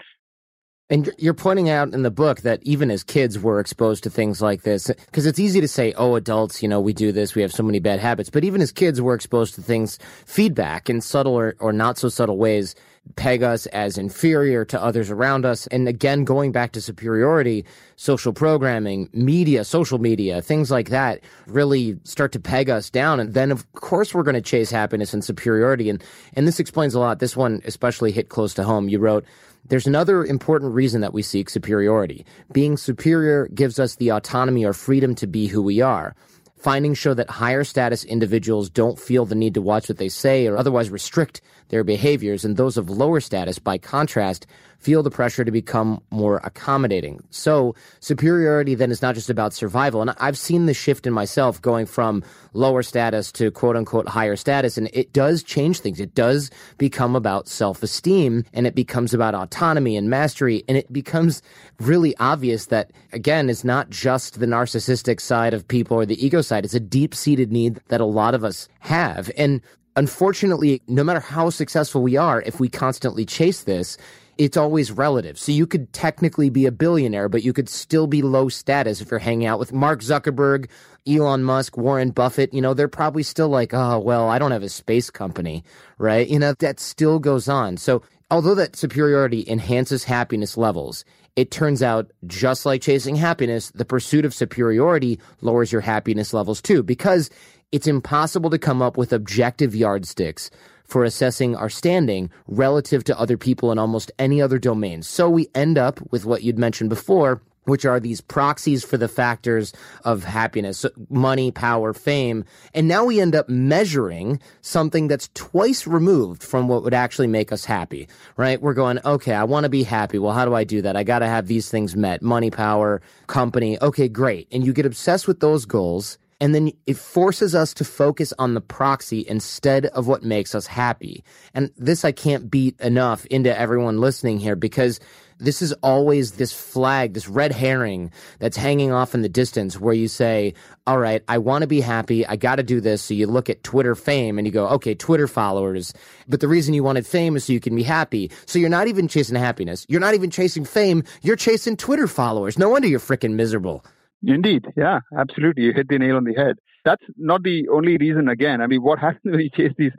And 0.88 1.10
you're 1.18 1.34
pointing 1.34 1.68
out 1.68 1.96
in 1.96 2.04
the 2.04 2.12
book 2.12 2.42
that 2.42 2.60
even 2.62 2.92
as 2.92 3.04
kids 3.04 3.40
we're 3.40 3.60
exposed 3.60 4.04
to 4.04 4.10
things 4.12 4.40
like 4.40 4.62
this 4.62 4.86
because 4.88 5.26
it's 5.26 5.40
easy 5.40 5.60
to 5.60 5.68
say, 5.68 5.94
"Oh, 5.94 6.14
adults, 6.16 6.62
you 6.62 6.70
know, 6.70 6.80
we 6.80 6.94
do 6.94 7.12
this, 7.12 7.34
we 7.34 7.42
have 7.42 7.52
so 7.52 7.64
many 7.64 7.80
bad 7.80 8.00
habits." 8.00 8.30
But 8.30 8.44
even 8.44 8.62
as 8.62 8.72
kids 8.72 9.02
we're 9.02 9.16
exposed 9.16 9.56
to 9.56 9.64
things 9.64 9.98
feedback 10.28 10.88
in 10.88 11.02
subtle 11.02 11.34
or, 11.34 11.56
or 11.60 11.74
not 11.74 11.98
so 11.98 12.08
subtle 12.08 12.38
ways 12.38 12.76
peg 13.16 13.44
us 13.44 13.66
as 13.68 13.98
inferior 13.98 14.66
to 14.66 14.82
others 14.82 15.10
around 15.10 15.46
us. 15.46 15.68
And 15.68 15.88
again, 15.88 16.24
going 16.24 16.52
back 16.52 16.72
to 16.74 16.82
superiority, 16.82 17.66
social 17.96 18.34
programming, 18.34 19.10
media, 19.14 19.64
social 19.64 20.00
media, 20.00 20.42
things 20.42 20.72
like 20.72 20.90
that 20.90 21.22
really 21.48 21.98
start 22.04 22.32
to 22.34 22.40
peg 22.40 22.70
us 22.70 22.90
down. 22.90 23.20
And 23.20 23.34
then 23.34 23.52
of 23.52 23.72
course 23.74 24.14
we're 24.14 24.24
going 24.24 24.36
to 24.36 24.42
chase 24.42 24.72
happiness 24.72 25.14
and 25.14 25.24
superiority. 25.24 25.90
And, 25.90 26.04
and 26.34 26.48
this 26.48 26.60
explains 26.60 26.94
a 26.94 27.00
lot. 27.00 27.20
This 27.20 27.36
one 27.36 27.62
especially 27.66 28.12
hit 28.12 28.30
close 28.30 28.54
to 28.56 28.64
home. 28.64 28.90
You 28.90 29.00
wrote, 29.00 29.26
there's 29.68 29.88
another 29.88 30.24
important 30.24 30.74
reason 30.74 31.02
that 31.02 31.14
we 31.14 31.22
seek 31.22 31.50
superiority. 31.50 32.26
Being 32.52 32.78
superior 32.78 33.48
gives 33.48 33.80
us 33.80 33.96
the 33.96 34.10
autonomy 34.10 34.64
or 34.64 34.74
freedom 34.74 35.16
to 35.16 35.28
be 35.28 35.48
who 35.48 35.62
we 35.62 35.82
are. 35.82 36.16
Findings 36.58 36.98
show 36.98 37.14
that 37.14 37.30
higher 37.30 37.64
status 37.64 38.04
individuals 38.04 38.70
don't 38.70 39.00
feel 39.00 39.26
the 39.26 39.36
need 39.36 39.54
to 39.56 39.62
watch 39.62 39.90
what 39.90 39.98
they 39.98 40.10
say 40.10 40.48
or 40.48 40.58
otherwise 40.58 40.90
restrict 40.90 41.42
their 41.70 41.84
behaviors, 41.84 42.46
and 42.46 42.58
those 42.58 42.78
of 42.78 42.90
lower 42.90 43.20
status, 43.20 43.60
by 43.60 43.78
contrast, 43.78 44.46
feel 44.86 45.02
the 45.02 45.10
pressure 45.10 45.44
to 45.44 45.50
become 45.50 46.00
more 46.12 46.40
accommodating. 46.44 47.20
So 47.32 47.74
superiority 48.02 48.76
then 48.76 48.92
is 48.92 49.02
not 49.02 49.16
just 49.16 49.32
about 49.32 49.52
survival. 49.52 50.00
And 50.00 50.12
I've 50.20 50.38
seen 50.38 50.68
the 50.68 50.76
shift 50.76 51.08
in 51.08 51.14
myself 51.14 51.60
going 51.60 51.88
from 51.88 52.24
lower 52.54 52.84
status 52.84 53.32
to 53.32 53.50
quote 53.50 53.76
unquote 53.76 54.08
higher 54.08 54.36
status. 54.36 54.78
And 54.78 54.88
it 54.94 55.12
does 55.12 55.42
change 55.42 55.80
things. 55.80 56.00
It 56.00 56.14
does 56.14 56.52
become 56.78 57.16
about 57.16 57.48
self 57.48 57.82
esteem 57.82 58.44
and 58.54 58.68
it 58.68 58.76
becomes 58.76 59.12
about 59.12 59.34
autonomy 59.34 59.98
and 59.98 60.08
mastery. 60.08 60.64
And 60.68 60.78
it 60.78 60.94
becomes 60.94 61.42
really 61.80 62.16
obvious 62.18 62.68
that 62.68 62.92
again, 63.12 63.50
it's 63.50 63.64
not 63.64 63.90
just 63.90 64.40
the 64.40 64.46
narcissistic 64.46 65.20
side 65.20 65.56
of 65.56 65.68
people 65.68 65.98
or 65.98 66.06
the 66.06 66.24
ego 66.24 66.42
side. 66.42 66.64
It's 66.64 66.76
a 66.76 66.80
deep 66.80 67.16
seated 67.16 67.52
need 67.52 67.82
that 67.88 68.02
a 68.02 68.06
lot 68.06 68.36
of 68.36 68.44
us 68.44 68.70
have. 68.82 69.32
And 69.36 69.62
unfortunately, 69.96 70.84
no 70.88 71.04
matter 71.04 71.20
how 71.20 71.50
successful 71.50 72.04
we 72.04 72.18
are, 72.18 72.44
if 72.44 72.60
we 72.60 72.70
constantly 72.70 73.26
chase 73.26 73.64
this, 73.64 73.98
it's 74.38 74.58
always 74.58 74.92
relative. 74.92 75.40
So 75.40 75.52
you 75.52 75.66
could 75.66 75.92
technically 75.94 76.50
be 76.50 76.66
a 76.66 76.72
billionaire, 76.72 77.30
but 77.30 77.44
you 77.44 77.54
could 77.54 77.70
still 77.70 78.08
be 78.08 78.22
low 78.22 78.50
status 78.50 79.02
if 79.02 79.10
you're 79.12 79.20
hanging 79.20 79.48
out 79.48 79.60
with 79.60 79.74
Mark 79.74 80.02
Zuckerberg, 80.02 80.70
Elon 81.08 81.44
Musk, 81.44 81.78
Warren 81.78 82.12
Buffett. 82.12 82.54
You 82.54 82.62
know, 82.62 82.74
they're 82.74 82.88
probably 82.88 83.24
still 83.24 83.50
like, 83.50 83.74
oh, 83.74 84.00
well, 84.00 84.30
I 84.30 84.40
don't 84.40 84.52
have 84.52 84.64
a 84.64 84.70
space 84.70 85.10
company, 85.10 85.64
right? 85.98 86.28
You 86.28 86.40
know, 86.40 86.54
that 86.60 86.80
still 86.80 87.20
goes 87.20 87.48
on. 87.48 87.78
So 87.78 88.02
although 88.30 88.56
that 88.56 88.76
superiority 88.76 89.46
enhances 89.48 90.04
happiness 90.04 90.58
levels, 90.58 91.06
it 91.36 91.52
turns 91.52 91.84
out 91.84 92.12
just 92.28 92.66
like 92.66 92.82
chasing 92.82 93.16
happiness, 93.16 93.72
the 93.72 93.86
pursuit 93.86 94.26
of 94.26 94.34
superiority 94.34 95.20
lowers 95.42 95.72
your 95.72 95.82
happiness 95.82 96.34
levels 96.34 96.62
too, 96.62 96.82
because 96.82 97.30
it's 97.72 97.88
impossible 97.88 98.50
to 98.50 98.58
come 98.58 98.82
up 98.82 98.98
with 98.98 99.12
objective 99.12 99.76
yardsticks 99.76 100.50
for 100.86 101.04
assessing 101.04 101.56
our 101.56 101.70
standing 101.70 102.30
relative 102.48 103.04
to 103.06 103.20
other 103.20 103.38
people 103.38 103.72
in 103.72 103.80
almost 103.80 104.12
any 104.20 104.42
other 104.42 104.60
domain. 104.60 105.02
So 105.02 105.30
we 105.30 105.48
end 105.56 105.78
up 105.78 106.00
with 106.12 106.26
what 106.26 106.44
you'd 106.44 106.60
mentioned 106.60 106.90
before, 106.90 107.42
which 107.66 107.86
are 107.86 108.00
these 108.00 108.22
proxies 108.22 108.84
for 108.84 108.98
the 108.98 109.08
factors 109.08 109.74
of 110.04 110.24
happiness, 110.24 110.86
money, 111.10 111.52
power, 111.52 111.94
fame. 111.94 112.46
And 112.74 112.88
now 112.88 113.06
we 113.06 113.20
end 113.20 113.36
up 113.36 113.50
measuring 113.50 114.40
something 114.62 115.08
that's 115.08 115.30
twice 115.34 115.88
removed 115.88 116.44
from 116.44 116.68
what 116.68 116.84
would 116.84 116.94
actually 116.94 117.28
make 117.28 117.52
us 117.52 117.66
happy, 117.66 118.08
right? 118.38 118.62
We're 118.62 118.76
going, 118.76 119.00
okay, 119.04 119.34
I 119.34 119.44
want 119.44 119.64
to 119.64 119.70
be 119.70 119.82
happy. 119.82 120.20
Well, 120.20 120.34
how 120.34 120.46
do 120.46 120.54
I 120.54 120.64
do 120.64 120.84
that? 120.84 120.96
I 120.96 121.04
got 121.04 121.20
to 121.20 121.28
have 121.28 121.48
these 121.48 121.70
things 121.70 121.96
met 121.96 122.22
money, 122.22 122.52
power, 122.52 123.02
company. 123.26 123.82
Okay, 123.82 124.08
great. 124.08 124.48
And 124.52 124.64
you 124.64 124.72
get 124.72 124.86
obsessed 124.86 125.28
with 125.28 125.40
those 125.40 125.66
goals 125.66 126.20
and 126.42 126.54
then 126.54 126.72
it 126.86 126.98
forces 126.98 127.56
us 127.56 127.74
to 127.76 127.86
focus 127.86 128.34
on 128.38 128.54
the 128.54 128.62
proxy 128.62 129.26
instead 129.28 129.86
of 129.88 130.08
what 130.08 130.24
makes 130.24 130.54
us 130.54 130.68
happy. 130.68 131.24
And 131.54 131.72
this 131.78 132.04
I 132.04 132.12
can't 132.12 132.52
beat 132.52 132.80
enough 132.82 133.26
into 133.28 133.58
everyone 133.58 134.00
listening 134.00 134.40
here 134.40 134.56
because 134.56 135.00
this 135.38 135.62
is 135.62 135.74
always 135.84 136.34
this 136.34 136.54
flag, 136.54 137.14
this 137.14 137.28
red 137.28 137.52
herring 137.52 138.12
that's 138.40 138.56
hanging 138.56 138.92
off 138.92 139.14
in 139.14 139.22
the 139.22 139.30
distance 139.30 139.80
where 139.80 139.94
you 139.94 140.08
say, 140.08 140.54
all 140.88 140.98
right, 140.98 141.24
I 141.28 141.40
want 141.40 141.64
to 141.64 141.68
be 141.68 141.82
happy. 141.82 142.26
I 142.26 142.36
got 142.36 142.56
to 142.56 142.64
do 142.64 142.80
this. 142.80 143.02
So 143.04 143.14
you 143.14 143.28
look 143.28 143.50
at 143.50 143.64
Twitter 143.64 143.96
fame 143.96 144.38
and 144.38 144.48
you 144.48 144.54
go, 144.54 144.68
okay, 144.70 144.96
Twitter 144.96 145.28
followers. 145.28 145.94
But 146.28 146.40
the 146.40 146.48
reason 146.48 146.74
you 146.74 146.84
wanted 146.84 147.06
fame 147.06 147.36
is 147.36 147.46
so 147.46 147.54
you 147.54 147.60
can 147.60 147.76
be 147.76 147.84
happy. 147.84 148.32
So 148.46 148.60
you're 148.60 148.70
not 148.70 148.88
even 148.88 149.08
chasing 149.08 149.36
happiness. 149.36 149.86
You're 149.90 150.02
not 150.02 150.14
even 150.14 150.32
chasing 150.32 150.64
fame. 150.64 151.04
You're 151.22 151.36
chasing 151.36 151.76
Twitter 151.76 152.08
followers. 152.08 152.58
No 152.58 152.70
wonder 152.70 152.88
you're 152.88 153.00
freaking 153.00 153.34
miserable. 153.34 153.86
Indeed. 154.26 154.66
Yeah, 154.76 155.00
absolutely. 155.18 155.64
You 155.64 155.74
hit 155.74 155.88
the 155.90 156.00
nail 156.00 156.18
on 156.18 156.24
the 156.24 156.34
head. 156.34 156.58
That's 156.84 157.04
not 157.18 157.44
the 157.44 157.68
only 157.70 157.98
reason, 157.98 158.28
again. 158.28 158.62
I 158.62 158.68
mean, 158.68 158.82
what 158.82 159.00
happens 159.08 159.22
when 159.24 159.40
you 159.40 159.50
chase 159.50 159.74
these 159.78 159.92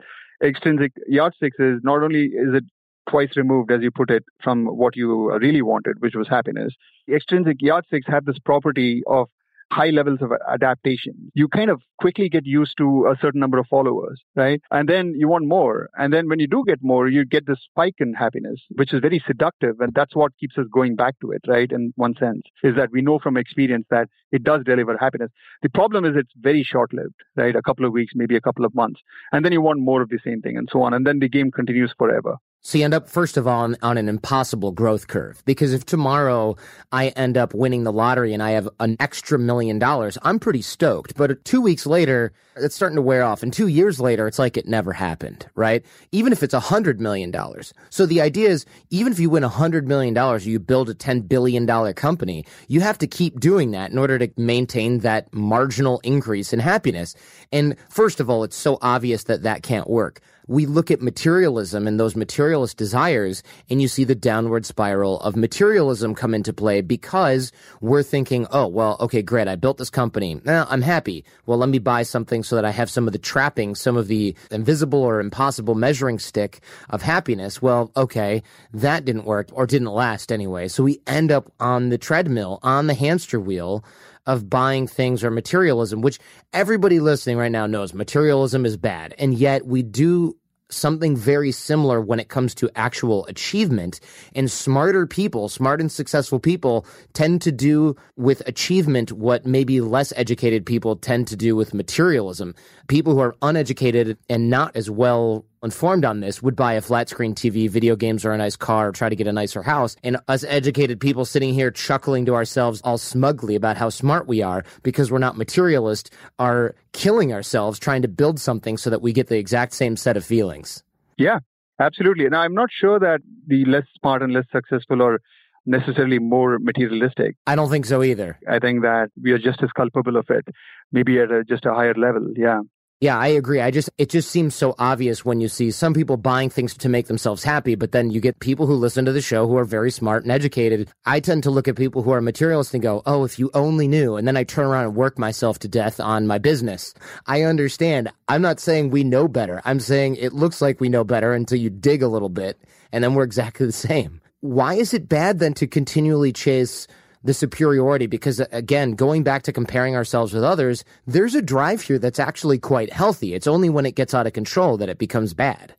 extrinsic 0.43 0.91
yardsticks 1.07 1.57
is 1.59 1.79
not 1.83 2.03
only 2.03 2.25
is 2.25 2.53
it 2.53 2.63
twice 3.09 3.29
removed, 3.37 3.71
as 3.71 3.81
you 3.81 3.89
put 3.89 4.09
it, 4.11 4.23
from 4.43 4.65
what 4.65 4.95
you 4.95 5.31
really 5.37 5.61
wanted, 5.61 5.95
which 5.99 6.15
was 6.15 6.27
happiness. 6.27 6.73
The 7.07 7.15
extrinsic 7.15 7.57
yardsticks 7.61 8.07
have 8.07 8.25
this 8.25 8.37
property 8.43 9.01
of 9.07 9.29
high 9.71 9.89
levels 9.89 10.19
of 10.21 10.31
adaptation. 10.49 11.31
You 11.33 11.47
kind 11.47 11.69
of 11.69 11.81
quickly 11.99 12.29
get 12.29 12.45
used 12.45 12.75
to 12.77 13.07
a 13.07 13.17
certain 13.21 13.39
number 13.39 13.57
of 13.57 13.67
followers, 13.67 14.21
right? 14.35 14.61
And 14.71 14.87
then 14.87 15.13
you 15.15 15.27
want 15.27 15.47
more. 15.47 15.89
And 15.97 16.13
then 16.13 16.29
when 16.29 16.39
you 16.39 16.47
do 16.47 16.63
get 16.65 16.79
more, 16.81 17.07
you 17.07 17.25
get 17.25 17.47
this 17.47 17.59
spike 17.69 17.95
in 17.99 18.13
happiness, 18.13 18.61
which 18.75 18.93
is 18.93 19.01
very 19.01 19.21
seductive. 19.25 19.79
And 19.79 19.93
that's 19.93 20.15
what 20.15 20.37
keeps 20.39 20.57
us 20.57 20.65
going 20.71 20.95
back 20.95 21.19
to 21.21 21.31
it, 21.31 21.41
right? 21.47 21.71
In 21.71 21.93
one 21.95 22.15
sense, 22.15 22.43
is 22.63 22.75
that 22.75 22.91
we 22.91 23.01
know 23.01 23.19
from 23.19 23.37
experience 23.37 23.85
that 23.89 24.09
it 24.31 24.43
does 24.43 24.63
deliver 24.65 24.97
happiness. 24.97 25.31
The 25.61 25.69
problem 25.69 26.05
is 26.05 26.15
it's 26.15 26.33
very 26.37 26.63
short 26.63 26.93
lived, 26.93 27.21
right? 27.35 27.55
A 27.55 27.61
couple 27.61 27.85
of 27.85 27.91
weeks, 27.91 28.13
maybe 28.15 28.35
a 28.35 28.41
couple 28.41 28.65
of 28.65 28.73
months. 28.75 29.01
And 29.31 29.43
then 29.43 29.51
you 29.51 29.61
want 29.61 29.79
more 29.79 30.01
of 30.01 30.09
the 30.09 30.19
same 30.23 30.41
thing 30.41 30.57
and 30.57 30.69
so 30.71 30.81
on. 30.81 30.93
And 30.93 31.05
then 31.05 31.19
the 31.19 31.29
game 31.29 31.51
continues 31.51 31.93
forever. 31.97 32.37
So 32.67 32.77
you 32.77 32.83
end 32.83 32.93
up, 32.93 33.07
first 33.07 33.37
of 33.37 33.47
all, 33.47 33.61
on, 33.61 33.77
on, 33.81 33.97
an 33.97 34.09
impossible 34.09 34.73
growth 34.73 35.07
curve. 35.07 35.41
Because 35.45 35.71
if 35.71 35.85
tomorrow 35.85 36.57
I 36.91 37.07
end 37.15 37.37
up 37.37 37.53
winning 37.53 37.85
the 37.85 37.93
lottery 37.93 38.33
and 38.33 38.43
I 38.43 38.51
have 38.51 38.67
an 38.81 38.97
extra 38.99 39.39
million 39.39 39.79
dollars, 39.79 40.17
I'm 40.21 40.37
pretty 40.37 40.61
stoked. 40.61 41.15
But 41.15 41.45
two 41.45 41.61
weeks 41.61 41.85
later, 41.85 42.33
it's 42.57 42.75
starting 42.75 42.97
to 42.97 43.01
wear 43.01 43.23
off. 43.23 43.41
And 43.41 43.53
two 43.53 43.67
years 43.67 44.01
later, 44.01 44.27
it's 44.27 44.37
like 44.37 44.57
it 44.57 44.67
never 44.67 44.91
happened, 44.91 45.47
right? 45.55 45.85
Even 46.11 46.33
if 46.33 46.43
it's 46.43 46.53
a 46.53 46.59
hundred 46.59 46.99
million 46.99 47.31
dollars. 47.31 47.73
So 47.89 48.05
the 48.05 48.19
idea 48.19 48.49
is, 48.49 48.65
even 48.89 49.13
if 49.13 49.19
you 49.19 49.29
win 49.29 49.45
a 49.45 49.49
hundred 49.49 49.87
million 49.87 50.13
dollars, 50.13 50.45
you 50.45 50.59
build 50.59 50.89
a 50.89 50.93
$10 50.93 51.25
billion 51.25 51.65
company, 51.93 52.45
you 52.67 52.81
have 52.81 52.97
to 52.97 53.07
keep 53.07 53.39
doing 53.39 53.71
that 53.71 53.91
in 53.91 53.97
order 53.97 54.19
to 54.19 54.29
maintain 54.35 54.99
that 54.99 55.33
marginal 55.33 56.01
increase 56.03 56.51
in 56.51 56.59
happiness. 56.59 57.15
And 57.53 57.77
first 57.87 58.19
of 58.19 58.29
all, 58.29 58.43
it's 58.43 58.57
so 58.57 58.77
obvious 58.81 59.23
that 59.23 59.43
that 59.43 59.63
can't 59.63 59.89
work 59.89 60.19
we 60.47 60.65
look 60.65 60.91
at 60.91 61.01
materialism 61.01 61.87
and 61.87 61.99
those 61.99 62.15
materialist 62.15 62.77
desires, 62.77 63.43
and 63.69 63.81
you 63.81 63.87
see 63.87 64.03
the 64.03 64.15
downward 64.15 64.65
spiral 64.65 65.19
of 65.21 65.35
materialism 65.35 66.15
come 66.15 66.33
into 66.33 66.53
play 66.53 66.81
because 66.81 67.51
we're 67.81 68.03
thinking, 68.03 68.47
oh, 68.51 68.67
well, 68.67 68.97
okay, 68.99 69.21
great. 69.21 69.47
I 69.47 69.55
built 69.55 69.77
this 69.77 69.89
company. 69.89 70.41
Now 70.43 70.65
I'm 70.69 70.81
happy. 70.81 71.25
Well, 71.45 71.57
let 71.57 71.69
me 71.69 71.79
buy 71.79 72.03
something 72.03 72.43
so 72.43 72.55
that 72.55 72.65
I 72.65 72.71
have 72.71 72.89
some 72.89 73.07
of 73.07 73.13
the 73.13 73.19
trappings, 73.19 73.79
some 73.79 73.97
of 73.97 74.07
the 74.07 74.35
invisible 74.51 75.03
or 75.03 75.19
impossible 75.19 75.75
measuring 75.75 76.19
stick 76.19 76.61
of 76.89 77.01
happiness. 77.01 77.61
Well, 77.61 77.91
okay, 77.95 78.43
that 78.73 79.05
didn't 79.05 79.25
work 79.25 79.49
or 79.51 79.65
didn't 79.65 79.87
last 79.91 80.31
anyway. 80.31 80.67
So 80.67 80.83
we 80.83 81.01
end 81.07 81.31
up 81.31 81.51
on 81.59 81.89
the 81.89 81.97
treadmill, 81.97 82.59
on 82.63 82.87
the 82.87 82.93
hamster 82.93 83.39
wheel 83.39 83.83
of 84.27 84.49
buying 84.49 84.85
things 84.85 85.23
or 85.23 85.31
materialism, 85.31 86.01
which 86.01 86.19
everybody 86.53 86.99
listening 86.99 87.37
right 87.37 87.51
now 87.51 87.65
knows 87.65 87.93
materialism 87.93 88.65
is 88.65 88.77
bad. 88.77 89.15
And 89.17 89.33
yet 89.33 89.65
we 89.65 89.81
do 89.81 90.35
something 90.69 91.15
very 91.15 91.51
similar 91.51 92.01
when 92.01 92.19
it 92.19 92.27
comes 92.27 92.53
to 92.55 92.69
actual 92.75 93.25
achievement. 93.27 93.99
And 94.35 94.51
smarter 94.51 95.07
people, 95.07 95.49
smart 95.49 95.79
and 95.79 95.91
successful 95.91 96.39
people 96.39 96.85
tend 97.13 97.41
to 97.43 97.51
do 97.51 97.95
with 98.15 98.45
achievement 98.47 99.11
what 99.13 99.45
maybe 99.45 99.81
less 99.81 100.11
educated 100.15 100.65
people 100.65 100.95
tend 100.95 101.27
to 101.27 101.35
do 101.35 101.55
with 101.55 101.73
materialism. 101.73 102.53
People 102.87 103.13
who 103.13 103.19
are 103.19 103.35
uneducated 103.41 104.17
and 104.29 104.49
not 104.49 104.75
as 104.75 104.89
well 104.89 105.45
informed 105.63 106.05
on 106.05 106.19
this 106.19 106.41
would 106.41 106.55
buy 106.55 106.73
a 106.73 106.81
flat 106.81 107.09
screen 107.09 107.35
TV, 107.35 107.69
video 107.69 107.95
games, 107.95 108.25
or 108.25 108.31
a 108.31 108.37
nice 108.37 108.55
car, 108.55 108.89
or 108.89 108.91
try 108.91 109.09
to 109.09 109.15
get 109.15 109.27
a 109.27 109.31
nicer 109.31 109.63
house. 109.63 109.95
And 110.03 110.17
us 110.27 110.43
educated 110.43 110.99
people 110.99 111.25
sitting 111.25 111.53
here 111.53 111.71
chuckling 111.71 112.25
to 112.25 112.35
ourselves 112.35 112.81
all 112.83 112.97
smugly 112.97 113.55
about 113.55 113.77
how 113.77 113.89
smart 113.89 114.27
we 114.27 114.41
are 114.41 114.63
because 114.83 115.11
we're 115.11 115.17
not 115.17 115.37
materialist 115.37 116.13
are 116.39 116.75
killing 116.93 117.33
ourselves 117.33 117.79
trying 117.79 118.01
to 118.01 118.07
build 118.07 118.39
something 118.39 118.77
so 118.77 118.89
that 118.89 119.01
we 119.01 119.13
get 119.13 119.27
the 119.27 119.37
exact 119.37 119.73
same 119.73 119.95
set 119.97 120.17
of 120.17 120.25
feelings. 120.25 120.83
Yeah, 121.17 121.39
absolutely. 121.79 122.29
Now, 122.29 122.41
I'm 122.41 122.53
not 122.53 122.69
sure 122.71 122.99
that 122.99 123.19
the 123.45 123.65
less 123.65 123.85
smart 123.99 124.21
and 124.21 124.33
less 124.33 124.45
successful 124.51 125.01
are 125.01 125.19
necessarily 125.67 126.17
more 126.17 126.57
materialistic. 126.59 127.35
I 127.45 127.55
don't 127.55 127.69
think 127.69 127.85
so 127.85 128.01
either. 128.01 128.39
I 128.49 128.59
think 128.59 128.81
that 128.81 129.09
we 129.21 129.31
are 129.33 129.37
just 129.37 129.61
as 129.61 129.69
culpable 129.75 130.15
of 130.15 130.25
it, 130.29 130.47
maybe 130.91 131.19
at 131.19 131.31
a, 131.31 131.43
just 131.43 131.65
a 131.65 131.73
higher 131.73 131.93
level. 131.93 132.31
Yeah. 132.35 132.61
Yeah, 132.99 133.15
I 133.15 133.27
agree. 133.27 133.61
I 133.61 133.69
just 133.69 133.91
it 133.99 134.09
just 134.09 134.31
seems 134.31 134.55
so 134.55 134.73
obvious 134.79 135.23
when 135.23 135.39
you 135.39 135.49
see 135.49 135.69
some 135.69 135.93
people 135.93 136.17
buying 136.17 136.49
things 136.49 136.75
to 136.77 136.89
make 136.89 137.05
themselves 137.05 137.43
happy, 137.43 137.75
but 137.75 137.91
then 137.91 138.09
you 138.09 138.19
get 138.19 138.39
people 138.39 138.65
who 138.65 138.73
listen 138.73 139.05
to 139.05 139.11
the 139.11 139.21
show 139.21 139.45
who 139.45 139.55
are 139.55 139.65
very 139.65 139.91
smart 139.91 140.23
and 140.23 140.31
educated. 140.31 140.89
I 141.05 141.19
tend 141.19 141.43
to 141.43 141.51
look 141.51 141.67
at 141.67 141.75
people 141.75 142.01
who 142.01 142.09
are 142.09 142.21
materialists 142.21 142.73
and 142.73 142.81
go, 142.81 143.03
"Oh, 143.05 143.23
if 143.23 143.37
you 143.37 143.51
only 143.53 143.87
knew." 143.87 144.15
And 144.15 144.27
then 144.27 144.35
I 144.35 144.43
turn 144.43 144.65
around 144.65 144.85
and 144.85 144.95
work 144.95 145.19
myself 145.19 145.59
to 145.59 145.67
death 145.67 145.99
on 145.99 146.25
my 146.25 146.39
business. 146.39 146.95
I 147.27 147.43
understand. 147.43 148.09
I'm 148.29 148.41
not 148.41 148.59
saying 148.59 148.89
we 148.89 149.03
know 149.03 149.27
better. 149.27 149.61
I'm 149.63 149.79
saying 149.79 150.15
it 150.15 150.33
looks 150.33 150.59
like 150.59 150.81
we 150.81 150.89
know 150.89 151.03
better 151.03 151.33
until 151.33 151.59
you 151.59 151.69
dig 151.69 152.01
a 152.01 152.07
little 152.07 152.29
bit, 152.29 152.57
and 152.91 153.03
then 153.03 153.13
we're 153.13 153.25
exactly 153.25 153.67
the 153.67 153.73
same. 153.73 154.21
Why 154.41 154.73
is 154.73 154.95
it 154.95 155.07
bad 155.07 155.37
then 155.37 155.53
to 155.55 155.67
continually 155.67 156.33
chase 156.33 156.87
the 157.27 157.33
superiority 157.33 158.07
because 158.07 158.41
uh, 158.41 158.47
again 158.51 158.93
going 158.93 159.21
back 159.21 159.43
to 159.43 159.53
comparing 159.53 159.95
ourselves 159.95 160.33
with 160.33 160.43
others 160.43 160.83
there's 161.05 161.35
a 161.35 161.41
drive 161.41 161.81
here 161.81 161.99
that's 161.99 162.19
actually 162.19 162.57
quite 162.57 162.91
healthy 162.91 163.33
it's 163.33 163.47
only 163.47 163.69
when 163.69 163.85
it 163.85 163.95
gets 163.95 164.13
out 164.13 164.25
of 164.25 164.33
control 164.33 164.77
that 164.77 164.89
it 164.89 164.97
becomes 164.97 165.33
bad 165.33 165.75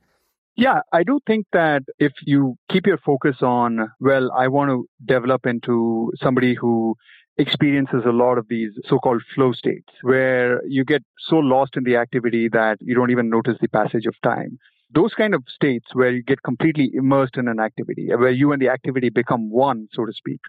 yeah, 0.61 0.81
I 0.93 1.05
do 1.05 1.21
think 1.25 1.47
that 1.53 1.83
if 2.01 2.11
you 2.27 2.57
keep 2.69 2.85
your 2.85 2.99
focus 2.99 3.37
on, 3.43 3.93
well, 4.01 4.33
I 4.33 4.49
want 4.49 4.71
to 4.71 4.89
develop 5.07 5.47
into 5.47 6.13
somebody 6.21 6.57
who 6.57 6.97
experiences 7.37 8.03
a 8.05 8.11
lot 8.11 8.39
of 8.39 8.49
these 8.49 8.73
so-called 8.89 9.23
flow 9.37 9.53
states 9.53 9.87
where 10.03 10.61
you 10.67 10.85
get 10.85 11.05
so 11.29 11.37
lost 11.37 11.77
in 11.77 11.85
the 11.85 11.95
activity 11.95 12.49
that 12.49 12.79
you 12.81 12.97
don't 12.97 13.13
even 13.13 13.31
notice 13.31 13.57
the 13.61 13.69
passage 13.69 14.07
of 14.07 14.15
time. 14.25 14.59
Those 14.93 15.15
kind 15.15 15.33
of 15.33 15.45
states 15.47 15.87
where 15.93 16.11
you 16.11 16.25
get 16.25 16.43
completely 16.43 16.91
immersed 16.93 17.37
in 17.37 17.47
an 17.47 17.61
activity, 17.61 18.09
where 18.09 18.31
you 18.31 18.51
and 18.51 18.61
the 18.61 18.71
activity 18.71 19.11
become 19.11 19.51
one, 19.51 19.87
so 19.93 20.07
to 20.07 20.13
speak, 20.13 20.41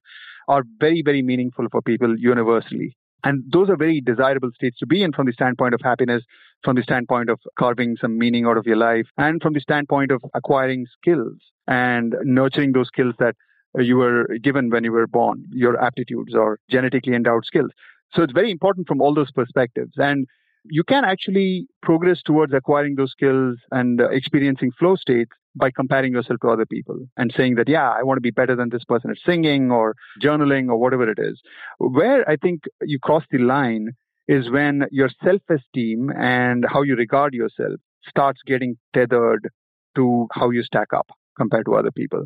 are 0.50 0.64
very, 0.80 1.02
very 1.02 1.22
meaningful 1.22 1.68
for 1.72 1.82
people 1.82 2.20
universally. 2.20 2.98
And 3.24 3.44
those 3.52 3.70
are 3.70 3.76
very 3.78 4.02
desirable 4.02 4.50
states 4.56 4.80
to 4.80 4.88
be 4.88 5.04
in 5.04 5.12
from 5.14 5.26
the 5.28 5.34
standpoint 5.34 5.74
of 5.74 5.82
happiness, 5.84 6.24
from 6.64 6.76
the 6.76 6.84
standpoint 6.84 7.30
of 7.30 7.40
carving 7.58 7.98
some 8.02 8.18
meaning 8.18 8.46
out 8.46 8.58
of 8.58 8.66
your 8.66 8.78
life, 8.78 9.08
and 9.18 9.42
from 9.42 9.54
the 9.54 9.60
standpoint 9.60 10.12
of 10.12 10.22
acquiring 10.34 10.86
skills 11.00 11.36
and 11.68 12.16
nurturing 12.24 12.72
those 12.72 12.88
skills 12.88 13.16
that 13.20 13.36
you 13.78 13.98
were 13.98 14.26
given 14.42 14.70
when 14.70 14.84
you 14.84 14.92
were 14.92 15.06
born, 15.06 15.46
your 15.52 15.80
aptitudes 15.82 16.34
or 16.34 16.60
genetically 16.70 17.14
endowed 17.14 17.46
skills. 17.46 17.72
So 18.14 18.24
it's 18.24 18.34
very 18.34 18.52
important 18.52 18.88
from 18.88 19.02
all 19.02 19.14
those 19.14 19.32
perspectives. 19.32 19.94
And 19.98 20.26
you 20.66 20.84
can 20.84 21.04
actually 21.06 21.68
progress 21.82 22.22
towards 22.24 22.54
acquiring 22.54 22.96
those 22.96 23.12
skills 23.12 23.58
and 23.72 24.02
uh, 24.02 24.10
experiencing 24.10 24.72
flow 24.78 24.96
states 24.96 25.32
by 25.56 25.72
comparing 25.72 26.14
yourself 26.14 26.40
to 26.42 26.50
other 26.50 26.66
people 26.66 26.98
and 27.18 27.34
saying 27.36 27.56
that, 27.56 27.68
yeah, 27.68 27.90
I 27.90 28.04
want 28.04 28.18
to 28.18 28.22
be 28.22 28.32
better 28.32 28.56
than 28.56 28.70
this 28.70 28.84
person 28.84 29.10
at 29.10 29.18
singing 29.26 29.72
or 29.72 29.96
journaling 30.22 30.70
or 30.70 30.78
whatever 30.78 31.10
it 31.10 31.20
is. 31.20 31.40
Where 31.80 32.28
I 32.30 32.36
think 32.36 32.62
you 32.82 33.00
cross 33.00 33.24
the 33.32 33.40
line 33.40 33.90
is 34.28 34.50
when 34.52 34.86
your 34.92 35.10
self 35.24 35.42
esteem 35.50 36.12
and 36.18 36.66
how 36.68 36.84
you 36.84 36.96
regard 36.96 37.34
yourself 37.34 37.80
starts 38.08 38.42
getting 38.46 38.78
tethered 38.94 39.50
to 39.96 40.28
how 40.32 40.52
you 40.52 40.64
stack 40.64 40.94
up 40.94 41.08
compared 41.38 41.66
to 41.66 41.76
other 41.76 41.92
people. 41.92 42.26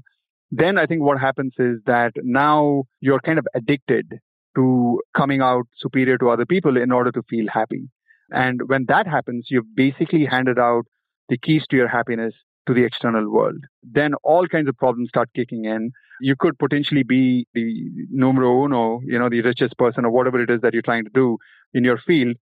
Then 0.51 0.77
I 0.77 0.85
think 0.85 1.01
what 1.01 1.19
happens 1.19 1.53
is 1.57 1.79
that 1.85 2.11
now 2.17 2.83
you're 2.99 3.21
kind 3.21 3.39
of 3.39 3.47
addicted 3.55 4.19
to 4.55 5.01
coming 5.15 5.41
out 5.41 5.65
superior 5.77 6.17
to 6.19 6.29
other 6.29 6.45
people 6.45 6.77
in 6.77 6.91
order 6.91 7.11
to 7.11 7.23
feel 7.29 7.45
happy. 7.51 7.89
And 8.31 8.61
when 8.67 8.85
that 8.87 9.07
happens, 9.07 9.47
you've 9.49 9.75
basically 9.75 10.25
handed 10.25 10.59
out 10.59 10.85
the 11.29 11.37
keys 11.37 11.65
to 11.69 11.75
your 11.75 11.87
happiness 11.87 12.33
to 12.67 12.73
the 12.73 12.83
external 12.83 13.29
world. 13.29 13.63
Then 13.83 14.13
all 14.23 14.47
kinds 14.47 14.69
of 14.69 14.77
problems 14.77 15.09
start 15.09 15.29
kicking 15.35 15.65
in. 15.65 15.91
You 16.21 16.35
could 16.37 16.57
potentially 16.57 17.03
be 17.03 17.47
the 17.53 17.89
numero 18.09 18.63
uno, 18.63 19.01
you 19.05 19.19
know, 19.19 19.29
the 19.29 19.41
richest 19.41 19.77
person 19.77 20.05
or 20.05 20.11
whatever 20.11 20.41
it 20.41 20.49
is 20.49 20.61
that 20.61 20.73
you're 20.73 20.81
trying 20.81 21.03
to 21.03 21.11
do 21.13 21.37
in 21.73 21.83
your 21.83 21.97
field 21.97 22.37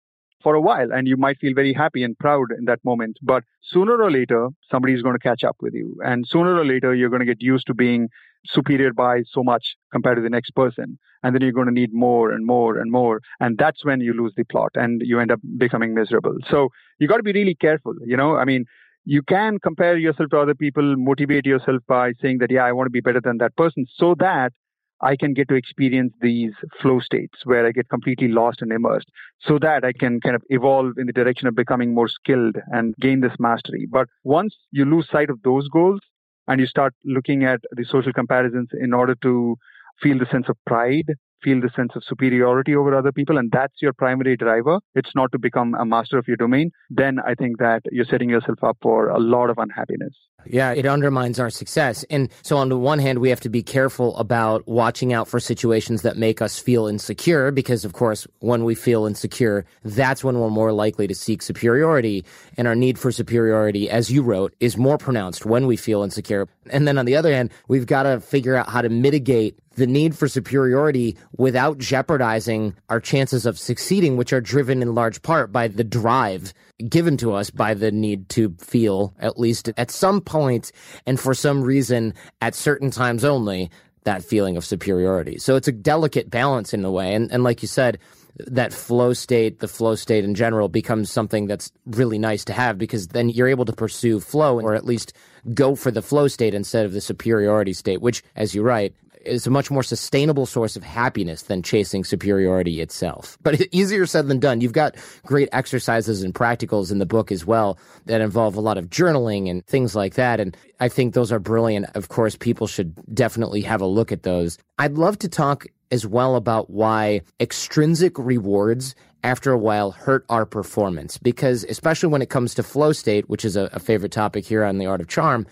for 0.42 0.54
a 0.54 0.60
while. 0.60 0.92
And 0.92 1.08
you 1.08 1.16
might 1.16 1.38
feel 1.38 1.54
very 1.54 1.72
happy 1.72 2.02
and 2.02 2.18
proud 2.18 2.52
in 2.56 2.64
that 2.66 2.84
moment. 2.84 3.16
But 3.22 3.44
sooner 3.62 4.00
or 4.00 4.10
later, 4.10 4.48
somebody 4.70 4.94
is 4.94 5.02
going 5.02 5.14
to 5.14 5.28
catch 5.28 5.44
up 5.44 5.56
with 5.60 5.74
you. 5.74 5.96
And 6.04 6.24
sooner 6.26 6.56
or 6.56 6.64
later, 6.64 6.94
you're 6.94 7.10
going 7.10 7.20
to 7.20 7.26
get 7.26 7.42
used 7.42 7.66
to 7.68 7.74
being 7.74 8.08
superior 8.46 8.92
by 8.92 9.22
so 9.28 9.42
much 9.42 9.76
compared 9.92 10.16
to 10.16 10.22
the 10.22 10.30
next 10.30 10.50
person. 10.50 10.98
And 11.22 11.34
then 11.34 11.42
you're 11.42 11.52
going 11.52 11.66
to 11.66 11.72
need 11.72 11.92
more 11.92 12.30
and 12.30 12.46
more 12.46 12.78
and 12.78 12.90
more. 12.90 13.20
And 13.40 13.58
that's 13.58 13.84
when 13.84 14.00
you 14.00 14.12
lose 14.12 14.34
the 14.36 14.44
plot 14.44 14.70
and 14.74 15.02
you 15.04 15.18
end 15.18 15.32
up 15.32 15.40
becoming 15.58 15.94
miserable. 15.94 16.36
So 16.48 16.68
you 16.98 17.08
got 17.08 17.16
to 17.16 17.22
be 17.22 17.32
really 17.32 17.54
careful. 17.54 17.94
You 18.04 18.16
know, 18.16 18.36
I 18.36 18.44
mean, 18.44 18.66
you 19.04 19.22
can 19.22 19.58
compare 19.60 19.96
yourself 19.96 20.30
to 20.30 20.38
other 20.38 20.54
people, 20.54 20.96
motivate 20.96 21.46
yourself 21.46 21.82
by 21.88 22.12
saying 22.20 22.38
that, 22.38 22.50
yeah, 22.50 22.64
I 22.64 22.72
want 22.72 22.86
to 22.86 22.90
be 22.90 23.00
better 23.00 23.20
than 23.20 23.38
that 23.38 23.56
person 23.56 23.86
so 23.96 24.14
that 24.18 24.52
I 25.00 25.16
can 25.16 25.34
get 25.34 25.48
to 25.48 25.54
experience 25.54 26.12
these 26.20 26.52
flow 26.80 27.00
states 27.00 27.40
where 27.44 27.66
I 27.66 27.72
get 27.72 27.88
completely 27.88 28.28
lost 28.28 28.62
and 28.62 28.72
immersed 28.72 29.08
so 29.40 29.58
that 29.60 29.84
I 29.84 29.92
can 29.92 30.20
kind 30.20 30.34
of 30.34 30.42
evolve 30.48 30.94
in 30.96 31.06
the 31.06 31.12
direction 31.12 31.48
of 31.48 31.54
becoming 31.54 31.94
more 31.94 32.08
skilled 32.08 32.56
and 32.68 32.94
gain 33.00 33.20
this 33.20 33.38
mastery. 33.38 33.86
But 33.90 34.08
once 34.24 34.54
you 34.70 34.84
lose 34.84 35.08
sight 35.10 35.28
of 35.28 35.42
those 35.42 35.68
goals 35.68 36.00
and 36.48 36.60
you 36.60 36.66
start 36.66 36.94
looking 37.04 37.44
at 37.44 37.60
the 37.72 37.84
social 37.84 38.12
comparisons 38.12 38.68
in 38.80 38.94
order 38.94 39.14
to 39.22 39.56
feel 40.02 40.18
the 40.18 40.26
sense 40.30 40.48
of 40.48 40.56
pride 40.66 41.14
feel 41.42 41.60
the 41.60 41.70
sense 41.74 41.92
of 41.94 42.02
superiority 42.04 42.74
over 42.74 42.96
other 42.96 43.12
people 43.12 43.38
and 43.38 43.50
that's 43.50 43.74
your 43.80 43.92
primary 43.92 44.36
driver, 44.36 44.80
it's 44.94 45.14
not 45.14 45.32
to 45.32 45.38
become 45.38 45.74
a 45.74 45.84
master 45.84 46.18
of 46.18 46.26
your 46.28 46.36
domain, 46.36 46.70
then 46.90 47.18
I 47.20 47.34
think 47.34 47.58
that 47.58 47.82
you're 47.92 48.04
setting 48.04 48.30
yourself 48.30 48.62
up 48.62 48.78
for 48.82 49.08
a 49.08 49.18
lot 49.18 49.50
of 49.50 49.58
unhappiness. 49.58 50.14
Yeah, 50.48 50.72
it 50.72 50.86
undermines 50.86 51.38
our 51.40 51.50
success. 51.50 52.04
And 52.04 52.30
so, 52.42 52.56
on 52.56 52.68
the 52.68 52.78
one 52.78 52.98
hand, 52.98 53.18
we 53.18 53.30
have 53.30 53.40
to 53.40 53.48
be 53.48 53.62
careful 53.62 54.16
about 54.16 54.66
watching 54.68 55.12
out 55.12 55.28
for 55.28 55.40
situations 55.40 56.02
that 56.02 56.16
make 56.16 56.40
us 56.40 56.58
feel 56.58 56.86
insecure, 56.86 57.50
because, 57.50 57.84
of 57.84 57.92
course, 57.92 58.26
when 58.40 58.64
we 58.64 58.74
feel 58.74 59.06
insecure, 59.06 59.64
that's 59.84 60.22
when 60.22 60.38
we're 60.38 60.50
more 60.50 60.72
likely 60.72 61.06
to 61.06 61.14
seek 61.14 61.42
superiority. 61.42 62.24
And 62.56 62.68
our 62.68 62.74
need 62.74 62.98
for 62.98 63.10
superiority, 63.10 63.90
as 63.90 64.10
you 64.10 64.22
wrote, 64.22 64.54
is 64.60 64.76
more 64.76 64.98
pronounced 64.98 65.46
when 65.46 65.66
we 65.66 65.76
feel 65.76 66.02
insecure. 66.02 66.48
And 66.70 66.86
then 66.86 66.98
on 66.98 67.06
the 67.06 67.16
other 67.16 67.32
hand, 67.32 67.50
we've 67.68 67.86
got 67.86 68.04
to 68.04 68.20
figure 68.20 68.54
out 68.54 68.68
how 68.68 68.82
to 68.82 68.88
mitigate 68.88 69.58
the 69.76 69.86
need 69.86 70.16
for 70.16 70.26
superiority 70.26 71.16
without 71.36 71.78
jeopardizing 71.78 72.74
our 72.88 73.00
chances 73.00 73.46
of 73.46 73.58
succeeding, 73.58 74.16
which 74.16 74.32
are 74.32 74.40
driven 74.40 74.82
in 74.82 74.94
large 74.94 75.22
part 75.22 75.52
by 75.52 75.68
the 75.68 75.84
drive 75.84 76.52
given 76.88 77.16
to 77.18 77.32
us 77.32 77.50
by 77.50 77.74
the 77.74 77.90
need 77.90 78.28
to 78.30 78.54
feel, 78.58 79.14
at 79.18 79.38
least 79.38 79.70
at 79.76 79.90
some 79.90 80.20
point 80.20 80.72
and 81.06 81.20
for 81.20 81.34
some 81.34 81.62
reason 81.62 82.12
at 82.40 82.54
certain 82.54 82.90
times 82.90 83.24
only, 83.24 83.70
that 84.04 84.24
feeling 84.24 84.56
of 84.56 84.64
superiority. 84.64 85.38
So 85.38 85.56
it's 85.56 85.68
a 85.68 85.72
delicate 85.72 86.30
balance 86.30 86.72
in 86.72 86.84
a 86.84 86.90
way. 86.90 87.14
And, 87.14 87.30
and 87.30 87.42
like 87.44 87.62
you 87.62 87.68
said, 87.68 87.98
that 88.38 88.72
flow 88.72 89.12
state, 89.12 89.60
the 89.60 89.68
flow 89.68 89.94
state 89.94 90.24
in 90.24 90.34
general 90.34 90.68
becomes 90.68 91.10
something 91.10 91.46
that's 91.46 91.72
really 91.86 92.18
nice 92.18 92.44
to 92.44 92.52
have 92.52 92.78
because 92.78 93.08
then 93.08 93.28
you're 93.30 93.48
able 93.48 93.64
to 93.64 93.72
pursue 93.72 94.20
flow 94.20 94.60
or 94.60 94.74
at 94.74 94.84
least 94.84 95.12
go 95.54 95.74
for 95.74 95.90
the 95.90 96.02
flow 96.02 96.28
state 96.28 96.54
instead 96.54 96.84
of 96.84 96.92
the 96.92 97.00
superiority 97.00 97.72
state, 97.72 98.00
which, 98.00 98.22
as 98.34 98.54
you 98.54 98.62
write, 98.62 98.94
is 99.26 99.46
a 99.46 99.50
much 99.50 99.70
more 99.70 99.82
sustainable 99.82 100.46
source 100.46 100.76
of 100.76 100.82
happiness 100.82 101.42
than 101.42 101.62
chasing 101.62 102.04
superiority 102.04 102.80
itself. 102.80 103.36
But 103.42 103.60
easier 103.72 104.06
said 104.06 104.28
than 104.28 104.38
done. 104.38 104.60
You've 104.60 104.72
got 104.72 104.96
great 105.24 105.48
exercises 105.52 106.22
and 106.22 106.34
practicals 106.34 106.90
in 106.90 106.98
the 106.98 107.06
book 107.06 107.30
as 107.30 107.44
well 107.44 107.78
that 108.06 108.20
involve 108.20 108.56
a 108.56 108.60
lot 108.60 108.78
of 108.78 108.90
journaling 108.90 109.50
and 109.50 109.64
things 109.66 109.94
like 109.94 110.14
that. 110.14 110.40
And 110.40 110.56
I 110.80 110.88
think 110.88 111.14
those 111.14 111.32
are 111.32 111.38
brilliant. 111.38 111.86
Of 111.94 112.08
course, 112.08 112.36
people 112.36 112.66
should 112.66 112.94
definitely 113.14 113.60
have 113.62 113.80
a 113.80 113.86
look 113.86 114.12
at 114.12 114.22
those. 114.22 114.58
I'd 114.78 114.98
love 114.98 115.18
to 115.20 115.28
talk 115.28 115.66
as 115.90 116.06
well 116.06 116.36
about 116.36 116.70
why 116.70 117.22
extrinsic 117.40 118.18
rewards 118.18 118.94
after 119.22 119.52
a 119.52 119.58
while 119.58 119.90
hurt 119.92 120.24
our 120.28 120.46
performance 120.46 121.18
because 121.18 121.64
especially 121.64 122.08
when 122.08 122.22
it 122.22 122.30
comes 122.30 122.54
to 122.54 122.62
flow 122.62 122.92
state 122.92 123.28
which 123.28 123.44
is 123.44 123.56
a, 123.56 123.70
a 123.72 123.78
favorite 123.78 124.12
topic 124.12 124.44
here 124.44 124.64
on 124.64 124.78
the 124.78 124.86
art 124.86 125.00
of 125.00 125.08
charm 125.08 125.46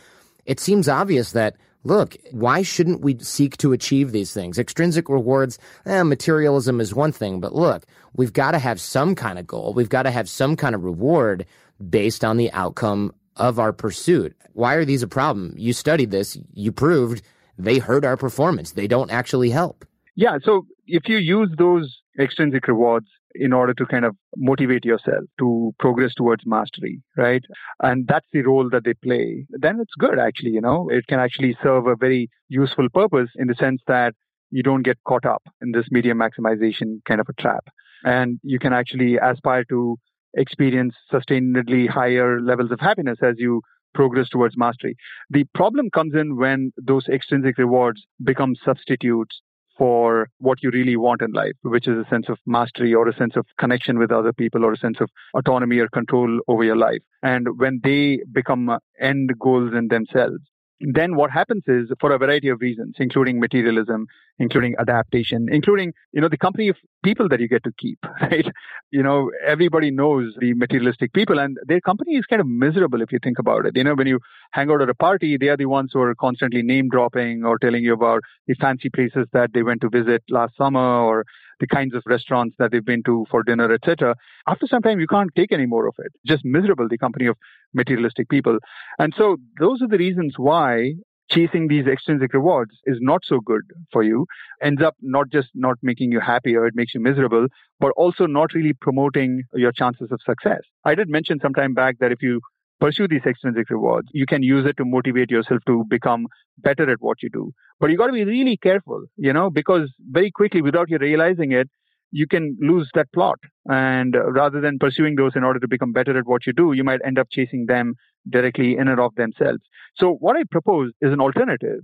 it 0.45 0.61
seems 0.61 0.89
obvious 0.89 1.33
that 1.33 1.57
look, 1.85 2.17
why 2.33 2.63
shouldn't 2.63 3.03
we 3.03 3.19
seek 3.19 3.57
to 3.59 3.73
achieve 3.73 4.13
these 4.13 4.33
things? 4.33 4.59
Extrinsic 4.59 5.09
rewards, 5.09 5.59
eh, 5.87 6.03
materialism 6.03 6.81
is 6.81 6.95
one 6.95 7.13
thing, 7.13 7.41
but 7.41 7.55
look, 7.55 7.85
we've 8.15 8.33
got 8.33 8.53
to 8.53 8.59
have 8.59 8.81
some 8.81 9.15
kind 9.15 9.39
of 9.39 9.47
goal. 9.47 9.73
We've 9.75 9.89
got 9.89 10.03
to 10.05 10.11
have 10.11 10.29
some 10.29 10.57
kind 10.57 10.75
of 10.75 10.85
reward 10.85 11.47
based 11.89 12.25
on 12.25 12.37
the 12.37 12.51
outcome 12.53 13.15
of 13.37 13.59
our 13.59 13.73
pursuit. 13.73 14.37
Why 14.53 14.75
are 14.75 14.85
these 14.85 15.03
a 15.03 15.09
problem? 15.09 15.55
You 15.57 15.73
studied 15.73 16.11
this, 16.11 16.39
you 16.53 16.73
proved 16.73 17.23
they 17.59 17.79
hurt 17.79 18.05
our 18.05 18.17
performance. 18.17 18.73
They 18.73 18.87
don't 18.87 19.11
actually 19.11 19.51
help. 19.51 19.85
Yeah. 20.17 20.39
So 20.43 20.67
if 20.87 21.09
you 21.09 21.19
use 21.19 21.51
those 21.57 22.01
extrinsic 22.19 22.67
rewards 22.69 23.07
in 23.35 23.53
order 23.53 23.75
to 23.75 23.87
kind 23.87 24.05
of 24.05 24.17
motivate 24.37 24.85
yourself 24.85 25.25
to 25.39 25.75
progress 25.79 26.15
towards 26.15 26.45
mastery, 26.47 27.03
right? 27.17 27.43
And 27.83 28.07
that's 28.07 28.27
the 28.33 28.43
role 28.43 28.69
that 28.71 28.85
they 28.85 28.95
play. 28.95 29.47
Then 29.51 29.79
it's 29.81 29.95
good, 29.99 30.19
actually, 30.19 30.51
you 30.51 30.61
know, 30.61 30.89
it 30.91 31.07
can 31.07 31.19
actually 31.19 31.57
serve 31.63 31.87
a 31.87 31.97
very 31.97 32.29
useful 32.49 32.89
purpose 32.93 33.31
in 33.37 33.49
the 33.49 33.55
sense 33.55 33.83
that 33.87 34.15
you 34.51 34.63
don't 34.63 34.83
get 34.83 34.99
caught 35.07 35.27
up 35.27 35.43
in 35.61 35.73
this 35.73 35.87
medium 35.91 36.19
maximization 36.19 36.99
kind 37.07 37.21
of 37.21 37.27
a 37.29 37.43
trap. 37.43 37.65
And 38.05 38.39
you 38.43 38.59
can 38.59 38.73
actually 38.73 39.17
aspire 39.17 39.65
to 39.71 39.99
experience 40.35 40.95
sustainably 41.13 41.89
higher 41.89 42.41
levels 42.41 42.71
of 42.71 42.81
happiness 42.81 43.19
as 43.23 43.35
you 43.39 43.63
progress 43.95 44.29
towards 44.29 44.57
mastery. 44.57 44.97
The 45.31 45.45
problem 45.55 45.89
comes 45.91 46.15
in 46.15 46.37
when 46.37 46.73
those 46.77 47.09
extrinsic 47.09 47.59
rewards 47.59 48.05
become 48.23 48.55
substitutes 48.65 49.41
for 49.77 50.29
what 50.39 50.63
you 50.63 50.71
really 50.71 50.97
want 50.97 51.23
in 51.23 51.33
life, 51.33 51.55
which 51.63 51.89
is 51.89 51.97
a 51.99 52.09
sense 52.09 52.29
of 52.29 52.39
mastery 52.47 52.95
or 52.95 53.09
a 53.09 53.17
sense 53.17 53.37
of 53.37 53.47
connection 53.59 53.99
with 53.99 54.13
other 54.13 54.33
people 54.33 54.65
or 54.65 54.73
a 54.73 54.79
sense 54.79 54.99
of 55.01 55.11
autonomy 55.35 55.79
or 55.79 55.89
control 55.89 56.41
over 56.49 56.65
your 56.65 56.77
life. 56.77 57.03
And 57.23 57.59
when 57.59 57.81
they 57.83 58.21
become 58.33 58.79
end 59.01 59.33
goals 59.39 59.73
in 59.75 59.89
themselves, 59.89 60.39
then 60.81 61.17
what 61.17 61.31
happens 61.31 61.63
is 61.67 61.91
for 62.01 62.13
a 62.13 62.19
variety 62.19 62.49
of 62.49 62.61
reasons 62.61 62.97
including 62.99 63.41
materialism 63.41 64.07
including 64.39 64.75
adaptation 64.79 65.47
including 65.51 65.93
you 66.13 66.21
know 66.21 66.29
the 66.29 66.37
company 66.37 66.69
of 66.69 66.77
people 67.05 67.29
that 67.29 67.41
you 67.41 67.49
get 67.49 67.63
to 67.65 67.73
keep 67.79 67.99
right 68.23 68.47
you 68.91 69.03
know 69.03 69.31
everybody 69.47 69.91
knows 69.91 70.35
the 70.41 70.53
materialistic 70.55 71.13
people 71.13 71.39
and 71.39 71.59
their 71.67 71.81
company 71.81 72.17
is 72.17 72.25
kind 72.27 72.41
of 72.41 72.47
miserable 72.47 73.03
if 73.03 73.13
you 73.13 73.19
think 73.23 73.39
about 73.39 73.67
it 73.67 73.77
you 73.77 73.85
know 73.85 73.95
when 73.95 74.07
you 74.07 74.19
hang 74.53 74.71
out 74.71 74.83
at 74.83 74.89
a 74.89 74.95
party 74.95 75.37
they 75.37 75.49
are 75.49 75.57
the 75.57 75.67
ones 75.67 75.91
who 75.93 76.01
are 76.01 76.15
constantly 76.15 76.63
name 76.63 76.89
dropping 76.89 77.45
or 77.45 77.59
telling 77.59 77.85
you 77.85 77.93
about 77.93 78.23
the 78.47 78.55
fancy 78.55 78.91
places 78.91 79.27
that 79.33 79.51
they 79.53 79.63
went 79.63 79.81
to 79.81 79.91
visit 79.91 80.23
last 80.29 80.57
summer 80.57 80.81
or 80.81 81.25
the 81.61 81.67
kinds 81.67 81.95
of 81.95 82.03
restaurants 82.07 82.57
that 82.59 82.73
they've 82.73 82.85
been 82.85 83.03
to 83.05 83.27
for 83.31 83.43
dinner, 83.43 83.73
etc. 83.73 84.15
After 84.49 84.67
some 84.67 84.83
time, 84.83 85.01
you 85.01 85.07
can't 85.07 85.31
take 85.37 85.53
any 85.53 85.67
more 85.67 85.87
of 85.87 85.95
it. 85.99 86.13
Just 86.27 86.45
miserable, 86.45 86.89
the 86.89 86.99
company 86.99 87.27
of 87.27 87.37
materialistic 87.73 88.29
people. 88.29 88.59
And 88.99 89.15
so 89.17 89.37
those 89.61 89.83
are 89.83 89.89
the 89.89 89.99
reasons 89.99 90.35
why 90.37 90.95
chasing 91.31 91.69
these 91.69 91.87
extrinsic 91.87 92.35
rewards 92.35 92.73
is 92.85 92.99
not 93.01 93.23
so 93.25 93.41
good 93.41 93.63
for 93.93 94.03
you 94.03 94.27
ends 94.63 94.83
up 94.83 94.95
not 95.01 95.31
just 95.31 95.49
not 95.55 95.77
making 95.83 96.13
you 96.13 96.21
happier 96.21 96.67
it 96.67 96.75
makes 96.75 96.95
you 96.95 97.01
miserable 97.01 97.47
but 97.81 97.93
also 97.97 98.27
not 98.27 98.53
really 98.53 98.73
promoting 98.73 99.43
your 99.55 99.73
chances 99.73 100.13
of 100.13 100.21
success 100.25 100.61
i 100.85 100.95
did 100.95 101.09
mention 101.09 101.41
some 101.41 101.55
time 101.55 101.75
back 101.75 101.97
that 101.99 102.13
if 102.13 102.23
you 102.23 102.41
pursue 102.81 103.09
these 103.09 103.25
extrinsic 103.27 103.71
rewards. 103.71 104.09
You 104.13 104.27
can 104.27 104.43
use 104.43 104.67
it 104.67 104.77
to 104.77 104.85
motivate 104.85 105.31
yourself 105.31 105.61
to 105.67 105.85
become 105.89 106.27
better 106.59 106.91
at 106.91 107.01
what 107.01 107.23
you 107.23 107.31
do. 107.31 107.53
But 107.81 107.91
you 107.91 107.97
got 107.97 108.09
to 108.09 108.13
be 108.13 108.25
really 108.25 108.57
careful, 108.57 109.05
you 109.17 109.33
know, 109.33 109.51
because 109.51 109.91
very 110.11 110.31
quickly, 110.31 110.63
without 110.63 110.91
you 110.91 110.99
realizing 110.99 111.53
it, 111.53 111.71
you 112.15 112.29
can 112.29 112.57
lose 112.61 112.89
that 112.95 113.13
plot. 113.13 113.39
And 113.69 114.17
rather 114.29 114.61
than 114.61 114.79
pursuing 114.79 115.17
those 115.17 115.33
in 115.35 115.43
order 115.43 115.59
to 115.59 115.67
become 115.67 115.93
better 115.93 116.17
at 116.17 116.27
what 116.27 116.47
you 116.47 116.53
do, 116.53 116.73
you 116.73 116.85
might 116.85 117.01
end 117.05 117.19
up 117.19 117.27
chasing 117.31 117.67
them 117.67 117.95
directly 118.31 118.77
in 118.77 118.87
and 118.87 119.01
of 119.01 119.15
themselves. 119.17 119.63
So 119.97 120.13
what 120.21 120.37
I 120.37 120.45
propose 120.49 120.93
is 121.01 121.13
an 121.13 121.21
alternative. 121.21 121.81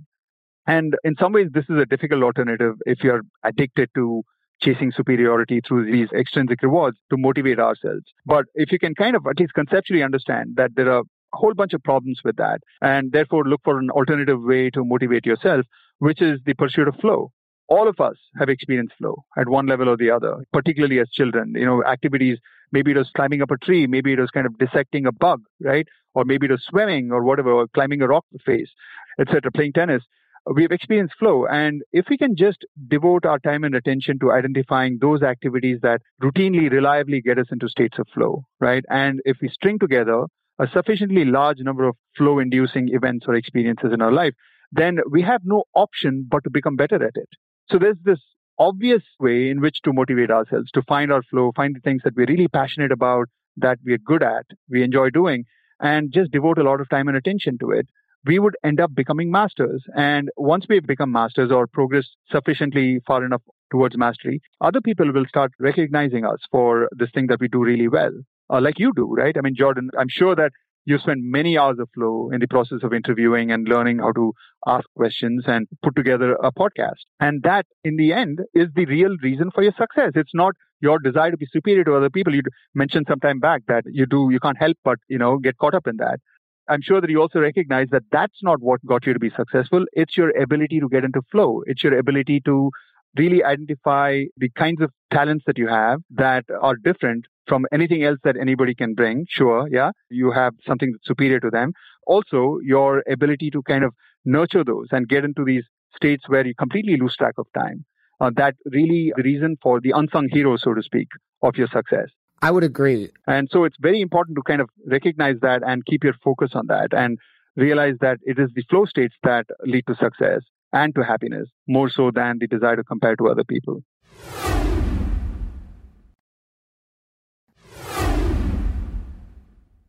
And 0.67 0.95
in 1.03 1.15
some 1.19 1.33
ways, 1.33 1.49
this 1.51 1.65
is 1.69 1.77
a 1.77 1.85
difficult 1.85 2.23
alternative 2.23 2.75
if 2.85 3.03
you're 3.03 3.23
addicted 3.43 3.89
to 3.95 4.23
chasing 4.61 4.91
superiority 4.95 5.59
through 5.67 5.91
these 5.91 6.07
extrinsic 6.13 6.61
rewards 6.61 6.97
to 7.09 7.17
motivate 7.17 7.59
ourselves. 7.59 8.05
But 8.25 8.45
if 8.55 8.71
you 8.71 8.79
can 8.79 8.95
kind 8.95 9.17
of 9.17 9.25
at 9.27 9.39
least 9.39 9.53
conceptually 9.53 10.03
understand 10.03 10.55
that 10.55 10.71
there 10.75 10.89
are 10.89 10.99
a 10.99 11.37
whole 11.37 11.53
bunch 11.53 11.73
of 11.73 11.83
problems 11.83 12.21
with 12.23 12.37
that, 12.37 12.61
and 12.81 13.11
therefore 13.11 13.43
look 13.43 13.61
for 13.65 13.79
an 13.79 13.89
alternative 13.89 14.41
way 14.41 14.69
to 14.69 14.85
motivate 14.85 15.25
yourself, 15.25 15.65
which 15.99 16.21
is 16.21 16.39
the 16.45 16.53
pursuit 16.53 16.87
of 16.87 16.95
flow. 17.01 17.31
All 17.75 17.87
of 17.87 17.99
us 17.99 18.17
have 18.37 18.49
experienced 18.49 18.95
flow 18.97 19.15
at 19.37 19.47
one 19.47 19.67
level 19.73 19.89
or 19.89 19.97
the 19.97 20.11
other, 20.11 20.33
particularly 20.51 20.99
as 20.99 21.09
children. 21.09 21.53
You 21.55 21.65
know, 21.65 21.83
activities, 21.83 22.37
maybe 22.71 22.91
it 22.91 22.97
was 22.97 23.09
climbing 23.15 23.41
up 23.41 23.51
a 23.51 23.57
tree, 23.65 23.87
maybe 23.87 24.11
it 24.13 24.19
was 24.19 24.31
kind 24.31 24.45
of 24.45 24.57
dissecting 24.57 25.05
a 25.05 25.11
bug, 25.11 25.41
right? 25.61 25.87
Or 26.13 26.25
maybe 26.25 26.47
it 26.47 26.51
was 26.51 26.65
swimming 26.69 27.11
or 27.11 27.23
whatever, 27.23 27.51
or 27.53 27.67
climbing 27.69 28.01
a 28.01 28.07
rock 28.07 28.25
face, 28.45 28.71
etc., 29.19 29.51
playing 29.51 29.73
tennis 29.73 30.03
we've 30.45 30.71
experienced 30.71 31.15
flow. 31.19 31.45
And 31.45 31.83
if 31.91 32.05
we 32.09 32.17
can 32.17 32.35
just 32.35 32.65
devote 32.87 33.25
our 33.25 33.39
time 33.39 33.63
and 33.63 33.75
attention 33.75 34.19
to 34.19 34.31
identifying 34.31 34.97
those 34.99 35.21
activities 35.21 35.79
that 35.81 36.01
routinely, 36.21 36.71
reliably 36.71 37.21
get 37.21 37.37
us 37.37 37.47
into 37.51 37.69
states 37.69 37.99
of 37.99 38.07
flow, 38.13 38.43
right? 38.59 38.83
And 38.89 39.21
if 39.25 39.37
we 39.41 39.49
string 39.49 39.79
together 39.79 40.25
a 40.59 40.67
sufficiently 40.73 41.25
large 41.25 41.59
number 41.59 41.87
of 41.87 41.95
flow 42.17 42.39
inducing 42.39 42.89
events 42.93 43.25
or 43.27 43.35
experiences 43.35 43.91
in 43.93 44.01
our 44.01 44.11
life, 44.11 44.33
then 44.71 44.99
we 45.09 45.21
have 45.21 45.41
no 45.43 45.63
option 45.75 46.27
but 46.29 46.43
to 46.43 46.49
become 46.49 46.75
better 46.75 46.95
at 46.95 47.15
it. 47.15 47.29
So 47.71 47.79
there's 47.79 47.97
this 48.03 48.19
obvious 48.59 49.01
way 49.19 49.49
in 49.49 49.61
which 49.61 49.81
to 49.83 49.93
motivate 49.93 50.29
ourselves 50.29 50.69
to 50.71 50.81
find 50.83 51.11
our 51.11 51.23
flow, 51.23 51.51
find 51.55 51.75
the 51.75 51.79
things 51.79 52.01
that 52.03 52.15
we're 52.15 52.27
really 52.27 52.47
passionate 52.47 52.91
about, 52.91 53.27
that 53.57 53.79
we're 53.83 53.97
good 53.97 54.23
at, 54.23 54.45
we 54.69 54.83
enjoy 54.83 55.09
doing, 55.09 55.45
and 55.79 56.11
just 56.13 56.31
devote 56.31 56.57
a 56.57 56.63
lot 56.63 56.79
of 56.81 56.89
time 56.89 57.07
and 57.07 57.17
attention 57.17 57.57
to 57.59 57.71
it 57.71 57.87
we 58.25 58.39
would 58.39 58.55
end 58.63 58.79
up 58.79 58.93
becoming 58.93 59.31
masters. 59.31 59.83
And 59.95 60.29
once 60.37 60.65
we 60.69 60.79
become 60.79 61.11
masters 61.11 61.51
or 61.51 61.67
progress 61.67 62.07
sufficiently 62.29 62.99
far 63.05 63.25
enough 63.25 63.41
towards 63.71 63.97
mastery, 63.97 64.41
other 64.59 64.81
people 64.81 65.11
will 65.11 65.25
start 65.27 65.51
recognizing 65.59 66.25
us 66.25 66.39
for 66.51 66.89
this 66.91 67.09
thing 67.13 67.27
that 67.27 67.39
we 67.39 67.47
do 67.47 67.63
really 67.63 67.87
well, 67.87 68.11
uh, 68.49 68.61
like 68.61 68.79
you 68.79 68.91
do, 68.95 69.13
right? 69.13 69.35
I 69.37 69.41
mean, 69.41 69.55
Jordan, 69.55 69.89
I'm 69.97 70.09
sure 70.09 70.35
that 70.35 70.51
you 70.85 70.97
spend 70.97 71.21
many 71.23 71.57
hours 71.57 71.77
of 71.79 71.89
flow 71.93 72.29
in 72.31 72.39
the 72.39 72.47
process 72.47 72.79
of 72.83 72.93
interviewing 72.93 73.51
and 73.51 73.67
learning 73.67 73.99
how 73.99 74.11
to 74.13 74.33
ask 74.67 74.85
questions 74.95 75.43
and 75.47 75.67
put 75.83 75.95
together 75.95 76.33
a 76.43 76.51
podcast. 76.51 77.05
And 77.19 77.43
that, 77.43 77.65
in 77.83 77.97
the 77.97 78.13
end, 78.13 78.39
is 78.53 78.67
the 78.75 78.85
real 78.85 79.15
reason 79.21 79.51
for 79.51 79.63
your 79.63 79.73
success. 79.77 80.11
It's 80.15 80.33
not 80.33 80.53
your 80.79 80.97
desire 80.99 81.31
to 81.31 81.37
be 81.37 81.47
superior 81.51 81.83
to 81.83 81.95
other 81.95 82.09
people. 82.09 82.33
You 82.33 82.41
mentioned 82.73 83.05
some 83.07 83.19
time 83.19 83.39
back 83.39 83.61
that 83.67 83.83
you 83.85 84.05
do, 84.05 84.29
you 84.31 84.39
can't 84.39 84.57
help 84.57 84.77
but, 84.83 84.97
you 85.07 85.17
know, 85.17 85.37
get 85.37 85.57
caught 85.57 85.75
up 85.75 85.87
in 85.87 85.97
that. 85.97 86.19
I'm 86.67 86.81
sure 86.81 87.01
that 87.01 87.09
you 87.09 87.19
also 87.19 87.39
recognize 87.39 87.87
that 87.91 88.03
that's 88.11 88.41
not 88.41 88.61
what 88.61 88.85
got 88.85 89.05
you 89.05 89.13
to 89.13 89.19
be 89.19 89.31
successful. 89.35 89.85
It's 89.93 90.15
your 90.15 90.29
ability 90.41 90.79
to 90.79 90.89
get 90.89 91.03
into 91.03 91.21
flow. 91.31 91.63
It's 91.65 91.83
your 91.83 91.97
ability 91.97 92.41
to 92.45 92.71
really 93.17 93.43
identify 93.43 94.23
the 94.37 94.49
kinds 94.57 94.81
of 94.81 94.91
talents 95.11 95.43
that 95.47 95.57
you 95.57 95.67
have 95.67 96.01
that 96.11 96.45
are 96.61 96.75
different 96.75 97.25
from 97.47 97.65
anything 97.71 98.03
else 98.03 98.19
that 98.23 98.37
anybody 98.39 98.73
can 98.73 98.93
bring. 98.93 99.25
Sure, 99.29 99.67
yeah, 99.69 99.91
you 100.09 100.31
have 100.31 100.53
something 100.65 100.91
that's 100.91 101.05
superior 101.05 101.39
to 101.39 101.49
them. 101.49 101.73
Also, 102.07 102.59
your 102.63 103.03
ability 103.09 103.49
to 103.51 103.61
kind 103.63 103.83
of 103.83 103.93
nurture 104.25 104.63
those 104.63 104.87
and 104.91 105.07
get 105.07 105.25
into 105.25 105.43
these 105.43 105.63
states 105.95 106.23
where 106.27 106.45
you 106.45 106.53
completely 106.55 106.97
lose 106.97 107.15
track 107.15 107.33
of 107.37 107.47
time. 107.53 107.83
Uh, 108.19 108.29
that 108.35 108.55
really 108.65 109.11
the 109.17 109.23
reason 109.23 109.57
for 109.61 109.81
the 109.81 109.91
unsung 109.91 110.29
hero, 110.29 110.55
so 110.55 110.73
to 110.73 110.83
speak, 110.83 111.07
of 111.41 111.55
your 111.55 111.67
success. 111.67 112.07
I 112.43 112.51
would 112.51 112.63
agree. 112.63 113.09
And 113.27 113.49
so 113.51 113.65
it's 113.65 113.77
very 113.79 114.01
important 114.01 114.35
to 114.35 114.43
kind 114.43 114.61
of 114.61 114.69
recognize 114.87 115.37
that 115.41 115.61
and 115.65 115.85
keep 115.85 116.03
your 116.03 116.13
focus 116.23 116.51
on 116.53 116.67
that 116.67 116.93
and 116.93 117.17
realize 117.55 117.95
that 118.01 118.19
it 118.23 118.39
is 118.39 118.49
the 118.55 118.63
flow 118.69 118.85
states 118.85 119.15
that 119.23 119.45
lead 119.65 119.85
to 119.87 119.95
success 119.95 120.41
and 120.73 120.95
to 120.95 121.03
happiness 121.03 121.49
more 121.67 121.89
so 121.89 122.11
than 122.11 122.37
the 122.39 122.47
desire 122.47 122.75
to 122.75 122.83
compare 122.83 123.15
to 123.15 123.27
other 123.29 123.43
people. 123.43 123.83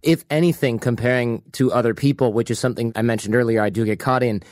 If 0.02 0.24
anything, 0.30 0.80
comparing 0.80 1.42
to 1.52 1.72
other 1.72 1.94
people, 1.94 2.32
which 2.32 2.50
is 2.50 2.58
something 2.58 2.92
I 2.96 3.02
mentioned 3.02 3.36
earlier, 3.36 3.62
I 3.62 3.70
do 3.70 3.84
get 3.84 4.00
caught 4.00 4.24
in 4.24 4.42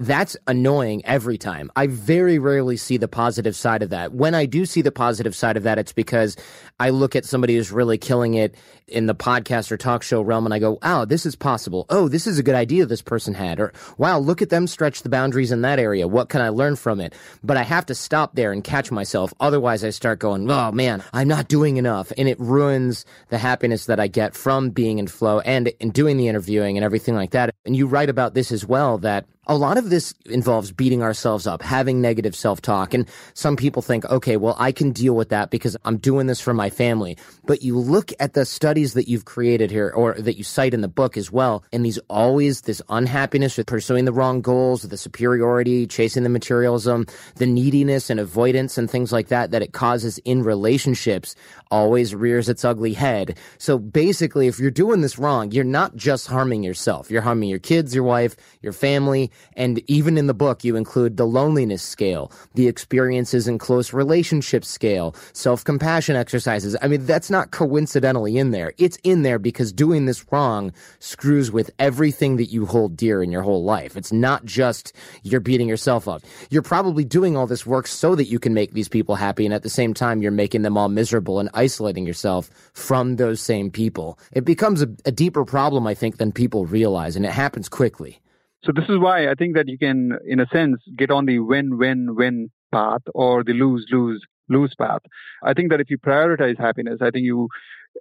that's 0.00 0.34
annoying 0.46 1.04
every 1.04 1.36
time. 1.36 1.70
I 1.76 1.86
very 1.86 2.38
rarely 2.38 2.78
see 2.78 2.96
the 2.96 3.06
positive 3.06 3.54
side 3.54 3.82
of 3.82 3.90
that. 3.90 4.14
When 4.14 4.34
I 4.34 4.46
do 4.46 4.64
see 4.64 4.80
the 4.80 4.90
positive 4.90 5.36
side 5.36 5.58
of 5.58 5.64
that, 5.64 5.78
it's 5.78 5.92
because 5.92 6.38
I 6.80 6.88
look 6.88 7.14
at 7.14 7.26
somebody 7.26 7.56
who's 7.56 7.70
really 7.70 7.98
killing 7.98 8.32
it 8.32 8.54
in 8.88 9.04
the 9.04 9.14
podcast 9.14 9.70
or 9.70 9.76
talk 9.76 10.02
show 10.02 10.22
realm 10.22 10.46
and 10.46 10.54
I 10.54 10.58
go, 10.58 10.78
wow, 10.82 11.04
this 11.04 11.26
is 11.26 11.36
possible. 11.36 11.84
Oh, 11.90 12.08
this 12.08 12.26
is 12.26 12.38
a 12.38 12.42
good 12.42 12.54
idea 12.54 12.86
this 12.86 13.02
person 13.02 13.34
had. 13.34 13.60
Or 13.60 13.74
wow, 13.98 14.18
look 14.18 14.40
at 14.40 14.48
them 14.48 14.66
stretch 14.66 15.02
the 15.02 15.10
boundaries 15.10 15.52
in 15.52 15.60
that 15.62 15.78
area. 15.78 16.08
What 16.08 16.30
can 16.30 16.40
I 16.40 16.48
learn 16.48 16.76
from 16.76 16.98
it? 16.98 17.14
But 17.44 17.58
I 17.58 17.62
have 17.62 17.84
to 17.86 17.94
stop 17.94 18.34
there 18.34 18.52
and 18.52 18.64
catch 18.64 18.90
myself. 18.90 19.34
Otherwise, 19.38 19.84
I 19.84 19.90
start 19.90 20.18
going, 20.18 20.50
oh 20.50 20.72
man, 20.72 21.04
I'm 21.12 21.28
not 21.28 21.48
doing 21.48 21.76
enough. 21.76 22.10
And 22.16 22.26
it 22.26 22.40
ruins 22.40 23.04
the 23.28 23.38
happiness 23.38 23.84
that 23.84 24.00
I 24.00 24.06
get 24.06 24.34
from 24.34 24.70
being 24.70 24.98
in 24.98 25.08
flow 25.08 25.40
and 25.40 25.68
in 25.78 25.90
doing 25.90 26.16
the 26.16 26.28
interviewing 26.28 26.78
and 26.78 26.84
everything 26.84 27.14
like 27.14 27.32
that. 27.32 27.54
And 27.66 27.76
you 27.76 27.86
write 27.86 28.08
about 28.08 28.32
this 28.32 28.50
as 28.50 28.64
well 28.64 28.96
that 28.98 29.26
A 29.46 29.56
lot 29.56 29.78
of 29.78 29.90
this 29.90 30.14
involves 30.26 30.70
beating 30.70 31.02
ourselves 31.02 31.46
up, 31.46 31.62
having 31.62 32.00
negative 32.00 32.36
self 32.36 32.60
talk. 32.60 32.92
And 32.92 33.08
some 33.34 33.56
people 33.56 33.80
think, 33.80 34.04
okay, 34.04 34.36
well, 34.36 34.54
I 34.58 34.70
can 34.70 34.92
deal 34.92 35.16
with 35.16 35.30
that 35.30 35.50
because 35.50 35.76
I'm 35.84 35.96
doing 35.96 36.26
this 36.26 36.40
for 36.40 36.52
my 36.52 36.68
family. 36.68 37.16
But 37.46 37.62
you 37.62 37.78
look 37.78 38.12
at 38.20 38.34
the 38.34 38.44
studies 38.44 38.92
that 38.94 39.08
you've 39.08 39.24
created 39.24 39.70
here 39.70 39.90
or 39.90 40.14
that 40.14 40.36
you 40.36 40.44
cite 40.44 40.74
in 40.74 40.82
the 40.82 40.88
book 40.88 41.16
as 41.16 41.32
well. 41.32 41.64
And 41.72 41.84
these 41.84 41.98
always 42.10 42.60
this 42.60 42.82
unhappiness 42.90 43.56
with 43.56 43.66
pursuing 43.66 44.04
the 44.04 44.12
wrong 44.12 44.42
goals, 44.42 44.82
the 44.82 44.98
superiority, 44.98 45.86
chasing 45.86 46.22
the 46.22 46.28
materialism, 46.28 47.06
the 47.36 47.46
neediness 47.46 48.10
and 48.10 48.20
avoidance 48.20 48.76
and 48.76 48.90
things 48.90 49.10
like 49.10 49.28
that, 49.28 49.52
that 49.52 49.62
it 49.62 49.72
causes 49.72 50.18
in 50.18 50.42
relationships 50.42 51.34
always 51.70 52.14
rears 52.14 52.48
its 52.48 52.64
ugly 52.64 52.92
head. 52.92 53.38
So 53.58 53.78
basically, 53.78 54.48
if 54.48 54.58
you're 54.58 54.70
doing 54.70 55.00
this 55.00 55.18
wrong, 55.18 55.50
you're 55.50 55.64
not 55.64 55.96
just 55.96 56.26
harming 56.26 56.62
yourself. 56.62 57.10
You're 57.10 57.22
harming 57.22 57.48
your 57.48 57.58
kids, 57.58 57.94
your 57.94 58.04
wife, 58.04 58.36
your 58.60 58.72
family, 58.72 59.29
and 59.54 59.82
even 59.86 60.16
in 60.16 60.26
the 60.26 60.34
book, 60.34 60.64
you 60.64 60.76
include 60.76 61.16
the 61.16 61.26
loneliness 61.26 61.82
scale, 61.82 62.30
the 62.54 62.68
experiences 62.68 63.48
in 63.48 63.58
close 63.58 63.92
relationships 63.92 64.68
scale, 64.68 65.14
self-compassion 65.32 66.16
exercises. 66.16 66.76
I 66.80 66.88
mean, 66.88 67.06
that's 67.06 67.30
not 67.30 67.50
coincidentally 67.50 68.36
in 68.36 68.50
there. 68.50 68.72
It's 68.78 68.98
in 69.04 69.22
there 69.22 69.38
because 69.38 69.72
doing 69.72 70.06
this 70.06 70.24
wrong 70.32 70.72
screws 70.98 71.50
with 71.50 71.70
everything 71.78 72.36
that 72.36 72.46
you 72.46 72.66
hold 72.66 72.96
dear 72.96 73.22
in 73.22 73.32
your 73.32 73.42
whole 73.42 73.64
life. 73.64 73.96
It's 73.96 74.12
not 74.12 74.44
just 74.44 74.92
you're 75.22 75.40
beating 75.40 75.68
yourself 75.68 76.08
up. 76.08 76.22
You're 76.50 76.62
probably 76.62 77.04
doing 77.04 77.36
all 77.36 77.46
this 77.46 77.66
work 77.66 77.86
so 77.86 78.14
that 78.14 78.26
you 78.26 78.38
can 78.38 78.54
make 78.54 78.72
these 78.72 78.88
people 78.88 79.14
happy. 79.14 79.44
And 79.44 79.54
at 79.54 79.62
the 79.62 79.70
same 79.70 79.94
time, 79.94 80.22
you're 80.22 80.30
making 80.30 80.62
them 80.62 80.76
all 80.76 80.88
miserable 80.88 81.38
and 81.38 81.48
isolating 81.54 82.06
yourself 82.06 82.50
from 82.72 83.16
those 83.16 83.40
same 83.40 83.70
people. 83.70 84.18
It 84.32 84.44
becomes 84.44 84.82
a, 84.82 84.88
a 85.04 85.12
deeper 85.12 85.44
problem, 85.44 85.86
I 85.86 85.94
think, 85.94 86.18
than 86.18 86.32
people 86.32 86.66
realize. 86.66 87.16
And 87.16 87.24
it 87.24 87.32
happens 87.32 87.68
quickly. 87.68 88.20
So 88.62 88.72
this 88.74 88.84
is 88.88 88.98
why 88.98 89.30
I 89.30 89.34
think 89.34 89.54
that 89.56 89.68
you 89.68 89.78
can, 89.78 90.18
in 90.26 90.40
a 90.40 90.46
sense, 90.52 90.80
get 90.96 91.10
on 91.10 91.24
the 91.24 91.38
win-win-win 91.38 92.50
path 92.72 93.00
or 93.14 93.42
the 93.42 93.54
lose-lose-lose 93.54 94.74
path. 94.78 95.00
I 95.42 95.54
think 95.54 95.70
that 95.70 95.80
if 95.80 95.88
you 95.88 95.98
prioritize 95.98 96.58
happiness, 96.58 96.98
I 97.00 97.10
think 97.10 97.24
you 97.24 97.48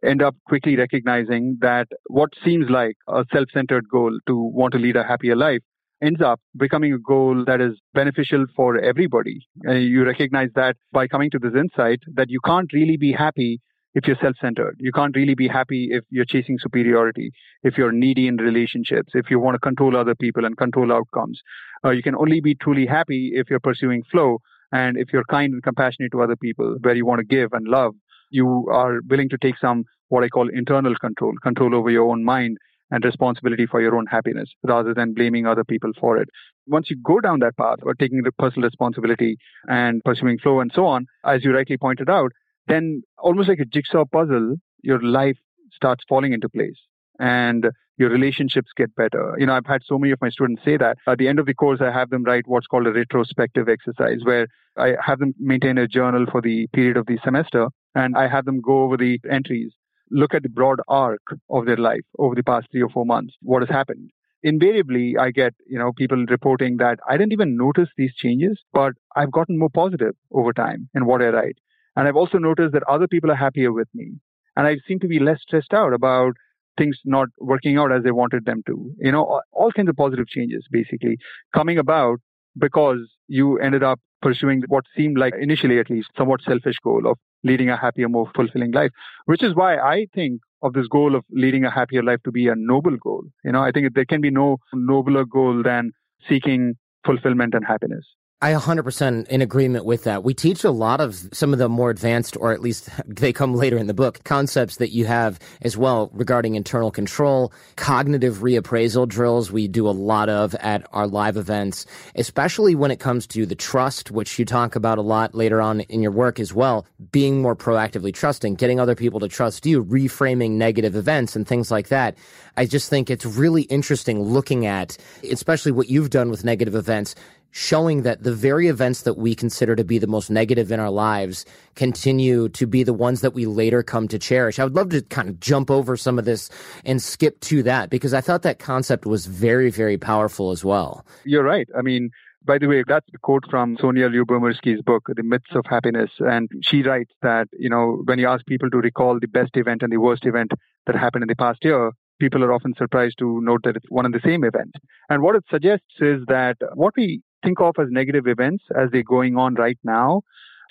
end 0.03 0.21
up 0.21 0.35
quickly 0.45 0.75
recognizing 0.75 1.57
that 1.61 1.87
what 2.07 2.29
seems 2.43 2.69
like 2.69 2.95
a 3.07 3.25
self-centered 3.31 3.87
goal 3.89 4.19
to 4.27 4.35
want 4.35 4.73
to 4.73 4.79
lead 4.79 4.95
a 4.95 5.03
happier 5.03 5.35
life 5.35 5.61
ends 6.01 6.21
up 6.21 6.39
becoming 6.55 6.93
a 6.93 6.99
goal 6.99 7.43
that 7.45 7.59
is 7.59 7.73
beneficial 7.93 8.45
for 8.55 8.77
everybody. 8.77 9.39
And 9.63 9.83
you 9.83 10.05
recognize 10.05 10.49
that 10.55 10.77
by 10.91 11.07
coming 11.07 11.29
to 11.31 11.39
this 11.39 11.53
insight 11.57 11.99
that 12.13 12.29
you 12.29 12.39
can't 12.45 12.71
really 12.71 12.97
be 12.97 13.11
happy 13.11 13.59
if 13.95 14.07
you're 14.07 14.17
self-centered. 14.21 14.75
You 14.79 14.91
can't 14.91 15.15
really 15.15 15.35
be 15.35 15.47
happy 15.47 15.89
if 15.91 16.03
you're 16.09 16.25
chasing 16.25 16.57
superiority, 16.59 17.31
if 17.63 17.77
you're 17.77 17.91
needy 17.91 18.27
in 18.27 18.37
relationships, 18.37 19.11
if 19.13 19.29
you 19.29 19.39
want 19.39 19.55
to 19.55 19.59
control 19.59 19.97
other 19.97 20.15
people 20.15 20.45
and 20.45 20.57
control 20.57 20.91
outcomes. 20.93 21.41
Uh, 21.83 21.89
you 21.89 22.03
can 22.03 22.15
only 22.15 22.41
be 22.41 22.55
truly 22.55 22.85
happy 22.85 23.31
if 23.33 23.49
you're 23.49 23.59
pursuing 23.59 24.03
flow 24.11 24.39
and 24.71 24.97
if 24.97 25.11
you're 25.11 25.23
kind 25.25 25.53
and 25.53 25.63
compassionate 25.63 26.11
to 26.11 26.21
other 26.21 26.35
people, 26.35 26.77
where 26.81 26.95
you 26.95 27.05
want 27.05 27.19
to 27.19 27.25
give 27.25 27.53
and 27.53 27.67
love. 27.67 27.95
You 28.29 28.67
are 28.71 28.99
willing 29.09 29.29
to 29.29 29.37
take 29.37 29.57
some 29.57 29.85
what 30.09 30.23
I 30.23 30.29
call 30.29 30.49
internal 30.49 30.95
control, 30.95 31.33
control 31.41 31.75
over 31.75 31.89
your 31.89 32.09
own 32.09 32.23
mind 32.23 32.57
and 32.91 33.03
responsibility 33.05 33.65
for 33.65 33.81
your 33.81 33.95
own 33.95 34.07
happiness 34.07 34.49
rather 34.63 34.93
than 34.93 35.13
blaming 35.13 35.45
other 35.45 35.63
people 35.63 35.91
for 35.99 36.17
it. 36.17 36.29
Once 36.67 36.89
you 36.89 36.97
go 37.03 37.19
down 37.19 37.39
that 37.39 37.57
path 37.57 37.77
or 37.83 37.93
taking 37.93 38.21
the 38.23 38.31
personal 38.33 38.67
responsibility 38.67 39.37
and 39.67 40.03
pursuing 40.03 40.37
flow 40.39 40.59
and 40.59 40.71
so 40.73 40.85
on, 40.85 41.05
as 41.25 41.43
you 41.43 41.53
rightly 41.53 41.77
pointed 41.77 42.09
out, 42.09 42.31
then 42.69 43.01
almost 43.17 43.49
like 43.49 43.59
a 43.59 43.65
jigsaw 43.65 44.05
puzzle, 44.05 44.55
your 44.81 45.01
life 45.01 45.37
starts 45.73 46.03
falling 46.07 46.33
into 46.33 46.47
place 46.47 46.77
and 47.19 47.67
your 47.97 48.09
relationships 48.09 48.71
get 48.77 48.95
better. 48.95 49.35
You 49.37 49.45
know, 49.45 49.53
I've 49.53 49.65
had 49.65 49.81
so 49.85 49.99
many 49.99 50.13
of 50.13 50.21
my 50.21 50.29
students 50.29 50.63
say 50.63 50.77
that. 50.77 50.97
At 51.05 51.17
the 51.17 51.27
end 51.27 51.39
of 51.39 51.45
the 51.45 51.53
course, 51.53 51.81
I 51.81 51.91
have 51.91 52.09
them 52.09 52.23
write 52.23 52.47
what's 52.47 52.67
called 52.67 52.87
a 52.87 52.93
retrospective 52.93 53.67
exercise 53.67 54.19
where 54.23 54.47
I 54.77 54.93
have 55.05 55.19
them 55.19 55.33
maintain 55.37 55.77
a 55.77 55.87
journal 55.87 56.25
for 56.31 56.41
the 56.41 56.67
period 56.67 56.95
of 56.95 57.07
the 57.07 57.19
semester 57.23 57.67
and 57.95 58.15
I 58.15 58.27
have 58.29 58.45
them 58.45 58.61
go 58.61 58.83
over 58.83 58.95
the 58.95 59.19
entries, 59.29 59.73
look 60.11 60.33
at 60.33 60.43
the 60.43 60.49
broad 60.49 60.79
arc 60.87 61.21
of 61.49 61.65
their 61.65 61.77
life 61.77 62.05
over 62.17 62.35
the 62.35 62.43
past 62.43 62.67
three 62.71 62.81
or 62.81 62.89
four 62.89 63.05
months, 63.05 63.33
what 63.41 63.61
has 63.61 63.69
happened. 63.69 64.11
Invariably, 64.43 65.17
I 65.17 65.31
get, 65.31 65.53
you 65.67 65.77
know, 65.77 65.91
people 65.91 66.25
reporting 66.27 66.77
that 66.77 66.99
I 67.09 67.17
didn't 67.17 67.33
even 67.33 67.57
notice 67.57 67.89
these 67.97 68.13
changes, 68.15 68.57
but 68.71 68.93
I've 69.17 69.33
gotten 69.33 69.59
more 69.59 69.69
positive 69.69 70.15
over 70.31 70.53
time 70.53 70.87
in 70.95 71.05
what 71.05 71.21
I 71.21 71.27
write. 71.27 71.57
And 71.99 72.07
I've 72.07 72.15
also 72.15 72.37
noticed 72.37 72.71
that 72.71 72.83
other 72.83 73.09
people 73.09 73.29
are 73.29 73.35
happier 73.35 73.73
with 73.73 73.89
me. 73.93 74.13
And 74.55 74.65
I 74.65 74.77
seem 74.87 74.99
to 75.01 75.07
be 75.09 75.19
less 75.19 75.41
stressed 75.41 75.73
out 75.73 75.91
about 75.91 76.31
things 76.77 76.97
not 77.03 77.27
working 77.39 77.77
out 77.77 77.91
as 77.91 78.03
they 78.03 78.11
wanted 78.11 78.45
them 78.45 78.63
to. 78.67 78.95
You 78.99 79.11
know, 79.11 79.41
all 79.51 79.73
kinds 79.73 79.89
of 79.89 79.97
positive 79.97 80.29
changes 80.29 80.65
basically 80.71 81.17
coming 81.53 81.77
about 81.77 82.19
because 82.57 82.99
you 83.27 83.59
ended 83.59 83.83
up 83.83 83.99
pursuing 84.21 84.63
what 84.69 84.85
seemed 84.95 85.17
like 85.17 85.33
initially 85.37 85.77
at 85.77 85.89
least 85.89 86.07
somewhat 86.17 86.41
selfish 86.41 86.77
goal 86.81 87.05
of 87.05 87.17
leading 87.43 87.69
a 87.69 87.75
happier, 87.75 88.07
more 88.07 88.31
fulfilling 88.33 88.71
life, 88.71 88.91
which 89.25 89.43
is 89.43 89.53
why 89.53 89.75
I 89.77 90.07
think 90.15 90.39
of 90.61 90.71
this 90.71 90.87
goal 90.87 91.17
of 91.17 91.25
leading 91.31 91.65
a 91.65 91.69
happier 91.69 92.01
life 92.01 92.23
to 92.23 92.31
be 92.31 92.47
a 92.47 92.55
noble 92.55 92.95
goal. 92.95 93.25
You 93.43 93.51
know, 93.51 93.61
I 93.61 93.71
think 93.73 93.93
there 93.93 94.05
can 94.05 94.21
be 94.21 94.31
no 94.31 94.59
nobler 94.73 95.25
goal 95.25 95.63
than 95.63 95.91
seeking 96.29 96.75
fulfillment 97.05 97.55
and 97.55 97.65
happiness. 97.65 98.05
I 98.41 98.53
100% 98.53 99.27
in 99.27 99.41
agreement 99.41 99.83
with 99.83 100.05
that. 100.05 100.23
We 100.23 100.33
teach 100.33 100.63
a 100.63 100.71
lot 100.71 101.01
of 101.01 101.27
some 101.33 101.51
of 101.51 101.59
the 101.59 101.67
more 101.67 101.89
advanced, 101.89 102.37
or 102.37 102.53
at 102.53 102.61
least 102.61 102.89
they 103.05 103.33
come 103.33 103.53
later 103.53 103.77
in 103.77 103.87
the 103.87 103.93
book, 103.93 104.23
concepts 104.23 104.77
that 104.77 104.91
you 104.91 105.03
have 105.07 105.39
as 105.61 105.75
well 105.75 106.09
regarding 106.13 106.55
internal 106.55 106.89
control, 106.89 107.51
cognitive 107.75 108.37
reappraisal 108.37 109.09
drills 109.09 109.51
we 109.51 109.67
do 109.67 109.89
a 109.89 109.91
lot 109.91 110.29
of 110.29 110.55
at 110.55 110.87
our 110.93 111.05
live 111.05 111.35
events, 111.35 111.85
especially 112.15 112.75
when 112.75 112.91
it 112.91 113.01
comes 113.01 113.27
to 113.27 113.45
the 113.45 113.55
trust, 113.55 114.09
which 114.09 114.39
you 114.39 114.45
talk 114.45 114.73
about 114.73 114.97
a 114.97 115.01
lot 115.01 115.35
later 115.35 115.59
on 115.59 115.81
in 115.81 116.01
your 116.01 116.11
work 116.11 116.39
as 116.39 116.53
well, 116.53 116.85
being 117.11 117.41
more 117.41 117.57
proactively 117.57 118.13
trusting, 118.13 118.55
getting 118.55 118.79
other 118.79 118.95
people 118.95 119.19
to 119.19 119.27
trust 119.27 119.65
you, 119.65 119.83
reframing 119.83 120.51
negative 120.51 120.95
events 120.95 121.35
and 121.35 121.45
things 121.45 121.71
like 121.71 121.89
that. 121.89 122.17
I 122.55 122.65
just 122.65 122.89
think 122.89 123.09
it's 123.09 123.25
really 123.25 123.63
interesting 123.63 124.21
looking 124.21 124.65
at, 124.65 124.97
especially 125.29 125.73
what 125.73 125.89
you've 125.89 126.09
done 126.09 126.29
with 126.29 126.45
negative 126.45 126.75
events, 126.75 127.15
showing 127.51 128.03
that 128.03 128.23
the 128.23 128.33
very 128.33 128.67
events 128.67 129.01
that 129.03 129.17
we 129.17 129.35
consider 129.35 129.75
to 129.75 129.83
be 129.83 129.97
the 129.97 130.07
most 130.07 130.29
negative 130.29 130.71
in 130.71 130.79
our 130.79 130.89
lives 130.89 131.45
continue 131.75 132.49
to 132.49 132.67
be 132.67 132.83
the 132.83 132.93
ones 132.93 133.21
that 133.21 133.33
we 133.33 133.45
later 133.45 133.83
come 133.83 134.07
to 134.07 134.19
cherish. 134.19 134.59
I 134.59 134.63
would 134.63 134.75
love 134.75 134.89
to 134.89 135.01
kind 135.01 135.29
of 135.29 135.39
jump 135.39 135.71
over 135.71 135.97
some 135.97 136.19
of 136.19 136.25
this 136.25 136.49
and 136.85 137.01
skip 137.01 137.39
to 137.41 137.63
that 137.63 137.89
because 137.89 138.13
I 138.13 138.21
thought 138.21 138.43
that 138.43 138.59
concept 138.59 139.05
was 139.05 139.25
very, 139.25 139.69
very 139.69 139.97
powerful 139.97 140.51
as 140.51 140.63
well. 140.63 141.05
You're 141.25 141.43
right. 141.43 141.67
I 141.77 141.81
mean, 141.81 142.11
by 142.45 142.57
the 142.57 142.67
way, 142.67 142.83
that's 142.87 143.05
the 143.11 143.17
quote 143.17 143.43
from 143.49 143.77
Sonja 143.77 144.09
Lyubomirsky's 144.09 144.81
book, 144.81 145.09
The 145.13 145.23
Myths 145.23 145.55
of 145.55 145.65
Happiness. 145.69 146.09
And 146.19 146.49
she 146.61 146.81
writes 146.83 147.11
that, 147.21 147.47
you 147.57 147.69
know, 147.69 148.01
when 148.05 148.19
you 148.19 148.27
ask 148.27 148.45
people 148.45 148.69
to 148.69 148.77
recall 148.77 149.19
the 149.19 149.27
best 149.27 149.51
event 149.55 149.83
and 149.83 149.91
the 149.91 149.97
worst 149.97 150.25
event 150.25 150.51
that 150.85 150.95
happened 150.95 151.23
in 151.23 151.27
the 151.27 151.35
past 151.35 151.63
year, 151.63 151.91
people 152.19 152.43
are 152.43 152.53
often 152.53 152.73
surprised 152.77 153.17
to 153.19 153.41
note 153.41 153.61
that 153.63 153.75
it's 153.75 153.85
one 153.89 154.05
and 154.05 154.13
the 154.13 154.21
same 154.23 154.43
event. 154.43 154.75
And 155.09 155.21
what 155.21 155.35
it 155.35 155.43
suggests 155.49 155.85
is 155.99 156.21
that 156.27 156.57
what 156.73 156.93
we 156.95 157.21
think 157.43 157.59
of 157.61 157.75
as 157.79 157.87
negative 157.89 158.27
events 158.27 158.63
as 158.75 158.89
they're 158.91 159.03
going 159.03 159.37
on 159.37 159.55
right 159.55 159.79
now 159.83 160.21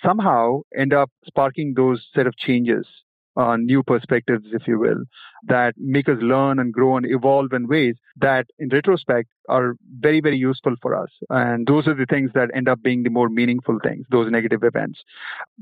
somehow 0.03 0.61
end 0.77 0.93
up 0.93 1.11
sparking 1.27 1.75
those 1.75 2.07
set 2.15 2.27
of 2.27 2.37
changes, 2.37 2.87
uh, 3.37 3.57
new 3.57 3.83
perspectives, 3.83 4.47
if 4.53 4.67
you 4.67 4.79
will, 4.79 5.05
that 5.47 5.75
make 5.77 6.09
us 6.09 6.19
learn 6.21 6.59
and 6.59 6.73
grow 6.73 6.97
and 6.97 7.07
evolve 7.09 7.53
in 7.53 7.69
ways 7.69 7.95
that, 8.17 8.47
in 8.59 8.69
retrospect, 8.69 9.29
are 9.49 9.75
very, 10.01 10.21
very 10.21 10.37
useful 10.37 10.75
for 10.83 10.95
us. 10.95 11.11
And 11.31 11.67
those 11.67 11.87
are 11.87 11.95
the 11.95 12.07
things 12.07 12.31
that 12.35 12.51
end 12.55 12.69
up 12.69 12.83
being 12.83 13.03
the 13.05 13.11
more 13.11 13.29
meaningful 13.29 13.79
things, 13.83 14.07
those 14.11 14.31
negative 14.31 14.65
events. 14.65 15.01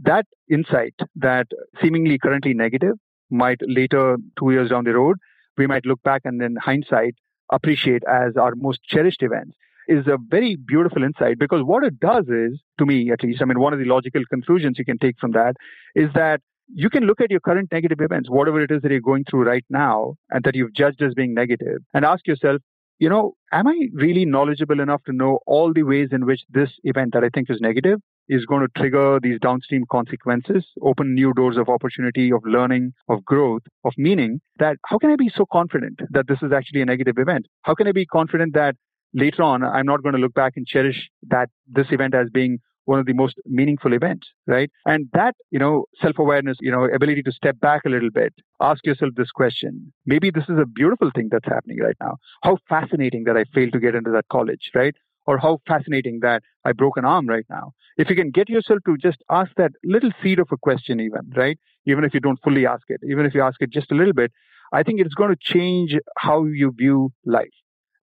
That 0.03 0.27
insight 0.51 0.95
that 1.17 1.47
seemingly 1.83 2.19
currently 2.19 2.55
negative 2.55 2.97
might 3.31 3.61
later, 3.63 4.17
two 4.39 4.53
years 4.53 4.71
down 4.71 4.85
the 4.85 4.95
road, 4.95 5.17
we 5.59 5.67
might 5.67 5.87
look 5.87 6.03
back 6.03 6.23
and 6.25 6.41
in 6.41 6.57
hindsight 6.57 7.15
appreciate 7.51 8.03
as 8.05 8.37
our 8.37 8.55
most 8.57 8.83
cherished 8.85 9.23
events 9.23 9.57
is 9.89 10.07
a 10.07 10.19
very 10.29 10.57
beautiful 10.57 11.03
insight 11.03 11.39
because 11.39 11.63
what 11.63 11.85
it 11.85 11.99
does 12.01 12.25
is, 12.29 12.61
to 12.79 12.87
me 12.87 13.11
at 13.11 13.23
least, 13.23 13.43
I 13.43 13.45
mean, 13.45 13.61
one 13.61 13.73
of 13.73 13.79
the 13.79 13.85
logical 13.85 14.23
conclusions 14.29 14.79
you 14.79 14.85
can 14.85 14.99
take 14.99 15.19
from 15.19 15.33
that 15.33 15.55
is 15.95 16.11
that 16.15 16.41
you 16.75 16.91
can 16.91 17.05
look 17.05 17.21
at 17.21 17.31
your 17.31 17.41
current 17.41 17.71
negative 17.71 18.01
events, 18.01 18.29
whatever 18.29 18.61
it 18.61 18.71
is 18.71 18.83
that 18.83 18.91
you're 18.91 19.01
going 19.01 19.25
through 19.31 19.45
right 19.45 19.65
now 19.71 20.15
and 20.31 20.45
that 20.45 20.55
you've 20.55 20.75
judged 20.75 21.01
as 21.03 21.15
being 21.15 21.33
negative, 21.33 21.79
and 21.95 22.05
ask 22.05 22.27
yourself, 22.27 22.61
you 22.99 23.09
know, 23.09 23.35
am 23.53 23.69
I 23.69 23.89
really 23.93 24.25
knowledgeable 24.25 24.81
enough 24.81 25.03
to 25.05 25.13
know 25.13 25.39
all 25.47 25.73
the 25.73 25.83
ways 25.83 26.09
in 26.13 26.25
which 26.25 26.41
this 26.49 26.71
event 26.85 27.13
that 27.13 27.25
I 27.25 27.29
think 27.33 27.51
is 27.51 27.61
negative 27.61 28.01
is 28.29 28.45
going 28.47 28.63
to 28.63 28.81
trigger 28.81 29.21
these 29.23 29.39
downstream 29.39 29.85
consequences, 29.93 30.67
open 30.83 31.15
new 31.15 31.33
doors 31.35 31.57
of 31.57 31.69
opportunity, 31.69 32.33
of 32.33 32.41
learning, 32.45 32.93
of 33.09 33.25
growth, 33.25 33.63
of 33.85 33.93
meaning? 33.97 34.41
That 34.59 34.79
how 34.87 34.99
can 34.99 35.11
I 35.11 35.17
be 35.17 35.31
so 35.35 35.45
confident 35.53 36.01
that 36.11 36.27
this 36.27 36.39
is 36.43 36.53
actually 36.53 36.81
a 36.81 36.87
negative 36.87 37.19
event? 37.19 37.47
How 37.63 37.75
can 37.75 37.87
I 37.87 37.93
be 37.93 38.07
confident 38.07 38.55
that 38.55 38.75
later 39.15 39.43
on, 39.43 39.65
I'm 39.65 39.87
not 39.87 40.03
going 40.03 40.15
to 40.15 40.21
look 40.21 40.35
back 40.35 40.55
and 40.57 40.67
cherish 40.67 41.09
that 41.29 41.49
this 41.67 41.87
event 41.91 42.15
as 42.15 42.29
being 42.31 42.59
one 42.87 43.01
of 43.01 43.07
the 43.07 43.13
most 43.13 43.37
meaningful 43.47 43.93
events, 43.93 44.29
right? 44.47 44.71
And 44.87 45.09
that, 45.13 45.35
you 45.51 45.59
know, 45.59 45.87
self-awareness, 46.01 46.59
you 46.61 46.71
know, 46.71 46.85
ability 46.85 47.23
to 47.25 47.33
step 47.33 47.59
back 47.61 47.83
a 47.85 47.89
little 47.89 48.11
bit, 48.11 48.33
ask 48.61 48.87
yourself 48.87 49.13
this 49.17 49.33
question. 49.33 49.93
Maybe 50.07 50.31
this 50.31 50.45
is 50.49 50.59
a 50.59 50.65
beautiful 50.65 51.11
thing 51.15 51.29
that's 51.31 51.49
happening 51.49 51.81
right 51.81 51.97
now. 52.01 52.17
How 52.43 52.59
fascinating 52.69 53.25
that 53.25 53.37
I 53.37 53.45
failed 53.53 53.73
to 53.73 53.81
get 53.81 53.97
into 53.97 54.13
that 54.13 54.29
college, 54.31 54.71
right? 54.75 54.95
Or 55.27 55.37
how 55.37 55.59
fascinating 55.67 56.21
that 56.23 56.45
I 56.65 56.71
broke 56.73 56.97
an 56.97 57.05
arm 57.05 57.27
right 57.27 57.45
now. 57.51 57.73
If 57.97 58.09
you 58.09 58.15
can 58.15 58.31
get 58.31 58.49
yourself 58.49 58.79
to 58.87 58.97
just 58.97 59.19
ask 59.31 59.51
that 59.57 59.73
little 59.83 60.13
seed 60.23 60.39
of 60.39 60.49
a 60.53 60.57
question, 60.57 61.01
even, 61.01 61.33
right? 61.35 61.59
Even 61.87 62.05
if 62.05 62.15
you 62.15 62.21
don't 62.21 62.39
fully 62.45 62.67
ask 62.67 62.85
it, 62.89 63.01
even 63.09 63.27
if 63.27 63.35
you 63.35 63.43
ask 63.43 63.61
it 63.61 63.71
just 63.71 63.91
a 63.91 63.97
little 63.97 64.13
bit, 64.13 64.31
I 64.73 64.85
think 64.85 65.01
it's 65.01 65.15
going 65.15 65.31
to 65.31 65.37
change 65.41 65.97
how 66.17 66.45
you 66.45 66.71
view 66.71 67.13
life. 67.25 67.49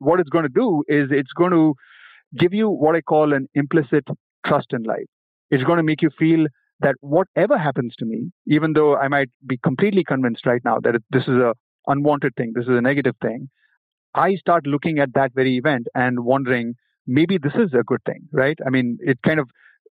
What 0.03 0.19
it's 0.19 0.29
going 0.29 0.43
to 0.43 0.49
do 0.49 0.83
is 0.87 1.09
it's 1.11 1.33
going 1.33 1.51
to 1.51 1.75
give 2.37 2.53
you 2.53 2.69
what 2.69 2.95
I 2.95 3.01
call 3.01 3.33
an 3.33 3.47
implicit 3.53 4.05
trust 4.45 4.73
in 4.73 4.83
life. 4.83 5.05
It's 5.49 5.63
going 5.63 5.77
to 5.77 5.83
make 5.83 6.01
you 6.01 6.09
feel 6.17 6.47
that 6.79 6.95
whatever 7.01 7.57
happens 7.57 7.95
to 7.99 8.05
me, 8.05 8.31
even 8.47 8.73
though 8.73 8.95
I 8.97 9.07
might 9.07 9.29
be 9.47 9.57
completely 9.57 10.03
convinced 10.03 10.45
right 10.45 10.61
now 10.65 10.79
that 10.83 10.95
this 11.11 11.23
is 11.23 11.35
a 11.35 11.53
unwanted 11.87 12.35
thing, 12.35 12.53
this 12.55 12.63
is 12.63 12.77
a 12.77 12.81
negative 12.81 13.15
thing, 13.21 13.49
I 14.15 14.35
start 14.35 14.67
looking 14.67 14.99
at 14.99 15.13
that 15.13 15.33
very 15.33 15.57
event 15.57 15.87
and 15.95 16.23
wondering 16.25 16.75
maybe 17.07 17.37
this 17.37 17.55
is 17.55 17.73
a 17.73 17.83
good 17.83 18.03
thing, 18.05 18.27
right? 18.31 18.57
I 18.65 18.69
mean, 18.69 18.97
it 19.01 19.19
kind 19.25 19.39
of 19.39 19.49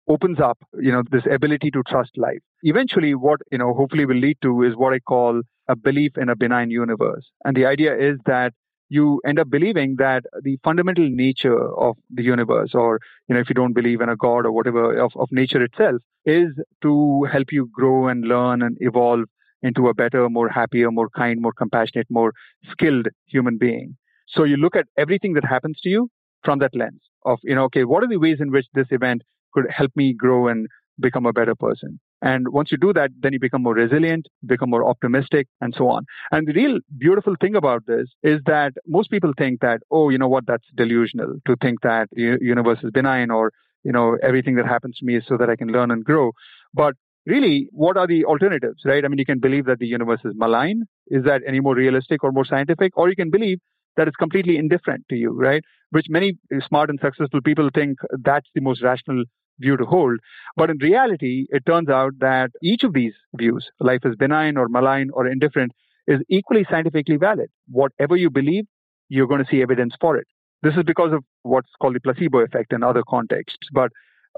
opens 0.09 0.41
up, 0.41 0.59
you 0.81 0.93
know, 0.93 1.03
this 1.11 1.23
ability 1.31 1.71
to 1.71 1.83
trust 1.89 2.11
life. 2.17 2.41
Eventually, 2.63 3.15
what, 3.15 3.41
you 3.51 3.59
know, 3.59 3.73
hopefully 3.75 4.07
will 4.07 4.17
lead 4.17 4.39
to 4.43 4.63
is 4.63 4.77
what 4.77 4.93
I 4.93 4.99
call 4.99 5.43
a 5.69 5.77
belief 5.77 6.13
in 6.17 6.29
a 6.29 6.37
benign 6.37 6.71
universe. 6.71 7.31
And 7.45 7.57
the 7.57 7.67
idea 7.67 7.97
is 7.97 8.19
that 8.27 8.53
you 8.91 9.21
end 9.27 9.39
up 9.39 9.49
believing 9.49 9.97
that 9.97 10.25
the 10.43 10.59
fundamental 10.65 11.09
nature 11.09 11.73
of 11.77 11.97
the 12.11 12.23
universe, 12.23 12.75
or 12.75 13.01
you 13.29 13.35
know, 13.35 13.41
if 13.41 13.49
you 13.49 13.55
don't 13.55 13.73
believe 13.73 14.01
in 14.03 14.11
a 14.11 14.17
god 14.17 14.45
or 14.45 14.53
whatever 14.53 14.99
of, 14.99 15.13
of 15.17 15.29
nature 15.33 15.63
itself, 15.63 16.03
is 16.27 16.49
to 16.83 17.25
help 17.33 17.53
you 17.53 17.71
grow 17.73 18.09
and 18.09 18.25
learn 18.27 18.63
and 18.63 18.77
evolve 18.81 19.25
into 19.63 19.89
a 19.89 19.95
better, 19.95 20.29
more 20.29 20.49
happier, 20.49 20.91
more 20.91 21.09
kind, 21.11 21.41
more 21.41 21.53
compassionate, 21.53 22.07
more 22.11 22.33
skilled 22.71 23.09
human 23.27 23.59
being. 23.59 23.97
So 24.29 24.45
you 24.45 24.57
look 24.57 24.77
at 24.77 24.87
everything 24.99 25.35
that 25.35 25.45
happens 25.45 25.81
to 25.83 25.89
you 25.89 26.09
from 26.45 26.59
that 26.61 26.75
lens 26.75 27.01
of, 27.25 27.39
you 27.43 27.55
know, 27.55 27.65
okay, 27.65 27.85
what 27.85 28.03
are 28.03 28.09
the 28.09 28.19
ways 28.19 28.39
in 28.41 28.51
which 28.51 28.67
this 28.75 28.89
event 28.91 29.23
could 29.55 29.67
help 29.71 29.93
me 29.95 30.13
grow 30.15 30.49
and 30.49 30.67
become 30.99 31.27
a 31.27 31.33
better 31.33 31.55
person? 31.55 32.01
And 32.23 32.49
once 32.49 32.71
you 32.71 32.79
do 32.79 32.93
that, 32.93 33.11
then 33.21 33.33
you 33.33 33.41
become 33.41 33.63
more 33.63 33.75
resilient, 33.75 34.27
become 34.45 34.71
more 34.71 34.87
optimistic, 34.89 35.49
and 35.61 35.75
so 35.77 35.89
on. 35.89 36.05
And 36.33 36.47
the 36.47 36.53
real 36.53 36.79
beautiful 36.99 37.35
thing 37.41 37.55
about 37.55 37.87
this 37.87 38.09
is 38.23 38.41
that 38.47 38.73
most 38.87 39.11
people 39.11 39.33
think 39.39 39.61
that, 39.61 39.81
oh, 39.91 40.11
you 40.11 40.19
know 40.19 40.29
what, 40.29 40.47
that's 40.47 40.67
delusional 40.75 41.37
to 41.47 41.57
think 41.63 41.81
that 41.83 42.09
the 42.13 42.37
universe 42.41 42.79
is 42.83 42.91
benign 42.91 43.31
or, 43.31 43.53
you 43.85 43.93
know, 43.93 44.19
everything 44.23 44.57
that 44.57 44.67
happens 44.67 44.99
to 44.99 45.07
me 45.07 45.17
is 45.17 45.25
so 45.27 45.39
that 45.39 45.49
I 45.49 45.57
can 45.57 45.69
learn 45.69 45.91
and 45.91 46.05
grow. 46.05 46.33
But 46.75 46.95
really, 47.27 47.69
what 47.73 47.97
are 47.97 48.07
the 48.07 48.25
alternatives, 48.27 48.83
right? 48.85 49.05
I 49.05 49.09
mean, 49.09 49.19
you 49.19 49.25
can 49.25 49.41
believe 49.41 49.65
that 49.67 49.79
the 49.79 49.87
universe 49.87 50.21
is 50.25 50.35
malign. 50.37 50.85
Is 51.07 51.25
that 51.25 51.41
any 51.47 51.61
more 51.61 51.75
realistic 51.75 52.23
or 52.23 52.33
more 52.33 52.45
scientific? 52.45 52.97
Or 52.97 53.09
you 53.09 53.17
can 53.17 53.31
believe 53.31 53.61
that 53.97 54.09
it's 54.09 54.17
completely 54.17 54.57
indifferent 54.57 55.05
to 55.09 55.17
you, 55.17 55.33
right? 55.33 55.63
Which 55.91 56.07
many 56.09 56.39
smart 56.67 56.91
and 56.91 57.01
successful 57.01 57.41
people 57.41 57.71
think 57.75 57.99
that's 58.23 58.49
the 58.55 58.61
most 58.61 58.83
rational 58.83 59.25
view 59.61 59.77
to 59.77 59.85
hold. 59.85 60.19
But 60.57 60.71
in 60.71 60.79
reality, 60.79 61.47
it 61.51 61.65
turns 61.67 61.89
out 61.89 62.13
that 62.19 62.51
each 62.63 62.83
of 62.83 62.93
these 62.93 63.15
views, 63.37 63.69
life 63.79 64.01
is 64.05 64.17
benign 64.17 64.57
or 64.57 64.69
malign 64.69 65.11
or 65.13 65.27
indifferent, 65.27 65.73
is 66.07 66.21
equally 66.29 66.67
scientifically 66.71 67.17
valid. 67.17 67.49
Whatever 67.69 68.17
you 68.17 68.31
believe, 68.31 68.65
you're 69.09 69.27
going 69.27 69.45
to 69.45 69.51
see 69.51 69.63
evidence 69.63 69.95
for 70.01 70.17
it. 70.17 70.27
This 70.63 70.75
is 70.77 70.83
because 70.85 71.13
of 71.13 71.25
what's 71.43 71.71
called 71.81 71.95
the 71.95 72.01
placebo 72.01 72.39
effect 72.39 72.73
in 72.73 72.83
other 72.83 73.03
contexts. 73.09 73.69
But 73.73 73.91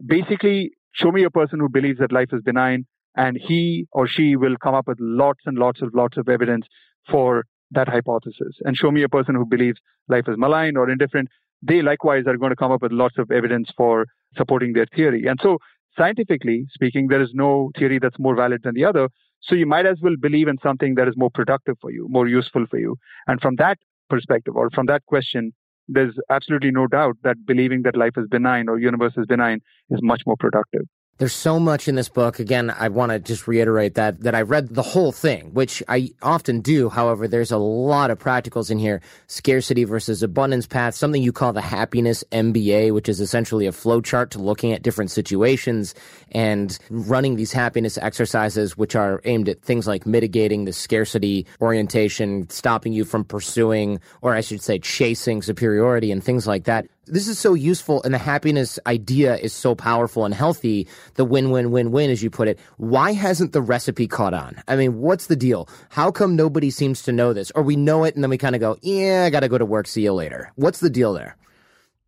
basically, 0.07 0.73
show 0.93 1.11
me 1.11 1.25
a 1.25 1.31
person 1.31 1.59
who 1.61 1.69
believes 1.69 1.99
that 1.99 2.13
life 2.13 2.29
is 2.33 2.43
benign, 2.43 2.87
and 3.17 3.37
he 3.37 3.87
or 3.93 4.07
she 4.07 4.37
will 4.37 4.57
come 4.57 4.75
up 4.75 4.87
with 4.87 4.99
lots 5.01 5.41
and 5.47 5.59
lots 5.59 5.83
of 5.83 5.95
lots 5.95 6.17
of 6.17 6.29
evidence 6.29 6.67
for 7.11 7.45
that 7.71 7.89
hypothesis. 7.89 8.57
And 8.65 8.77
show 8.77 8.91
me 8.91 9.03
a 9.03 9.09
person 9.09 9.35
who 9.35 9.45
believes 9.45 9.81
life 10.09 10.25
is 10.29 10.37
malign 10.39 10.77
or 10.77 10.91
indifferent, 10.91 11.29
they 11.63 11.83
likewise 11.83 12.25
are 12.27 12.37
going 12.37 12.51
to 12.51 12.57
come 12.57 12.73
up 12.73 12.83
with 12.83 12.93
lots 12.93 13.19
of 13.19 13.31
evidence 13.31 13.71
for 13.77 14.07
supporting 14.37 14.73
their 14.73 14.87
theory. 14.95 15.27
And 15.27 15.39
so, 15.43 15.59
scientifically 15.97 16.67
speaking, 16.73 17.09
there 17.09 17.23
is 17.23 17.31
no 17.33 17.71
theory 17.79 17.99
that's 17.99 18.19
more 18.19 18.35
valid 18.35 18.63
than 18.65 18.75
the 18.75 18.85
other. 18.85 19.09
So, 19.41 19.55
you 19.55 19.67
might 19.67 19.87
as 19.87 19.99
well 20.03 20.17
believe 20.21 20.49
in 20.49 20.59
something 20.63 20.95
that 20.97 21.09
is 21.09 21.15
more 21.17 21.31
productive 21.31 21.77
for 21.81 21.91
you, 21.91 22.07
more 22.09 22.29
useful 22.29 22.67
for 22.71 22.79
you. 22.79 22.97
And 23.27 23.41
from 23.41 23.57
that 23.57 23.79
perspective, 24.09 24.57
or 24.57 24.71
from 24.71 24.87
that 24.87 25.05
question, 25.07 25.53
there's 25.89 26.15
absolutely 26.31 26.71
no 26.71 26.87
doubt 26.87 27.17
that 27.25 27.45
believing 27.47 27.83
that 27.83 27.97
life 27.97 28.13
is 28.17 28.27
benign 28.29 28.69
or 28.69 28.79
universe 28.79 29.15
is 29.17 29.27
benign 29.27 29.61
is 29.91 30.01
much 30.03 30.23
more 30.27 30.37
productive. 30.39 30.83
There's 31.19 31.35
so 31.35 31.61
much 31.61 31.89
in 31.89 31.95
this 31.95 32.09
book. 32.09 32.41
Again, 32.41 32.71
I 32.71 32.89
want 32.89 33.13
to 33.13 33.19
just 33.19 33.47
reiterate 33.47 33.95
that 33.95 34.21
that 34.23 34.35
I 34.35 34.43
read 34.43 34.71
the 34.71 34.83
whole 34.83 35.13
thing, 35.13 35.53
which 35.53 35.83
I 35.87 36.11
often 36.23 36.61
do. 36.61 36.89
However, 36.89 37.29
there's 37.29 37.53
a 37.53 37.59
lot 37.59 38.11
of 38.11 38.19
practicals 38.19 38.71
in 38.71 38.79
here. 38.79 39.01
Scarcity 39.29 39.85
versus 39.85 40.23
abundance 40.23 40.67
path, 40.67 40.95
something 40.95 41.23
you 41.23 41.31
call 41.31 41.53
the 41.53 41.61
happiness 41.61 42.25
MBA, 42.33 42.93
which 42.93 43.09
is 43.09 43.21
essentially 43.21 43.67
a 43.67 43.73
flowchart 43.73 44.31
to 44.31 44.39
looking 44.41 44.73
at 44.73 44.83
different 44.83 45.11
situations 45.11 45.95
and 46.33 46.79
running 46.91 47.37
these 47.37 47.53
happiness 47.53 47.99
exercises, 47.99 48.77
which 48.77 48.97
are 48.97 49.21
aimed 49.25 49.49
at 49.49 49.63
things 49.63 49.87
like 49.87 50.07
mitigating 50.07 50.65
the 50.65 50.73
scarcity 50.73 51.47
orientation, 51.61 52.49
stopping 52.49 52.93
you 52.93 53.05
from 53.05 53.23
pursuing, 53.23 54.01
or 54.23 54.35
I 54.35 54.41
should 54.41 54.63
say, 54.63 54.79
chasing 54.79 55.43
superiority 55.43 56.11
and 56.11 56.25
things 56.25 56.47
like 56.47 56.65
that 56.65 56.89
this 57.07 57.29
is 57.29 57.39
so 57.39 57.55
useful 57.55 58.03
and 58.05 58.15
the 58.15 58.19
happiness 58.19 58.79
idea 58.87 59.37
is 59.37 59.53
so 59.53 59.75
powerful 59.75 60.25
and 60.25 60.35
healthy 60.35 60.87
the 61.15 61.25
win 61.25 61.51
win 61.51 61.71
win 61.71 61.91
win 61.91 62.11
as 62.11 62.23
you 62.23 62.31
put 62.31 62.49
it. 62.49 62.59
Why 62.77 63.13
hasn't 63.13 63.53
the 63.53 63.63
recipe 63.63 64.07
caught 64.07 64.35
on? 64.35 64.63
I 64.69 64.77
mean 64.77 65.01
what's 65.01 65.27
the 65.27 65.37
deal? 65.37 65.69
How 65.91 66.11
come 66.11 66.37
nobody 66.37 66.71
seems 66.71 67.03
to 67.03 67.13
know 67.13 67.33
this? 67.33 67.51
Or 67.53 67.63
we 67.63 67.77
know 67.77 68.05
it 68.05 68.15
and 68.15 68.23
then 68.23 68.31
we 68.31 68.39
kind 68.39 68.55
of 68.55 68.61
go 68.61 68.77
yeah 68.83 69.25
i 69.27 69.31
gotta 69.31 69.49
go 69.49 69.59
to 69.59 69.67
work. 69.67 69.87
See 69.87 70.03
you 70.03 70.13
later. 70.13 70.53
What's 70.57 70.81
the 70.81 70.91
deal 70.91 71.13
there? 71.13 71.37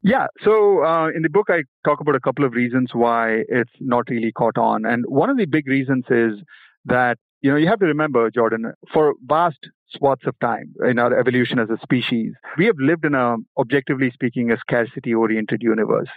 Yeah, 0.06 0.26
so 0.44 0.84
uh, 0.84 1.08
in 1.08 1.22
the 1.22 1.30
book, 1.30 1.46
I 1.48 1.62
talk 1.82 2.00
about 2.00 2.14
a 2.14 2.20
couple 2.20 2.44
of 2.44 2.52
reasons 2.52 2.90
why 2.92 3.44
it's 3.48 3.72
not 3.80 4.10
really 4.10 4.32
caught 4.32 4.58
on. 4.58 4.84
And 4.84 5.02
one 5.08 5.30
of 5.30 5.38
the 5.38 5.46
big 5.46 5.66
reasons 5.66 6.04
is 6.10 6.34
that, 6.84 7.16
you 7.44 7.50
know, 7.50 7.56
you 7.56 7.68
have 7.68 7.78
to 7.80 7.84
remember, 7.84 8.30
Jordan, 8.30 8.72
for 8.90 9.12
vast 9.26 9.68
swaths 9.90 10.26
of 10.26 10.34
time 10.40 10.72
in 10.88 10.98
our 10.98 11.14
evolution 11.14 11.58
as 11.58 11.68
a 11.68 11.76
species. 11.82 12.32
We 12.56 12.64
have 12.64 12.76
lived 12.78 13.04
in 13.04 13.14
a, 13.14 13.36
objectively 13.58 14.10
speaking, 14.10 14.50
a 14.50 14.56
scarcity 14.56 15.12
oriented 15.12 15.62
universe. 15.62 16.08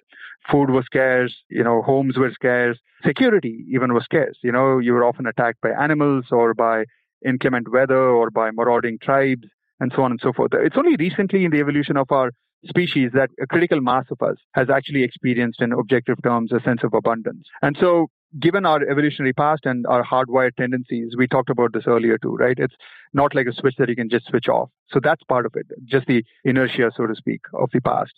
Food 0.50 0.70
was 0.70 0.86
scarce, 0.86 1.36
you 1.50 1.66
know, 1.66 1.82
homes 1.82 2.16
were 2.16 2.32
scarce, 2.32 2.78
security 3.06 3.66
even 3.70 3.94
was 3.94 4.06
scarce. 4.06 4.38
You 4.42 4.54
know, 4.54 4.80
you 4.80 4.94
were 4.94 5.04
often 5.04 5.28
attacked 5.28 5.60
by 5.60 5.72
animals 5.72 6.28
or 6.32 6.54
by 6.54 6.86
inclement 7.26 7.70
weather 7.74 8.00
or 8.00 8.30
by 8.30 8.52
marauding 8.52 8.98
tribes 8.98 9.50
and 9.82 9.92
so 9.94 10.04
on 10.04 10.12
and 10.12 10.22
so 10.24 10.32
forth. 10.32 10.52
It's 10.54 10.78
only 10.78 10.96
recently 10.96 11.44
in 11.44 11.52
the 11.52 11.60
evolution 11.60 11.98
of 11.98 12.10
our 12.10 12.32
species 12.66 13.12
that 13.16 13.32
a 13.42 13.48
critical 13.48 13.82
mass 13.82 14.06
of 14.12 14.22
us 14.22 14.38
has 14.54 14.70
actually 14.70 15.04
experienced 15.04 15.62
in 15.62 15.74
objective 15.74 16.24
terms 16.24 16.54
a 16.54 16.62
sense 16.62 16.86
of 16.86 16.94
abundance. 16.94 17.48
And 17.62 17.76
so 17.78 18.08
given 18.40 18.66
our 18.66 18.82
evolutionary 18.82 19.34
past 19.34 19.66
and 19.66 19.86
our 19.88 20.04
hardwired 20.04 20.56
tendencies, 20.58 21.16
we 21.18 21.28
talked 21.28 21.50
about 21.50 21.74
this 21.74 21.84
earlier 21.88 22.18
too, 22.18 22.36
right? 22.36 22.58
It's 22.58 22.76
not 23.14 23.34
like 23.34 23.48
a 23.48 23.54
switch 23.54 23.76
that 23.78 23.90
you 23.90 23.96
can 23.96 24.10
just 24.10 24.28
switch 24.28 24.48
off. 24.48 24.70
So 24.92 25.00
that's 25.02 25.24
part 25.24 25.46
of 25.46 25.54
it, 25.56 25.68
just 25.86 26.08
the 26.08 26.24
inertia, 26.44 26.92
so 26.96 27.08
to 27.08 27.16
speak, 27.16 27.42
of 27.54 27.70
the 27.74 27.82
past. 27.82 28.14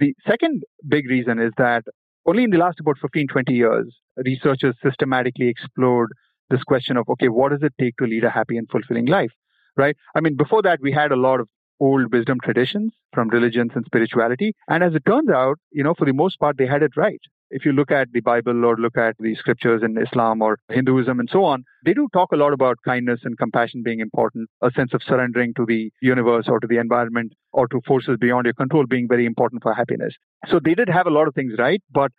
The 0.00 0.14
second 0.26 0.64
big 0.88 1.08
reason 1.08 1.38
is 1.38 1.52
that 1.58 1.84
only 2.26 2.44
in 2.44 2.50
the 2.50 2.58
last 2.58 2.80
about 2.80 2.98
15, 3.00 3.28
20 3.28 3.52
years, 3.52 3.94
researchers 4.16 4.74
systematically 4.82 5.48
explored 5.48 6.12
this 6.50 6.62
question 6.64 6.96
of, 6.96 7.08
okay, 7.08 7.28
what 7.28 7.50
does 7.50 7.62
it 7.62 7.72
take 7.80 7.96
to 7.96 8.04
lead 8.04 8.24
a 8.24 8.30
happy 8.30 8.56
and 8.56 8.68
fulfilling 8.70 9.06
life, 9.06 9.32
right? 9.76 9.96
I 10.14 10.20
mean, 10.20 10.36
before 10.36 10.62
that, 10.62 10.80
we 10.80 10.92
had 10.92 11.12
a 11.12 11.16
lot 11.16 11.40
of 11.40 11.48
old 11.80 12.12
wisdom 12.12 12.38
traditions 12.42 12.92
from 13.12 13.28
religions 13.28 13.72
and 13.74 13.84
spirituality. 13.84 14.54
And 14.68 14.84
as 14.84 14.94
it 14.94 15.04
turns 15.04 15.30
out, 15.30 15.56
you 15.72 15.82
know, 15.82 15.94
for 15.94 16.04
the 16.04 16.12
most 16.12 16.38
part, 16.38 16.56
they 16.58 16.66
had 16.66 16.82
it 16.82 16.96
right 16.96 17.20
if 17.52 17.66
you 17.66 17.72
look 17.72 17.90
at 17.90 18.10
the 18.12 18.20
Bible 18.20 18.64
or 18.64 18.76
look 18.76 18.96
at 18.96 19.14
the 19.18 19.34
scriptures 19.34 19.82
in 19.84 19.96
Islam 19.98 20.40
or 20.40 20.58
Hinduism 20.70 21.20
and 21.20 21.28
so 21.30 21.44
on, 21.44 21.64
they 21.84 21.92
do 21.92 22.08
talk 22.12 22.32
a 22.32 22.36
lot 22.36 22.52
about 22.52 22.78
kindness 22.84 23.20
and 23.24 23.36
compassion 23.38 23.82
being 23.82 24.00
important, 24.00 24.48
a 24.62 24.70
sense 24.72 24.94
of 24.94 25.02
surrendering 25.06 25.52
to 25.54 25.66
the 25.66 25.92
universe 26.00 26.46
or 26.48 26.58
to 26.60 26.66
the 26.66 26.78
environment 26.78 27.32
or 27.52 27.68
to 27.68 27.80
forces 27.86 28.16
beyond 28.18 28.46
your 28.46 28.54
control 28.54 28.86
being 28.86 29.06
very 29.06 29.26
important 29.26 29.62
for 29.62 29.74
happiness. 29.74 30.14
So 30.48 30.60
they 30.64 30.74
did 30.74 30.88
have 30.88 31.06
a 31.06 31.10
lot 31.10 31.28
of 31.28 31.34
things 31.34 31.52
right, 31.58 31.82
but 31.92 32.10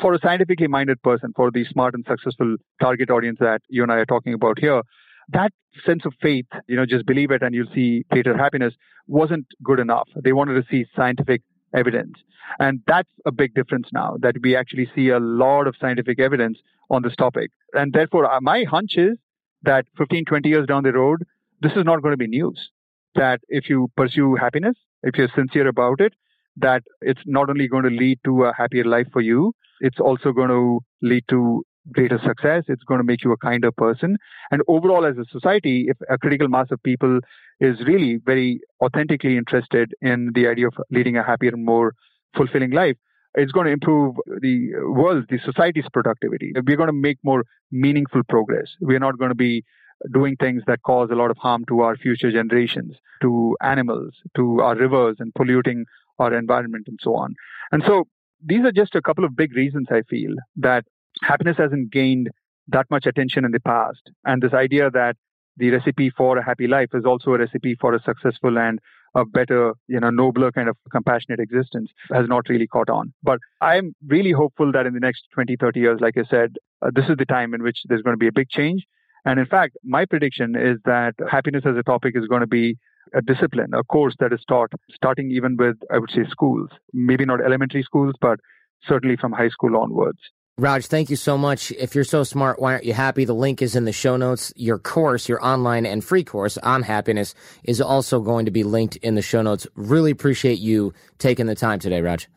for 0.00 0.14
a 0.14 0.20
scientifically 0.20 0.68
minded 0.68 1.02
person, 1.02 1.32
for 1.34 1.50
the 1.50 1.64
smart 1.64 1.94
and 1.94 2.04
successful 2.06 2.56
target 2.80 3.10
audience 3.10 3.38
that 3.40 3.62
you 3.68 3.82
and 3.82 3.90
I 3.90 3.96
are 3.96 4.06
talking 4.06 4.34
about 4.34 4.58
here, 4.58 4.82
that 5.30 5.52
sense 5.86 6.04
of 6.04 6.12
faith, 6.20 6.46
you 6.68 6.76
know, 6.76 6.84
just 6.84 7.06
believe 7.06 7.30
it 7.30 7.42
and 7.42 7.54
you'll 7.54 7.72
see 7.74 8.04
greater 8.10 8.36
happiness 8.36 8.74
wasn't 9.06 9.46
good 9.64 9.80
enough. 9.80 10.08
They 10.22 10.32
wanted 10.32 10.54
to 10.54 10.64
see 10.70 10.86
scientific 10.94 11.42
evidence. 11.74 12.14
And 12.58 12.80
that's 12.86 13.08
a 13.26 13.32
big 13.32 13.54
difference 13.54 13.88
now 13.92 14.16
that 14.20 14.36
we 14.42 14.56
actually 14.56 14.88
see 14.94 15.08
a 15.08 15.18
lot 15.18 15.66
of 15.66 15.74
scientific 15.80 16.20
evidence 16.20 16.58
on 16.90 17.02
this 17.02 17.16
topic. 17.16 17.50
And 17.72 17.92
therefore, 17.92 18.30
uh, 18.30 18.40
my 18.40 18.64
hunch 18.64 18.96
is 18.96 19.16
that 19.62 19.86
15, 19.96 20.24
20 20.24 20.48
years 20.48 20.66
down 20.66 20.82
the 20.82 20.92
road, 20.92 21.24
this 21.60 21.72
is 21.72 21.84
not 21.84 22.02
going 22.02 22.12
to 22.12 22.18
be 22.18 22.26
news. 22.26 22.70
That 23.14 23.40
if 23.48 23.68
you 23.68 23.90
pursue 23.96 24.34
happiness, 24.34 24.76
if 25.02 25.16
you're 25.16 25.28
sincere 25.34 25.68
about 25.68 26.00
it, 26.00 26.14
that 26.56 26.82
it's 27.00 27.20
not 27.24 27.48
only 27.48 27.68
going 27.68 27.84
to 27.84 27.90
lead 27.90 28.18
to 28.24 28.44
a 28.44 28.54
happier 28.54 28.84
life 28.84 29.06
for 29.12 29.20
you, 29.20 29.54
it's 29.80 30.00
also 30.00 30.32
going 30.32 30.48
to 30.48 30.80
lead 31.00 31.24
to 31.28 31.64
greater 31.90 32.18
success. 32.24 32.64
It's 32.68 32.84
going 32.84 32.98
to 32.98 33.04
make 33.04 33.24
you 33.24 33.32
a 33.32 33.36
kinder 33.36 33.72
person. 33.72 34.16
And 34.50 34.62
overall, 34.68 35.04
as 35.04 35.16
a 35.18 35.24
society, 35.30 35.86
if 35.88 35.96
a 36.08 36.18
critical 36.18 36.48
mass 36.48 36.68
of 36.70 36.82
people 36.82 37.20
is 37.60 37.80
really 37.86 38.20
very 38.24 38.60
authentically 38.80 39.36
interested 39.36 39.92
in 40.00 40.30
the 40.34 40.46
idea 40.46 40.68
of 40.68 40.74
leading 40.90 41.16
a 41.16 41.24
happier, 41.24 41.56
more 41.56 41.94
fulfilling 42.36 42.70
life, 42.70 42.96
it's 43.34 43.52
going 43.52 43.66
to 43.66 43.72
improve 43.72 44.16
the 44.40 44.72
world, 44.84 45.24
the 45.28 45.38
society's 45.44 45.86
productivity. 45.92 46.52
We're 46.54 46.76
going 46.76 46.88
to 46.88 46.92
make 46.92 47.18
more 47.24 47.44
meaningful 47.70 48.22
progress. 48.28 48.68
We're 48.80 48.98
not 48.98 49.18
going 49.18 49.30
to 49.30 49.34
be 49.34 49.64
doing 50.12 50.36
things 50.36 50.62
that 50.66 50.82
cause 50.82 51.08
a 51.10 51.14
lot 51.14 51.30
of 51.30 51.38
harm 51.38 51.64
to 51.68 51.80
our 51.80 51.96
future 51.96 52.30
generations, 52.30 52.96
to 53.22 53.56
animals, 53.62 54.14
to 54.36 54.60
our 54.60 54.76
rivers, 54.76 55.16
and 55.18 55.34
polluting 55.34 55.86
our 56.18 56.34
environment 56.34 56.88
and 56.88 56.98
so 57.02 57.14
on. 57.14 57.34
And 57.70 57.82
so 57.86 58.04
these 58.44 58.64
are 58.64 58.72
just 58.72 58.94
a 58.94 59.02
couple 59.02 59.24
of 59.24 59.36
big 59.36 59.54
reasons 59.54 59.86
I 59.90 60.02
feel 60.02 60.34
that 60.56 60.84
happiness 61.22 61.56
hasn't 61.58 61.92
gained 61.92 62.30
that 62.68 62.86
much 62.90 63.06
attention 63.06 63.44
in 63.44 63.52
the 63.52 63.60
past. 63.60 64.10
And 64.24 64.42
this 64.42 64.52
idea 64.52 64.90
that 64.90 65.16
the 65.56 65.70
recipe 65.70 66.10
for 66.10 66.38
a 66.38 66.44
happy 66.44 66.66
life 66.66 66.90
is 66.94 67.04
also 67.04 67.32
a 67.32 67.38
recipe 67.38 67.76
for 67.80 67.94
a 67.94 68.02
successful 68.02 68.58
and 68.58 68.78
a 69.14 69.26
better, 69.26 69.74
you 69.88 70.00
know, 70.00 70.10
nobler 70.10 70.50
kind 70.50 70.68
of 70.68 70.76
compassionate 70.90 71.38
existence 71.38 71.90
has 72.10 72.26
not 72.28 72.48
really 72.48 72.66
caught 72.66 72.88
on. 72.88 73.12
But 73.22 73.40
I'm 73.60 73.94
really 74.06 74.32
hopeful 74.32 74.72
that 74.72 74.86
in 74.86 74.94
the 74.94 75.00
next 75.00 75.24
20, 75.34 75.56
30 75.56 75.80
years, 75.80 76.00
like 76.00 76.16
I 76.16 76.24
said, 76.30 76.56
uh, 76.80 76.90
this 76.94 77.04
is 77.08 77.16
the 77.18 77.26
time 77.26 77.52
in 77.52 77.62
which 77.62 77.80
there's 77.84 78.02
going 78.02 78.14
to 78.14 78.18
be 78.18 78.28
a 78.28 78.32
big 78.32 78.48
change. 78.48 78.84
And 79.24 79.38
in 79.38 79.46
fact, 79.46 79.76
my 79.84 80.06
prediction 80.06 80.56
is 80.56 80.78
that 80.84 81.14
happiness 81.30 81.64
as 81.66 81.76
a 81.76 81.82
topic 81.82 82.16
is 82.16 82.26
going 82.26 82.40
to 82.40 82.46
be 82.46 82.78
a 83.14 83.20
discipline, 83.20 83.74
a 83.74 83.84
course 83.84 84.14
that 84.18 84.32
is 84.32 84.40
taught 84.48 84.72
starting 84.92 85.30
even 85.30 85.56
with, 85.56 85.76
I 85.92 85.98
would 85.98 86.10
say, 86.10 86.24
schools, 86.28 86.70
maybe 86.92 87.24
not 87.24 87.44
elementary 87.44 87.82
schools, 87.82 88.14
but 88.20 88.40
certainly 88.86 89.16
from 89.16 89.32
high 89.32 89.50
school 89.50 89.76
onwards. 89.76 90.18
Raj, 90.58 90.86
thank 90.86 91.08
you 91.08 91.16
so 91.16 91.38
much. 91.38 91.72
If 91.72 91.94
you're 91.94 92.04
so 92.04 92.24
smart, 92.24 92.60
why 92.60 92.74
aren't 92.74 92.84
you 92.84 92.92
happy? 92.92 93.24
The 93.24 93.34
link 93.34 93.62
is 93.62 93.74
in 93.74 93.86
the 93.86 93.92
show 93.92 94.18
notes. 94.18 94.52
Your 94.54 94.78
course, 94.78 95.26
your 95.26 95.42
online 95.42 95.86
and 95.86 96.04
free 96.04 96.22
course 96.24 96.58
on 96.58 96.82
happiness 96.82 97.34
is 97.64 97.80
also 97.80 98.20
going 98.20 98.44
to 98.44 98.50
be 98.50 98.62
linked 98.62 98.96
in 98.96 99.14
the 99.14 99.22
show 99.22 99.40
notes. 99.40 99.66
Really 99.76 100.10
appreciate 100.10 100.58
you 100.58 100.92
taking 101.16 101.46
the 101.46 101.54
time 101.54 101.78
today, 101.78 102.02
Raj. 102.02 102.28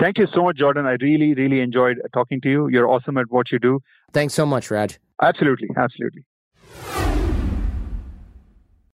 Thank 0.00 0.18
you 0.18 0.26
so 0.34 0.42
much, 0.42 0.56
Jordan. 0.56 0.84
I 0.84 0.96
really, 1.00 1.32
really 1.34 1.60
enjoyed 1.60 2.00
talking 2.12 2.40
to 2.40 2.48
you. 2.48 2.68
You're 2.68 2.88
awesome 2.88 3.16
at 3.18 3.30
what 3.30 3.52
you 3.52 3.60
do. 3.60 3.80
Thanks 4.12 4.34
so 4.34 4.44
much, 4.44 4.70
Raj. 4.70 4.98
Absolutely. 5.22 5.68
Absolutely. 5.76 6.24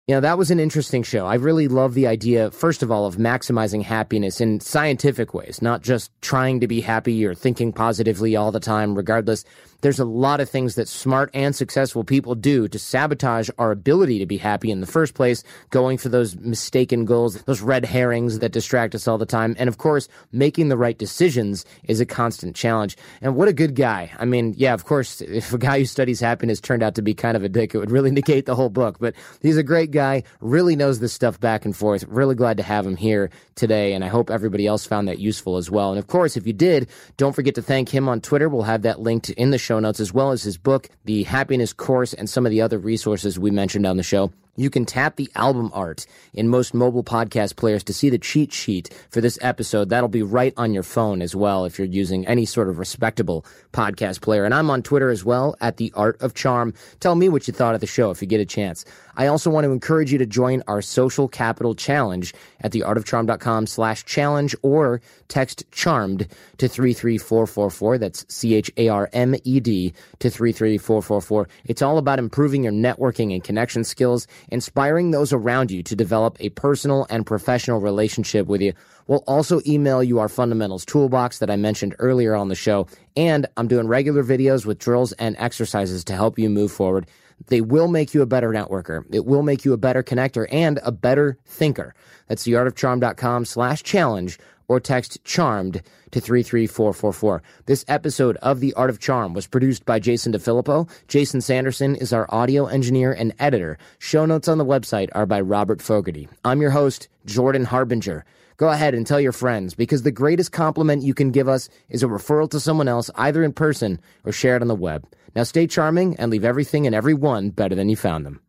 You 0.08 0.16
know, 0.16 0.20
that 0.22 0.36
was 0.36 0.50
an 0.50 0.58
interesting 0.58 1.04
show. 1.04 1.26
I 1.26 1.34
really 1.34 1.68
love 1.68 1.94
the 1.94 2.08
idea, 2.08 2.50
first 2.50 2.82
of 2.82 2.90
all, 2.90 3.06
of 3.06 3.18
maximizing 3.18 3.84
happiness 3.84 4.40
in 4.40 4.58
scientific 4.58 5.32
ways, 5.32 5.62
not 5.62 5.80
just 5.80 6.10
trying 6.20 6.58
to 6.58 6.66
be 6.66 6.80
happy 6.80 7.24
or 7.24 7.36
thinking 7.36 7.72
positively 7.72 8.34
all 8.34 8.50
the 8.50 8.58
time, 8.58 8.96
regardless 8.96 9.44
there's 9.82 9.98
a 9.98 10.04
lot 10.04 10.40
of 10.40 10.48
things 10.48 10.76
that 10.76 10.88
smart 10.88 11.30
and 11.34 11.54
successful 11.54 12.04
people 12.04 12.34
do 12.34 12.68
to 12.68 12.78
sabotage 12.78 13.50
our 13.58 13.70
ability 13.72 14.18
to 14.20 14.26
be 14.26 14.38
happy 14.38 14.70
in 14.70 14.80
the 14.80 14.86
first 14.86 15.14
place, 15.14 15.42
going 15.70 15.98
for 15.98 16.08
those 16.08 16.36
mistaken 16.36 17.04
goals, 17.04 17.42
those 17.42 17.60
red 17.60 17.84
herrings 17.84 18.38
that 18.38 18.52
distract 18.52 18.94
us 18.94 19.06
all 19.06 19.18
the 19.18 19.26
time. 19.26 19.54
And 19.58 19.68
of 19.68 19.78
course, 19.78 20.08
making 20.30 20.68
the 20.68 20.76
right 20.76 20.96
decisions 20.96 21.64
is 21.84 22.00
a 22.00 22.06
constant 22.06 22.56
challenge. 22.56 22.96
And 23.20 23.36
what 23.36 23.48
a 23.48 23.52
good 23.52 23.74
guy. 23.74 24.10
I 24.18 24.24
mean, 24.24 24.54
yeah, 24.56 24.72
of 24.72 24.84
course, 24.84 25.20
if 25.20 25.52
a 25.52 25.58
guy 25.58 25.80
who 25.80 25.84
studies 25.84 26.20
happiness 26.20 26.60
turned 26.60 26.82
out 26.82 26.94
to 26.94 27.02
be 27.02 27.12
kind 27.12 27.36
of 27.36 27.42
a 27.42 27.48
dick, 27.48 27.74
it 27.74 27.78
would 27.78 27.90
really 27.90 28.10
negate 28.22 28.46
the 28.46 28.54
whole 28.54 28.70
book. 28.70 28.98
But 29.00 29.14
he's 29.40 29.56
a 29.56 29.64
great 29.64 29.90
guy, 29.90 30.22
really 30.40 30.76
knows 30.76 31.00
this 31.00 31.12
stuff 31.12 31.40
back 31.40 31.64
and 31.64 31.76
forth. 31.76 32.04
Really 32.04 32.36
glad 32.36 32.56
to 32.58 32.62
have 32.62 32.86
him 32.86 32.96
here 32.96 33.30
today. 33.56 33.94
And 33.94 34.04
I 34.04 34.08
hope 34.08 34.30
everybody 34.30 34.66
else 34.66 34.86
found 34.86 35.08
that 35.08 35.18
useful 35.18 35.56
as 35.56 35.70
well. 35.70 35.90
And 35.90 35.98
of 35.98 36.06
course, 36.06 36.36
if 36.36 36.46
you 36.46 36.52
did, 36.52 36.88
don't 37.16 37.34
forget 37.34 37.56
to 37.56 37.62
thank 37.62 37.88
him 37.88 38.08
on 38.08 38.20
Twitter. 38.20 38.48
We'll 38.48 38.62
have 38.62 38.82
that 38.82 39.00
linked 39.00 39.30
in 39.30 39.50
the 39.50 39.58
show 39.58 39.71
show 39.72 39.78
notes, 39.78 40.00
as 40.00 40.12
well 40.12 40.32
as 40.32 40.42
his 40.42 40.58
book, 40.58 40.90
the 41.06 41.22
Happiness 41.22 41.72
Course, 41.72 42.12
and 42.12 42.28
some 42.28 42.44
of 42.44 42.50
the 42.50 42.60
other 42.60 42.76
resources 42.76 43.38
we 43.38 43.50
mentioned 43.50 43.86
on 43.86 43.96
the 43.96 44.02
show. 44.02 44.30
You 44.54 44.68
can 44.68 44.84
tap 44.84 45.16
the 45.16 45.30
album 45.34 45.70
art 45.72 46.04
in 46.34 46.46
most 46.46 46.74
mobile 46.74 47.02
podcast 47.02 47.56
players 47.56 47.82
to 47.84 47.94
see 47.94 48.10
the 48.10 48.18
cheat 48.18 48.52
sheet 48.52 48.92
for 49.08 49.22
this 49.22 49.38
episode. 49.40 49.88
That'll 49.88 50.10
be 50.10 50.22
right 50.22 50.52
on 50.58 50.74
your 50.74 50.82
phone 50.82 51.22
as 51.22 51.34
well 51.34 51.64
if 51.64 51.78
you're 51.78 51.88
using 51.88 52.26
any 52.26 52.44
sort 52.44 52.68
of 52.68 52.78
respectable 52.78 53.46
podcast 53.72 54.20
player. 54.20 54.44
And 54.44 54.52
I'm 54.52 54.68
on 54.68 54.82
Twitter 54.82 55.08
as 55.08 55.24
well 55.24 55.56
at 55.62 55.78
the 55.78 55.90
Art 55.96 56.20
of 56.20 56.34
Charm. 56.34 56.74
Tell 57.00 57.14
me 57.14 57.30
what 57.30 57.48
you 57.48 57.54
thought 57.54 57.74
of 57.74 57.80
the 57.80 57.86
show 57.86 58.10
if 58.10 58.20
you 58.20 58.28
get 58.28 58.42
a 58.42 58.44
chance. 58.44 58.84
I 59.16 59.26
also 59.26 59.48
want 59.48 59.64
to 59.64 59.72
encourage 59.72 60.12
you 60.12 60.18
to 60.18 60.26
join 60.26 60.62
our 60.68 60.82
social 60.82 61.28
capital 61.28 61.74
challenge 61.74 62.34
at 62.60 62.72
theartofcharm.com 62.72 63.66
slash 63.66 64.04
challenge 64.04 64.54
or 64.62 65.00
text 65.28 65.64
charmed 65.72 66.28
to 66.58 66.68
33444. 66.68 67.98
That's 67.98 68.26
C-H-A-R-M-E-D 68.28 69.94
to 70.18 70.30
33444. 70.30 71.48
It's 71.64 71.82
all 71.82 71.96
about 71.96 72.18
improving 72.18 72.64
your 72.64 72.72
networking 72.72 73.32
and 73.32 73.42
connection 73.42 73.84
skills 73.84 74.26
inspiring 74.48 75.10
those 75.10 75.32
around 75.32 75.70
you 75.70 75.82
to 75.82 75.96
develop 75.96 76.36
a 76.40 76.50
personal 76.50 77.06
and 77.10 77.26
professional 77.26 77.80
relationship 77.80 78.46
with 78.46 78.60
you. 78.60 78.72
We'll 79.06 79.24
also 79.26 79.60
email 79.66 80.02
you 80.02 80.18
our 80.18 80.28
fundamentals 80.28 80.84
toolbox 80.84 81.38
that 81.38 81.50
I 81.50 81.56
mentioned 81.56 81.94
earlier 81.98 82.34
on 82.34 82.48
the 82.48 82.54
show. 82.54 82.86
And 83.16 83.46
I'm 83.56 83.68
doing 83.68 83.88
regular 83.88 84.22
videos 84.22 84.64
with 84.64 84.78
drills 84.78 85.12
and 85.12 85.36
exercises 85.38 86.04
to 86.04 86.14
help 86.14 86.38
you 86.38 86.48
move 86.48 86.72
forward. 86.72 87.06
They 87.48 87.60
will 87.60 87.88
make 87.88 88.14
you 88.14 88.22
a 88.22 88.26
better 88.26 88.50
networker. 88.50 89.04
It 89.12 89.26
will 89.26 89.42
make 89.42 89.64
you 89.64 89.72
a 89.72 89.76
better 89.76 90.02
connector 90.02 90.46
and 90.50 90.78
a 90.84 90.92
better 90.92 91.38
thinker. 91.44 91.94
That's 92.28 92.46
theartofcharm.com 92.46 93.44
slash 93.44 93.82
challenge 93.82 94.38
or 94.68 94.80
text 94.80 95.22
charmed 95.24 95.82
to 96.10 96.20
33444. 96.20 97.42
This 97.66 97.84
episode 97.88 98.36
of 98.38 98.60
The 98.60 98.74
Art 98.74 98.90
of 98.90 99.00
Charm 99.00 99.34
was 99.34 99.46
produced 99.46 99.84
by 99.84 99.98
Jason 99.98 100.32
DeFilippo. 100.32 100.88
Jason 101.08 101.40
Sanderson 101.40 101.96
is 101.96 102.12
our 102.12 102.26
audio 102.28 102.66
engineer 102.66 103.12
and 103.12 103.34
editor. 103.38 103.78
Show 103.98 104.26
notes 104.26 104.48
on 104.48 104.58
the 104.58 104.64
website 104.64 105.08
are 105.12 105.26
by 105.26 105.40
Robert 105.40 105.80
Fogarty. 105.80 106.28
I'm 106.44 106.60
your 106.60 106.70
host, 106.70 107.08
Jordan 107.24 107.64
Harbinger. 107.64 108.24
Go 108.56 108.68
ahead 108.68 108.94
and 108.94 109.06
tell 109.06 109.20
your 109.20 109.32
friends 109.32 109.74
because 109.74 110.02
the 110.02 110.12
greatest 110.12 110.52
compliment 110.52 111.02
you 111.02 111.14
can 111.14 111.30
give 111.30 111.48
us 111.48 111.68
is 111.88 112.02
a 112.02 112.06
referral 112.06 112.50
to 112.50 112.60
someone 112.60 112.88
else, 112.88 113.10
either 113.16 113.42
in 113.42 113.52
person 113.52 114.00
or 114.24 114.32
shared 114.32 114.62
on 114.62 114.68
the 114.68 114.74
web. 114.74 115.04
Now 115.34 115.42
stay 115.44 115.66
charming 115.66 116.16
and 116.16 116.30
leave 116.30 116.44
everything 116.44 116.86
and 116.86 116.94
everyone 116.94 117.50
better 117.50 117.74
than 117.74 117.88
you 117.88 117.96
found 117.96 118.26
them. 118.26 118.40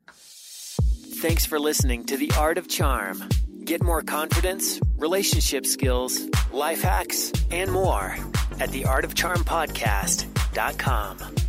Thanks 1.23 1.45
for 1.45 1.57
listening 1.57 2.03
to 2.05 2.17
The 2.17 2.31
Art 2.37 2.57
of 2.57 2.67
Charm. 2.67 3.23
Get 3.65 3.81
more 3.81 4.01
confidence, 4.01 4.81
relationship 4.97 5.65
skills, 5.65 6.19
life 6.51 6.81
hacks, 6.81 7.31
and 7.49 7.71
more 7.71 8.17
at 8.59 8.69
theartofcharmpodcast.com. 8.69 11.42